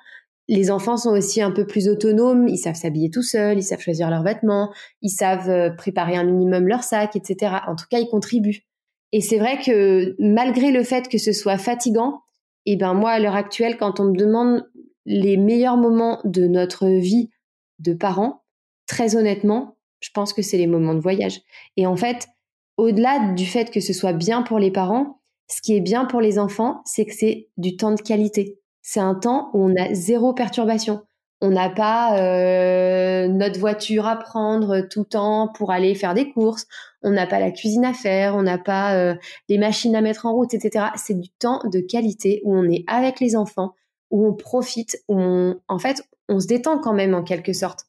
les 0.48 0.70
enfants 0.70 0.96
sont 0.96 1.10
aussi 1.10 1.42
un 1.42 1.52
peu 1.52 1.66
plus 1.66 1.88
autonomes, 1.88 2.48
ils 2.48 2.58
savent 2.58 2.74
s'habiller 2.74 3.10
tout 3.10 3.22
seuls, 3.22 3.58
ils 3.58 3.62
savent 3.62 3.80
choisir 3.80 4.10
leurs 4.10 4.24
vêtements, 4.24 4.72
ils 5.00 5.10
savent 5.10 5.48
euh, 5.48 5.70
préparer 5.70 6.16
un 6.16 6.24
minimum 6.24 6.66
leur 6.66 6.82
sac, 6.82 7.14
etc. 7.14 7.54
En 7.68 7.76
tout 7.76 7.84
cas, 7.88 7.98
ils 7.98 8.08
contribuent. 8.08 8.64
Et 9.12 9.20
c'est 9.20 9.38
vrai 9.38 9.60
que 9.60 10.14
malgré 10.18 10.70
le 10.70 10.84
fait 10.84 11.08
que 11.08 11.18
ce 11.18 11.32
soit 11.32 11.58
fatigant, 11.58 12.22
et 12.66 12.72
eh 12.72 12.76
ben 12.76 12.94
moi, 12.94 13.10
à 13.10 13.18
l'heure 13.18 13.34
actuelle, 13.34 13.78
quand 13.78 14.00
on 14.00 14.04
me 14.04 14.16
demande 14.16 14.68
les 15.06 15.36
meilleurs 15.36 15.78
moments 15.78 16.20
de 16.24 16.46
notre 16.46 16.86
vie 16.86 17.30
de 17.78 17.94
parents, 17.94 18.42
très 18.86 19.16
honnêtement, 19.16 19.76
je 20.00 20.10
pense 20.12 20.32
que 20.32 20.42
c'est 20.42 20.58
les 20.58 20.66
moments 20.66 20.94
de 20.94 21.00
voyage. 21.00 21.40
Et 21.76 21.86
en 21.86 21.96
fait, 21.96 22.28
au-delà 22.76 23.32
du 23.32 23.46
fait 23.46 23.70
que 23.70 23.80
ce 23.80 23.92
soit 23.92 24.12
bien 24.12 24.42
pour 24.42 24.58
les 24.58 24.70
parents, 24.70 25.20
ce 25.48 25.62
qui 25.62 25.74
est 25.74 25.80
bien 25.80 26.04
pour 26.04 26.20
les 26.20 26.38
enfants, 26.38 26.82
c'est 26.84 27.06
que 27.06 27.14
c'est 27.14 27.48
du 27.56 27.76
temps 27.76 27.92
de 27.92 28.00
qualité. 28.00 28.58
C'est 28.82 29.00
un 29.00 29.14
temps 29.14 29.50
où 29.52 29.64
on 29.64 29.74
a 29.76 29.92
zéro 29.94 30.32
perturbation. 30.32 31.02
On 31.42 31.50
n'a 31.50 31.70
pas 31.70 32.18
euh, 32.18 33.28
notre 33.28 33.58
voiture 33.58 34.06
à 34.06 34.16
prendre 34.16 34.82
tout 34.82 35.00
le 35.00 35.06
temps 35.06 35.48
pour 35.48 35.70
aller 35.70 35.94
faire 35.94 36.12
des 36.12 36.30
courses. 36.30 36.66
On 37.02 37.10
n'a 37.10 37.26
pas 37.26 37.40
la 37.40 37.50
cuisine 37.50 37.84
à 37.84 37.94
faire. 37.94 38.36
On 38.36 38.42
n'a 38.42 38.58
pas 38.58 38.94
euh, 38.94 39.14
les 39.48 39.56
machines 39.56 39.96
à 39.96 40.02
mettre 40.02 40.26
en 40.26 40.32
route, 40.32 40.52
etc. 40.52 40.86
C'est 40.96 41.18
du 41.18 41.30
temps 41.30 41.62
de 41.64 41.80
qualité 41.80 42.42
où 42.44 42.54
on 42.54 42.68
est 42.68 42.84
avec 42.86 43.20
les 43.20 43.36
enfants, 43.36 43.74
où 44.10 44.26
on 44.26 44.34
profite, 44.34 45.02
où 45.08 45.18
on, 45.18 45.58
en 45.68 45.78
fait, 45.78 46.02
on 46.28 46.40
se 46.40 46.46
détend 46.46 46.78
quand 46.78 46.92
même 46.92 47.14
en 47.14 47.22
quelque 47.22 47.54
sorte. 47.54 47.86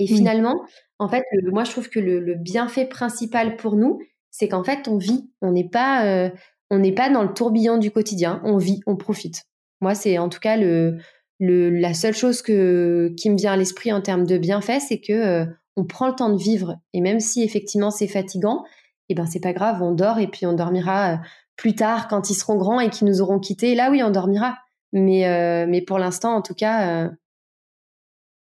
Et 0.00 0.06
finalement, 0.06 0.62
en 0.98 1.08
fait, 1.08 1.24
moi, 1.44 1.64
je 1.64 1.70
trouve 1.70 1.88
que 1.88 2.00
le, 2.00 2.34
bienfait 2.34 2.86
principal 2.86 3.56
pour 3.56 3.76
nous, 3.76 4.00
c'est 4.30 4.48
qu'en 4.48 4.64
fait, 4.64 4.88
on 4.88 4.96
vit. 4.96 5.30
On 5.40 5.52
n'est 5.52 5.68
pas, 5.68 6.06
euh, 6.06 6.30
on 6.70 6.78
n'est 6.78 6.92
pas 6.92 7.08
dans 7.08 7.22
le 7.22 7.32
tourbillon 7.32 7.78
du 7.78 7.90
quotidien, 7.90 8.40
on 8.44 8.56
vit, 8.56 8.80
on 8.86 8.96
profite. 8.96 9.44
Moi, 9.80 9.94
c'est 9.94 10.18
en 10.18 10.28
tout 10.28 10.40
cas 10.40 10.56
le, 10.56 10.98
la 11.40 11.94
seule 11.94 12.14
chose 12.14 12.42
que, 12.42 13.12
qui 13.16 13.30
me 13.30 13.36
vient 13.36 13.52
à 13.52 13.56
l'esprit 13.56 13.92
en 13.92 14.00
termes 14.00 14.26
de 14.26 14.38
bienfaits, 14.38 14.80
c'est 14.80 15.00
que 15.00 15.12
euh, 15.12 15.46
on 15.76 15.84
prend 15.84 16.08
le 16.08 16.14
temps 16.14 16.30
de 16.30 16.40
vivre. 16.40 16.76
Et 16.92 17.00
même 17.00 17.20
si 17.20 17.42
effectivement 17.42 17.90
c'est 17.90 18.08
fatigant, 18.08 18.64
eh 19.08 19.14
ben 19.14 19.26
c'est 19.26 19.40
pas 19.40 19.52
grave, 19.52 19.82
on 19.82 19.92
dort 19.92 20.18
et 20.18 20.26
puis 20.26 20.46
on 20.46 20.52
dormira 20.52 21.14
euh, 21.14 21.16
plus 21.56 21.74
tard 21.74 22.08
quand 22.08 22.30
ils 22.30 22.34
seront 22.34 22.56
grands 22.56 22.80
et 22.80 22.90
qu'ils 22.90 23.06
nous 23.06 23.20
auront 23.20 23.38
quittés. 23.38 23.74
Là, 23.74 23.90
oui, 23.90 24.02
on 24.02 24.10
dormira. 24.10 24.58
Mais, 24.92 25.26
euh, 25.26 25.66
mais 25.68 25.82
pour 25.82 25.98
l'instant, 25.98 26.34
en 26.34 26.42
tout 26.42 26.54
cas, 26.54 27.10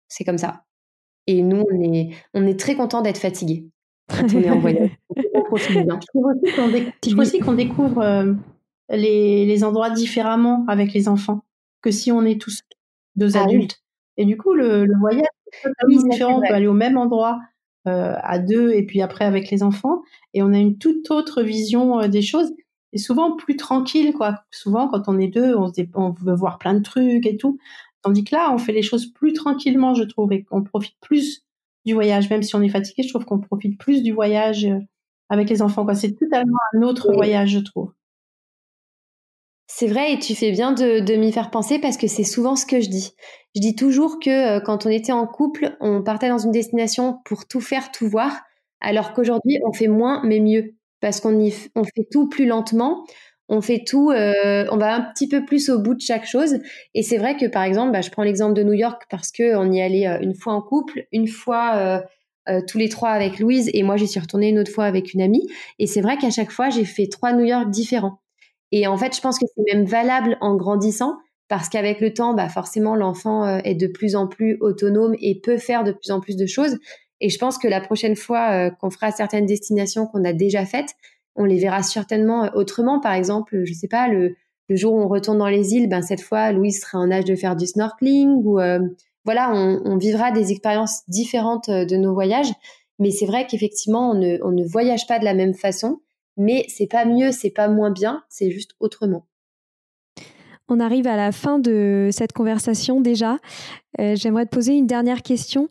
c'est 0.08 0.24
comme 0.24 0.38
ça. 0.38 0.64
Et 1.26 1.42
nous, 1.42 1.64
on 1.70 1.80
est, 1.80 2.10
on 2.34 2.46
est 2.46 2.58
très 2.58 2.74
content 2.74 3.00
d'être 3.00 3.18
fatigués 3.18 3.68
quand 4.08 4.34
on 4.34 4.42
est 4.42 4.50
en 4.50 4.58
voyage. 4.58 4.90
Je 5.54 7.08
trouve 7.08 7.18
aussi 7.18 7.38
qu'on 7.38 7.52
découvre, 7.52 8.00
euh, 8.00 8.32
les, 8.90 9.64
endroits 9.64 9.90
différemment 9.90 10.64
avec 10.68 10.92
les 10.92 11.08
enfants 11.08 11.44
que 11.82 11.90
si 11.90 12.12
on 12.12 12.24
est 12.24 12.40
tous 12.40 12.62
deux 13.16 13.36
ah 13.36 13.44
adultes. 13.44 13.82
Et 14.16 14.24
du 14.24 14.36
coup, 14.36 14.52
le, 14.52 14.86
voyage 15.00 15.26
est 15.46 15.68
totalement 15.68 16.08
différent. 16.10 16.38
On 16.38 16.46
peut 16.46 16.54
aller 16.54 16.66
au 16.66 16.72
même 16.72 16.96
endroit 16.96 17.38
euh, 17.88 18.14
à 18.22 18.38
deux 18.38 18.72
et 18.72 18.84
puis 18.84 19.02
après 19.02 19.24
avec 19.24 19.50
les 19.50 19.62
enfants. 19.62 20.02
Et 20.34 20.42
on 20.42 20.52
a 20.52 20.58
une 20.58 20.78
toute 20.78 21.10
autre 21.10 21.42
vision 21.42 22.00
euh, 22.00 22.08
des 22.08 22.22
choses. 22.22 22.52
Et 22.92 22.98
souvent 22.98 23.36
plus 23.36 23.56
tranquille, 23.56 24.12
quoi. 24.12 24.44
Souvent, 24.50 24.88
quand 24.88 25.08
on 25.08 25.18
est 25.18 25.28
deux, 25.28 25.56
on, 25.56 25.72
on 25.94 26.10
veut 26.10 26.34
voir 26.34 26.58
plein 26.58 26.74
de 26.74 26.82
trucs 26.82 27.26
et 27.26 27.36
tout. 27.38 27.58
Tandis 28.02 28.24
que 28.24 28.34
là, 28.34 28.52
on 28.52 28.58
fait 28.58 28.72
les 28.72 28.82
choses 28.82 29.06
plus 29.06 29.32
tranquillement, 29.32 29.94
je 29.94 30.02
trouve, 30.02 30.32
et 30.32 30.42
qu'on 30.42 30.62
profite 30.62 30.96
plus 31.00 31.46
du 31.86 31.94
voyage. 31.94 32.28
Même 32.28 32.42
si 32.42 32.54
on 32.54 32.60
est 32.60 32.68
fatigué, 32.68 33.02
je 33.02 33.08
trouve 33.08 33.24
qu'on 33.24 33.40
profite 33.40 33.78
plus 33.78 34.02
du 34.02 34.12
voyage 34.12 34.68
avec 35.30 35.48
les 35.48 35.62
enfants. 35.62 35.86
C'est 35.94 36.14
totalement 36.14 36.58
un 36.74 36.82
autre 36.82 37.12
voyage, 37.12 37.50
je 37.50 37.60
trouve. 37.60 37.92
C'est 39.74 39.86
vrai 39.86 40.12
et 40.12 40.18
tu 40.18 40.34
fais 40.34 40.50
bien 40.50 40.72
de, 40.72 41.16
m'y 41.16 41.32
faire 41.32 41.50
penser 41.50 41.78
parce 41.78 41.96
que 41.96 42.06
c'est 42.06 42.24
souvent 42.24 42.56
ce 42.56 42.66
que 42.66 42.80
je 42.82 42.90
dis. 42.90 43.14
Je 43.54 43.60
dis 43.62 43.74
toujours 43.74 44.18
que 44.20 44.58
euh, 44.58 44.60
quand 44.60 44.84
on 44.84 44.90
était 44.90 45.12
en 45.12 45.26
couple, 45.26 45.76
on 45.80 46.02
partait 46.02 46.28
dans 46.28 46.36
une 46.36 46.50
destination 46.50 47.20
pour 47.24 47.48
tout 47.48 47.62
faire, 47.62 47.90
tout 47.90 48.06
voir, 48.06 48.42
alors 48.82 49.14
qu'aujourd'hui, 49.14 49.60
on 49.64 49.72
fait 49.72 49.88
moins 49.88 50.20
mais 50.24 50.40
mieux 50.40 50.74
parce 51.00 51.20
qu'on 51.20 51.34
on 51.74 51.84
fait 51.84 52.06
tout 52.10 52.28
plus 52.28 52.44
lentement, 52.44 53.06
on 53.48 53.62
fait 53.62 53.82
tout, 53.86 54.10
euh, 54.10 54.66
on 54.70 54.76
va 54.76 54.94
un 54.94 55.00
petit 55.00 55.26
peu 55.26 55.46
plus 55.46 55.70
au 55.70 55.78
bout 55.78 55.94
de 55.94 56.02
chaque 56.02 56.26
chose. 56.26 56.58
Et 56.92 57.02
c'est 57.02 57.16
vrai 57.16 57.38
que 57.38 57.46
par 57.46 57.62
exemple, 57.62 57.92
bah, 57.92 58.02
je 58.02 58.10
prends 58.10 58.24
l'exemple 58.24 58.52
de 58.52 58.62
New 58.62 58.74
York 58.74 59.04
parce 59.08 59.32
que 59.32 59.56
on 59.56 59.72
y 59.72 59.80
allait 59.80 60.06
euh, 60.06 60.20
une 60.20 60.34
fois 60.34 60.52
en 60.52 60.60
couple, 60.60 61.06
une 61.12 61.28
fois 61.28 62.02
euh, 62.48 62.60
tous 62.68 62.76
les 62.76 62.90
trois 62.90 63.10
avec 63.10 63.38
Louise 63.38 63.70
et 63.72 63.82
moi 63.84 63.96
j'y 63.96 64.06
suis 64.06 64.20
retournée 64.20 64.50
une 64.50 64.58
autre 64.58 64.70
fois 64.70 64.84
avec 64.84 65.14
une 65.14 65.22
amie. 65.22 65.48
Et 65.78 65.86
c'est 65.86 66.02
vrai 66.02 66.18
qu'à 66.18 66.30
chaque 66.30 66.50
fois 66.50 66.68
j'ai 66.68 66.84
fait 66.84 67.06
trois 67.06 67.32
New 67.32 67.44
York 67.46 67.70
différents. 67.70 68.21
Et 68.72 68.86
en 68.86 68.96
fait, 68.96 69.14
je 69.14 69.20
pense 69.20 69.38
que 69.38 69.44
c'est 69.46 69.74
même 69.74 69.84
valable 69.84 70.36
en 70.40 70.56
grandissant 70.56 71.16
parce 71.48 71.68
qu'avec 71.68 72.00
le 72.00 72.14
temps, 72.14 72.34
bah 72.34 72.48
forcément 72.48 72.96
l'enfant 72.96 73.44
euh, 73.44 73.58
est 73.64 73.74
de 73.74 73.86
plus 73.86 74.16
en 74.16 74.26
plus 74.26 74.56
autonome 74.60 75.14
et 75.20 75.40
peut 75.40 75.58
faire 75.58 75.84
de 75.84 75.92
plus 75.92 76.10
en 76.10 76.20
plus 76.20 76.36
de 76.36 76.46
choses. 76.46 76.78
Et 77.20 77.28
je 77.28 77.38
pense 77.38 77.58
que 77.58 77.68
la 77.68 77.80
prochaine 77.80 78.16
fois 78.16 78.50
euh, 78.52 78.70
qu'on 78.70 78.90
fera 78.90 79.12
certaines 79.12 79.46
destinations 79.46 80.06
qu'on 80.06 80.24
a 80.24 80.32
déjà 80.32 80.64
faites, 80.64 80.94
on 81.36 81.44
les 81.44 81.58
verra 81.58 81.82
certainement 81.82 82.50
autrement. 82.54 83.00
Par 83.00 83.12
exemple, 83.12 83.62
je 83.64 83.72
sais 83.72 83.88
pas, 83.88 84.08
le, 84.08 84.36
jour 84.70 84.94
où 84.94 85.02
on 85.02 85.08
retourne 85.08 85.36
dans 85.36 85.48
les 85.48 85.74
îles, 85.74 85.86
ben 85.86 86.00
cette 86.00 86.22
fois 86.22 86.50
Louise 86.50 86.80
sera 86.80 86.98
en 86.98 87.10
âge 87.10 87.26
de 87.26 87.36
faire 87.36 87.56
du 87.56 87.66
snorkeling 87.66 88.40
ou 88.42 88.58
voilà, 89.24 89.52
on, 89.54 89.96
vivra 89.96 90.32
des 90.32 90.50
expériences 90.50 91.02
différentes 91.08 91.68
euh, 91.68 91.84
de 91.84 91.96
nos 91.96 92.12
voyages. 92.12 92.52
Mais 92.98 93.10
c'est 93.10 93.26
vrai 93.26 93.46
qu'effectivement, 93.46 94.10
on 94.10 94.14
ne, 94.14 94.68
voyage 94.68 95.06
pas 95.06 95.18
de 95.18 95.24
la 95.24 95.34
même 95.34 95.54
façon. 95.54 96.00
Mais 96.36 96.64
c'est 96.68 96.86
pas 96.86 97.04
mieux, 97.04 97.32
c'est 97.32 97.50
pas 97.50 97.68
moins 97.68 97.90
bien, 97.90 98.22
c'est 98.28 98.50
juste 98.50 98.72
autrement. 98.80 99.26
On 100.68 100.80
arrive 100.80 101.06
à 101.06 101.16
la 101.16 101.32
fin 101.32 101.58
de 101.58 102.08
cette 102.12 102.32
conversation 102.32 103.00
déjà. 103.00 103.36
Euh, 104.00 104.16
j'aimerais 104.16 104.46
te 104.46 104.54
poser 104.54 104.72
une 104.74 104.86
dernière 104.86 105.22
question. 105.22 105.68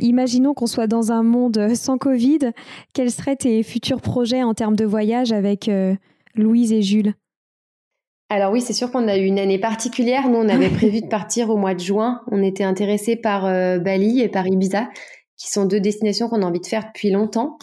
Imaginons 0.00 0.54
qu'on 0.54 0.66
soit 0.66 0.86
dans 0.86 1.12
un 1.12 1.22
monde 1.22 1.74
sans 1.74 1.98
Covid. 1.98 2.50
Quels 2.94 3.10
seraient 3.10 3.36
tes 3.36 3.62
futurs 3.62 4.00
projets 4.00 4.42
en 4.42 4.54
termes 4.54 4.76
de 4.76 4.84
voyage 4.84 5.32
avec 5.32 5.68
euh, 5.68 5.94
Louise 6.34 6.72
et 6.72 6.82
Jules? 6.82 7.14
Alors 8.28 8.50
oui, 8.50 8.60
c'est 8.60 8.72
sûr 8.72 8.90
qu'on 8.90 9.08
a 9.08 9.16
eu 9.16 9.24
une 9.24 9.38
année 9.38 9.58
particulière. 9.58 10.28
Nous, 10.28 10.38
on 10.38 10.48
avait 10.48 10.70
prévu 10.74 11.00
de 11.02 11.06
partir 11.06 11.50
au 11.50 11.56
mois 11.56 11.74
de 11.74 11.80
juin. 11.80 12.22
On 12.30 12.42
était 12.42 12.64
intéressés 12.64 13.16
par 13.16 13.46
euh, 13.46 13.78
Bali 13.78 14.20
et 14.20 14.28
par 14.28 14.46
Ibiza, 14.46 14.88
qui 15.36 15.50
sont 15.50 15.64
deux 15.64 15.80
destinations 15.80 16.28
qu'on 16.28 16.42
a 16.42 16.46
envie 16.46 16.60
de 16.60 16.66
faire 16.66 16.86
depuis 16.86 17.10
longtemps 17.10 17.58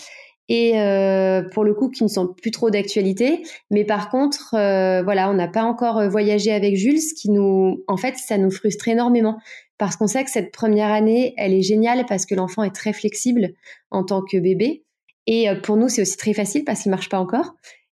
et 0.49 0.79
euh, 0.79 1.43
pour 1.53 1.63
le 1.63 1.73
coup 1.73 1.89
qui 1.89 2.03
ne 2.03 2.09
sont 2.09 2.27
plus 2.27 2.51
trop 2.51 2.69
d'actualité. 2.69 3.43
Mais 3.71 3.85
par 3.85 4.09
contre, 4.09 4.55
euh, 4.55 5.01
voilà, 5.03 5.29
on 5.29 5.33
n'a 5.33 5.47
pas 5.47 5.63
encore 5.63 6.09
voyagé 6.09 6.51
avec 6.51 6.75
Jules, 6.75 6.99
ce 6.99 7.13
qui 7.13 7.29
nous, 7.29 7.83
en 7.87 7.97
fait, 7.97 8.15
ça 8.17 8.37
nous 8.37 8.51
frustre 8.51 8.87
énormément 8.87 9.37
parce 9.77 9.95
qu'on 9.95 10.07
sait 10.07 10.25
que 10.25 10.31
cette 10.31 10.51
première 10.51 10.91
année, 10.91 11.33
elle 11.37 11.53
est 11.53 11.61
géniale 11.61 12.05
parce 12.09 12.25
que 12.25 12.35
l'enfant 12.35 12.63
est 12.63 12.75
très 12.75 12.91
flexible 12.91 13.53
en 13.91 14.03
tant 14.03 14.21
que 14.21 14.37
bébé. 14.37 14.83
Et 15.25 15.47
pour 15.63 15.77
nous, 15.77 15.87
c'est 15.87 16.01
aussi 16.01 16.17
très 16.17 16.33
facile 16.33 16.65
parce 16.65 16.81
qu'il 16.81 16.91
marche 16.91 17.07
pas 17.07 17.19
encore. 17.19 17.53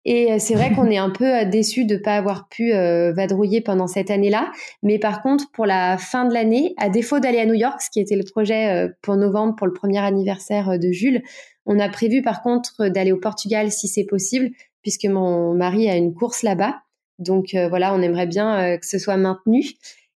Et 0.05 0.31
euh, 0.31 0.37
c'est 0.39 0.55
vrai 0.55 0.71
qu'on 0.75 0.89
est 0.89 0.97
un 0.97 1.09
peu 1.09 1.41
euh, 1.41 1.45
déçu 1.45 1.85
de 1.85 1.95
ne 1.95 1.99
pas 1.99 2.15
avoir 2.15 2.47
pu 2.49 2.73
euh, 2.73 3.13
vadrouiller 3.13 3.61
pendant 3.61 3.87
cette 3.87 4.11
année-là. 4.11 4.51
Mais 4.83 4.99
par 4.99 5.21
contre, 5.21 5.51
pour 5.51 5.65
la 5.65 5.97
fin 5.97 6.25
de 6.25 6.33
l'année, 6.33 6.73
à 6.77 6.89
défaut 6.89 7.19
d'aller 7.19 7.39
à 7.39 7.45
New 7.45 7.53
York, 7.53 7.81
ce 7.81 7.89
qui 7.89 7.99
était 7.99 8.15
le 8.15 8.23
projet 8.23 8.89
pour 9.01 9.15
novembre, 9.15 9.55
pour 9.55 9.67
le 9.67 9.73
premier 9.73 9.99
anniversaire 9.99 10.79
de 10.79 10.91
Jules, 10.91 11.21
on 11.65 11.79
a 11.79 11.89
prévu 11.89 12.21
par 12.21 12.41
contre 12.41 12.87
d'aller 12.87 13.11
au 13.11 13.19
Portugal 13.19 13.71
si 13.71 13.87
c'est 13.87 14.05
possible, 14.05 14.49
puisque 14.81 15.05
mon 15.05 15.53
mari 15.53 15.89
a 15.89 15.95
une 15.95 16.13
course 16.13 16.43
là-bas. 16.43 16.81
Donc 17.19 17.55
voilà, 17.69 17.93
on 17.93 18.01
aimerait 18.01 18.27
bien 18.27 18.77
que 18.77 18.85
ce 18.85 18.97
soit 18.97 19.17
maintenu. 19.17 19.63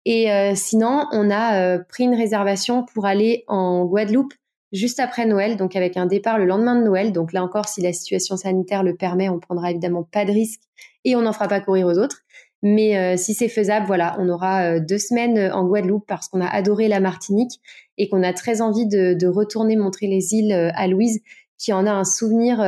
Et 0.06 0.28
sinon, 0.56 1.06
on 1.12 1.32
a 1.32 1.80
pris 1.80 2.04
une 2.04 2.16
réservation 2.16 2.86
pour 2.94 3.06
aller 3.06 3.44
en 3.48 3.86
Guadeloupe 3.86 4.34
juste 4.72 5.00
après 5.00 5.26
Noël, 5.26 5.58
donc 5.58 5.76
avec 5.76 5.98
un 5.98 6.06
départ 6.06 6.38
le 6.38 6.46
lendemain 6.46 6.76
de 6.76 6.84
Noël. 6.84 7.12
Donc 7.12 7.34
là 7.34 7.44
encore, 7.44 7.68
si 7.68 7.82
la 7.82 7.92
situation 7.92 8.38
sanitaire 8.38 8.84
le 8.84 8.96
permet, 8.96 9.30
on 9.30 9.39
prendra 9.39 9.72
évidemment 9.72 10.04
pas 10.04 10.26
de 10.26 10.32
risque 10.32 10.62
et 11.04 11.16
on 11.16 11.22
n'en 11.22 11.34
fera 11.34 11.48
pas 11.48 11.60
courir 11.60 11.88
aux 11.88 11.98
autres. 11.98 12.22
Mais 12.64 12.97
euh, 12.97 13.18
si 13.18 13.34
c'est 13.34 13.49
faisable, 13.49 13.88
voilà, 13.88 14.16
on 14.20 14.30
aura 14.30 14.64
euh, 14.64 14.80
deux 14.80 14.99
semaines 14.99 15.38
euh, 15.38 15.53
en 15.53 15.66
Guadeloupe 15.66 16.05
parce 16.07 16.28
qu'on 16.28 16.41
a 16.41 16.47
adoré 16.47 16.88
la 16.88 16.99
Martinique 16.99 17.59
et 17.97 18.07
qu'on 18.07 18.24
a 18.24 18.34
très 18.34 18.62
envie 18.62 18.88
de, 18.88 19.14
de, 19.14 19.28
retourner 19.28 19.76
montrer 19.76 20.07
les 20.07 20.34
îles 20.34 20.53
à 20.53 20.88
Louise, 20.88 21.22
qui 21.57 21.74
en 21.74 21.86
a 21.86 21.91
un 21.91 22.03
souvenir 22.03 22.62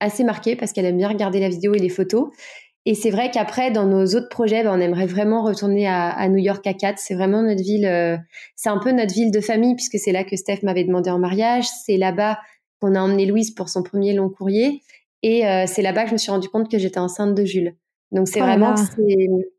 assez 0.00 0.24
marqué 0.24 0.56
parce 0.56 0.72
qu'elle 0.72 0.84
aime 0.84 0.96
bien 0.96 1.08
regarder 1.08 1.38
la 1.38 1.48
vidéo 1.48 1.74
et 1.74 1.78
les 1.78 1.88
photos. 1.88 2.30
Et 2.84 2.94
c'est 2.94 3.10
vrai 3.10 3.30
qu'après, 3.30 3.70
dans 3.70 3.86
nos 3.86 4.04
autres 4.06 4.28
projets, 4.28 4.64
ben, 4.64 4.76
on 4.76 4.80
aimerait 4.80 5.06
vraiment 5.06 5.44
retourner 5.44 5.86
à, 5.86 6.08
à 6.08 6.28
New 6.28 6.38
York 6.38 6.66
à 6.66 6.74
4. 6.74 6.98
C'est 6.98 7.14
vraiment 7.14 7.42
notre 7.42 7.62
ville, 7.62 7.86
euh, 7.86 8.16
c'est 8.56 8.70
un 8.70 8.78
peu 8.78 8.90
notre 8.90 9.14
ville 9.14 9.30
de 9.30 9.40
famille 9.40 9.76
puisque 9.76 9.98
c'est 9.98 10.10
là 10.10 10.24
que 10.24 10.36
Steph 10.36 10.60
m'avait 10.64 10.84
demandé 10.84 11.08
en 11.10 11.18
mariage. 11.18 11.66
C'est 11.84 11.96
là-bas 11.96 12.40
qu'on 12.80 12.96
a 12.96 13.00
emmené 13.00 13.26
Louise 13.26 13.52
pour 13.52 13.68
son 13.68 13.84
premier 13.84 14.14
long 14.14 14.28
courrier. 14.28 14.82
Et 15.22 15.46
euh, 15.46 15.66
c'est 15.68 15.82
là-bas 15.82 16.02
que 16.02 16.08
je 16.08 16.14
me 16.14 16.18
suis 16.18 16.32
rendu 16.32 16.48
compte 16.48 16.68
que 16.68 16.78
j'étais 16.78 16.98
enceinte 16.98 17.36
de 17.36 17.44
Jules. 17.44 17.76
Donc 18.12 18.28
c'est 18.28 18.40
oh 18.40 18.44
vraiment, 18.44 18.74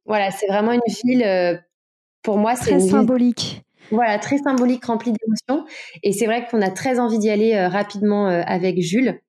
voilà, 0.05 0.31
c'est 0.31 0.47
vraiment 0.47 0.71
une 0.71 0.81
ville, 1.03 1.23
euh, 1.23 1.57
pour 2.21 2.37
moi, 2.37 2.55
c'est 2.55 2.77
très 2.77 2.79
symbolique. 2.79 3.63
voilà, 3.91 4.17
très 4.19 4.37
symbolique, 4.37 4.85
remplie 4.85 5.11
d'émotions. 5.11 5.65
Et 6.03 6.13
c'est 6.13 6.25
vrai 6.25 6.45
qu'on 6.49 6.61
a 6.61 6.69
très 6.69 6.99
envie 6.99 7.19
d'y 7.19 7.29
aller 7.29 7.67
rapidement 7.67 8.27
avec 8.27 8.79
Jules 8.79 9.19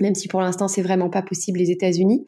même 0.00 0.14
si 0.14 0.28
pour 0.28 0.40
l'instant 0.40 0.68
c'est 0.68 0.82
vraiment 0.82 1.10
pas 1.10 1.22
possible 1.22 1.58
les 1.58 1.70
États-Unis. 1.70 2.26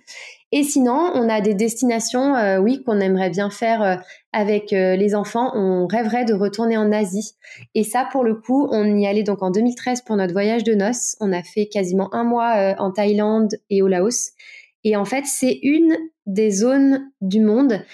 Et 0.53 0.65
sinon, 0.65 1.13
on 1.15 1.29
a 1.29 1.41
des 1.41 1.55
destinations, 1.55 2.35
euh, 2.35 2.59
oui, 2.59 2.83
qu'on 2.85 2.99
aimerait 2.99 3.31
bien 3.31 3.51
faire 3.51 3.83
euh, 3.83 3.97
avec 4.33 4.73
euh, 4.73 4.97
les 4.97 5.15
enfants. 5.15 5.53
On 5.55 5.87
rêverait 5.87 6.25
de 6.25 6.35
retourner 6.35 6.77
en 6.77 6.91
Asie. 6.91 7.35
Et 7.75 7.85
ça, 7.85 8.09
pour 8.11 8.25
le 8.25 8.35
coup, 8.35 8.69
on 8.73 8.85
y 8.97 9.07
allait 9.07 9.23
donc 9.23 9.43
en 9.43 9.51
2013 9.51 10.03
pour 10.03 10.17
notre 10.17 10.33
voyage 10.33 10.65
de 10.65 10.75
noces. 10.75 11.17
On 11.21 11.33
a 11.33 11.43
fait 11.43 11.67
quasiment 11.67 12.13
un 12.13 12.25
mois 12.25 12.75
en 12.79 12.91
Thaïlande 12.91 13.55
et 13.71 13.83
au 13.83 13.87
Laos. 13.89 14.33
Et 14.85 14.97
en 14.97 15.05
fait, 15.05 15.25
c'est 15.27 15.59
une 15.63 15.97
des 16.27 16.51
zones 16.51 17.11
du 17.21 17.41
monde 17.41 17.85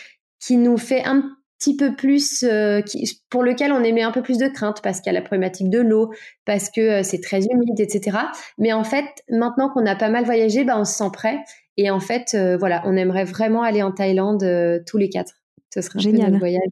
qui 0.41 0.57
nous 0.57 0.77
fait 0.77 1.05
un 1.05 1.37
petit 1.59 1.77
peu 1.77 1.95
plus, 1.97 2.43
euh, 2.43 2.83
pour 3.31 3.43
lequel 3.43 3.73
on 3.73 3.83
émet 3.83 4.03
un 4.03 4.13
peu 4.13 4.23
plus 4.23 4.39
de 4.39 4.47
crainte 4.47 4.83
parce 4.83 5.01
qu'il 5.01 5.13
y 5.13 5.17
a 5.17 5.19
la 5.19 5.25
problématique 5.25 5.71
de 5.71 5.81
l'eau, 5.81 6.13
parce 6.45 6.71
que 6.71 6.81
euh, 6.81 7.03
c'est 7.03 7.21
très 7.21 7.45
humide, 7.47 7.81
etc. 7.81 8.19
Mais 8.59 8.73
en 8.73 8.85
fait, 8.85 9.07
maintenant 9.31 9.71
qu'on 9.71 9.87
a 9.87 9.97
pas 9.97 10.11
mal 10.11 10.25
voyagé, 10.25 10.65
bah, 10.65 10.79
on 10.79 10.85
se 10.85 10.95
sent 10.95 11.11
prêt. 11.13 11.39
Et 11.79 11.91
en 11.91 12.01
fait, 12.01 12.35
euh, 12.35 12.57
voilà, 12.57 12.83
on 12.85 12.97
aimerait 12.97 13.25
vraiment 13.25 13.63
aller 13.63 13.83
en 13.83 13.93
Thaïlande 13.93 14.45
tous 14.87 14.99
les 14.99 15.09
quatre. 15.09 15.35
Ce 15.73 15.81
serait 15.81 15.99
Génial. 15.99 16.29
notre 16.31 16.39
voyage, 16.39 16.71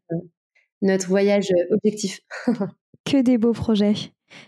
notre 0.83 1.09
voyage 1.09 1.49
objectif. 1.71 2.21
que 3.05 3.21
des 3.21 3.39
beaux 3.39 3.53
projets. 3.53 3.95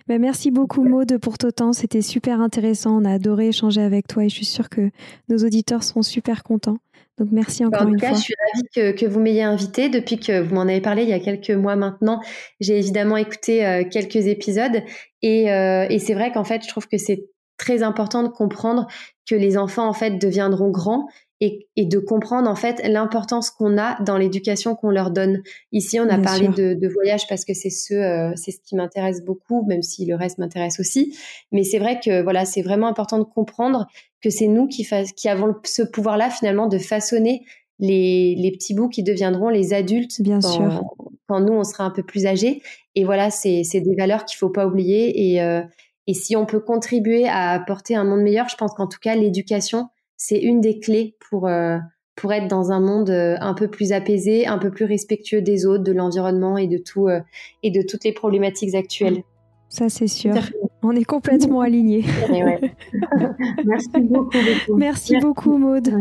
Bah, 0.08 0.18
merci 0.18 0.50
beaucoup 0.50 0.84
Maude 0.84 1.18
pour 1.18 1.38
ton 1.38 1.50
temps, 1.50 1.72
c'était 1.72 2.02
super 2.02 2.40
intéressant, 2.40 3.00
on 3.00 3.04
a 3.04 3.12
adoré 3.12 3.48
échanger 3.48 3.82
avec 3.82 4.06
toi 4.06 4.24
et 4.24 4.28
je 4.28 4.34
suis 4.34 4.44
sûre 4.44 4.68
que 4.68 4.90
nos 5.28 5.38
auditeurs 5.38 5.82
seront 5.82 6.02
super 6.02 6.42
contents. 6.42 6.78
Donc 7.18 7.28
merci 7.32 7.64
bah, 7.64 7.68
encore 7.68 7.88
une 7.88 7.98
fois. 7.98 8.08
En 8.08 8.12
tout 8.12 8.16
cas, 8.16 8.20
je 8.20 8.24
suis 8.24 8.34
ravie 8.52 8.94
que, 8.94 9.06
vous 9.06 9.20
m'ayez 9.20 9.42
invité. 9.42 9.88
Depuis 9.88 10.18
que 10.18 10.40
vous 10.40 10.54
m'en 10.54 10.62
avez 10.62 10.80
parlé 10.80 11.02
il 11.02 11.08
y 11.08 11.14
a 11.14 11.20
quelques 11.20 11.50
mois 11.50 11.76
maintenant, 11.76 12.20
j'ai 12.60 12.78
évidemment 12.78 13.16
écouté 13.16 13.66
euh, 13.66 13.84
quelques 13.90 14.26
épisodes 14.26 14.82
et, 15.22 15.50
euh, 15.50 15.86
et 15.88 15.98
c'est 15.98 16.14
vrai 16.14 16.32
qu'en 16.32 16.44
fait, 16.44 16.62
je 16.62 16.68
trouve 16.68 16.86
que 16.86 16.98
c'est 16.98 17.24
très 17.56 17.82
important 17.82 18.22
de 18.22 18.28
comprendre 18.28 18.86
que 19.28 19.34
les 19.34 19.56
enfants 19.56 19.88
en 19.88 19.92
fait 19.92 20.18
deviendront 20.18 20.70
grands 20.70 21.08
et, 21.40 21.68
et, 21.76 21.84
de 21.84 21.98
comprendre 21.98 22.48
en 22.48 22.54
fait 22.56 22.80
l'importance 22.88 23.50
qu'on 23.50 23.76
a 23.76 24.00
dans 24.02 24.16
l'éducation 24.16 24.74
qu'on 24.74 24.90
leur 24.90 25.10
donne. 25.10 25.42
Ici, 25.70 26.00
on 26.00 26.08
a 26.08 26.18
parlé 26.18 26.48
de, 26.48 26.72
de, 26.72 26.88
voyage 26.88 27.28
parce 27.28 27.44
que 27.44 27.52
c'est 27.52 27.70
ce, 27.70 27.94
euh, 27.94 28.32
c'est 28.36 28.52
ce 28.52 28.60
qui 28.64 28.74
m'intéresse 28.74 29.22
beaucoup, 29.22 29.64
même 29.66 29.82
si 29.82 30.06
le 30.06 30.14
reste 30.14 30.38
m'intéresse 30.38 30.80
aussi. 30.80 31.14
Mais 31.52 31.62
c'est 31.62 31.78
vrai 31.78 32.00
que 32.02 32.22
voilà, 32.22 32.46
c'est 32.46 32.62
vraiment 32.62 32.86
important 32.86 33.18
de 33.18 33.24
comprendre 33.24 33.86
que 34.22 34.30
c'est 34.30 34.46
nous 34.46 34.66
qui, 34.66 34.88
qui 35.14 35.28
avons 35.28 35.54
ce 35.64 35.82
pouvoir-là 35.82 36.30
finalement 36.30 36.68
de 36.68 36.78
façonner 36.78 37.44
les, 37.78 38.34
les, 38.36 38.50
petits 38.52 38.72
bouts 38.72 38.88
qui 38.88 39.02
deviendront 39.02 39.50
les 39.50 39.74
adultes 39.74 40.22
Bien 40.22 40.40
quand, 40.40 40.52
sûr. 40.52 40.82
quand 41.28 41.40
nous 41.40 41.52
on 41.52 41.64
sera 41.64 41.84
un 41.84 41.90
peu 41.90 42.02
plus 42.02 42.24
âgés. 42.24 42.62
Et 42.94 43.04
voilà, 43.04 43.30
c'est 43.30 43.62
des 43.74 43.94
valeurs 43.94 44.24
qu'il 44.24 44.38
faut 44.38 44.48
pas 44.48 44.66
oublier. 44.66 45.32
Et, 45.34 45.42
euh, 45.42 45.60
et 46.06 46.14
si 46.14 46.34
on 46.34 46.46
peut 46.46 46.60
contribuer 46.60 47.28
à 47.28 47.50
apporter 47.50 47.94
un 47.94 48.04
monde 48.04 48.22
meilleur, 48.22 48.48
je 48.48 48.56
pense 48.56 48.72
qu'en 48.72 48.86
tout 48.86 48.98
cas 49.00 49.14
l'éducation 49.14 49.90
c'est 50.16 50.38
une 50.38 50.60
des 50.60 50.78
clés 50.78 51.16
pour 51.28 51.46
euh, 51.46 51.78
pour 52.16 52.32
être 52.32 52.48
dans 52.48 52.72
un 52.72 52.80
monde 52.80 53.10
euh, 53.10 53.36
un 53.40 53.54
peu 53.54 53.68
plus 53.68 53.92
apaisé, 53.92 54.46
un 54.46 54.58
peu 54.58 54.70
plus 54.70 54.86
respectueux 54.86 55.42
des 55.42 55.66
autres, 55.66 55.84
de 55.84 55.92
l'environnement 55.92 56.56
et 56.56 56.66
de 56.66 56.78
tout 56.78 57.08
euh, 57.08 57.20
et 57.62 57.70
de 57.70 57.82
toutes 57.82 58.04
les 58.04 58.12
problématiques 58.12 58.74
actuelles. 58.74 59.22
Ça 59.68 59.88
c'est 59.88 60.06
sûr. 60.06 60.34
On 60.82 60.92
est 60.92 61.04
complètement 61.04 61.60
alignés. 61.60 62.04
merci 63.64 64.00
beaucoup. 64.00 64.38
Merci, 64.76 65.16
beaucoup 65.18 65.58
Maude. 65.58 65.92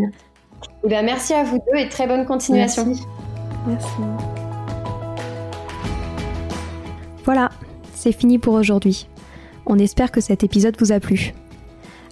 Eh 0.83 0.87
ben, 0.87 1.03
merci 1.03 1.33
à 1.33 1.43
vous 1.43 1.57
deux 1.57 1.79
et 1.79 1.89
très 1.89 2.07
bonne 2.07 2.25
continuation. 2.25 2.85
Merci. 2.85 3.05
merci. 3.67 3.87
Voilà, 7.23 7.49
c'est 7.95 8.11
fini 8.11 8.37
pour 8.37 8.53
aujourd'hui. 8.53 9.07
On 9.65 9.79
espère 9.79 10.11
que 10.11 10.21
cet 10.21 10.43
épisode 10.43 10.75
vous 10.79 10.91
a 10.91 10.99
plu. 10.99 11.33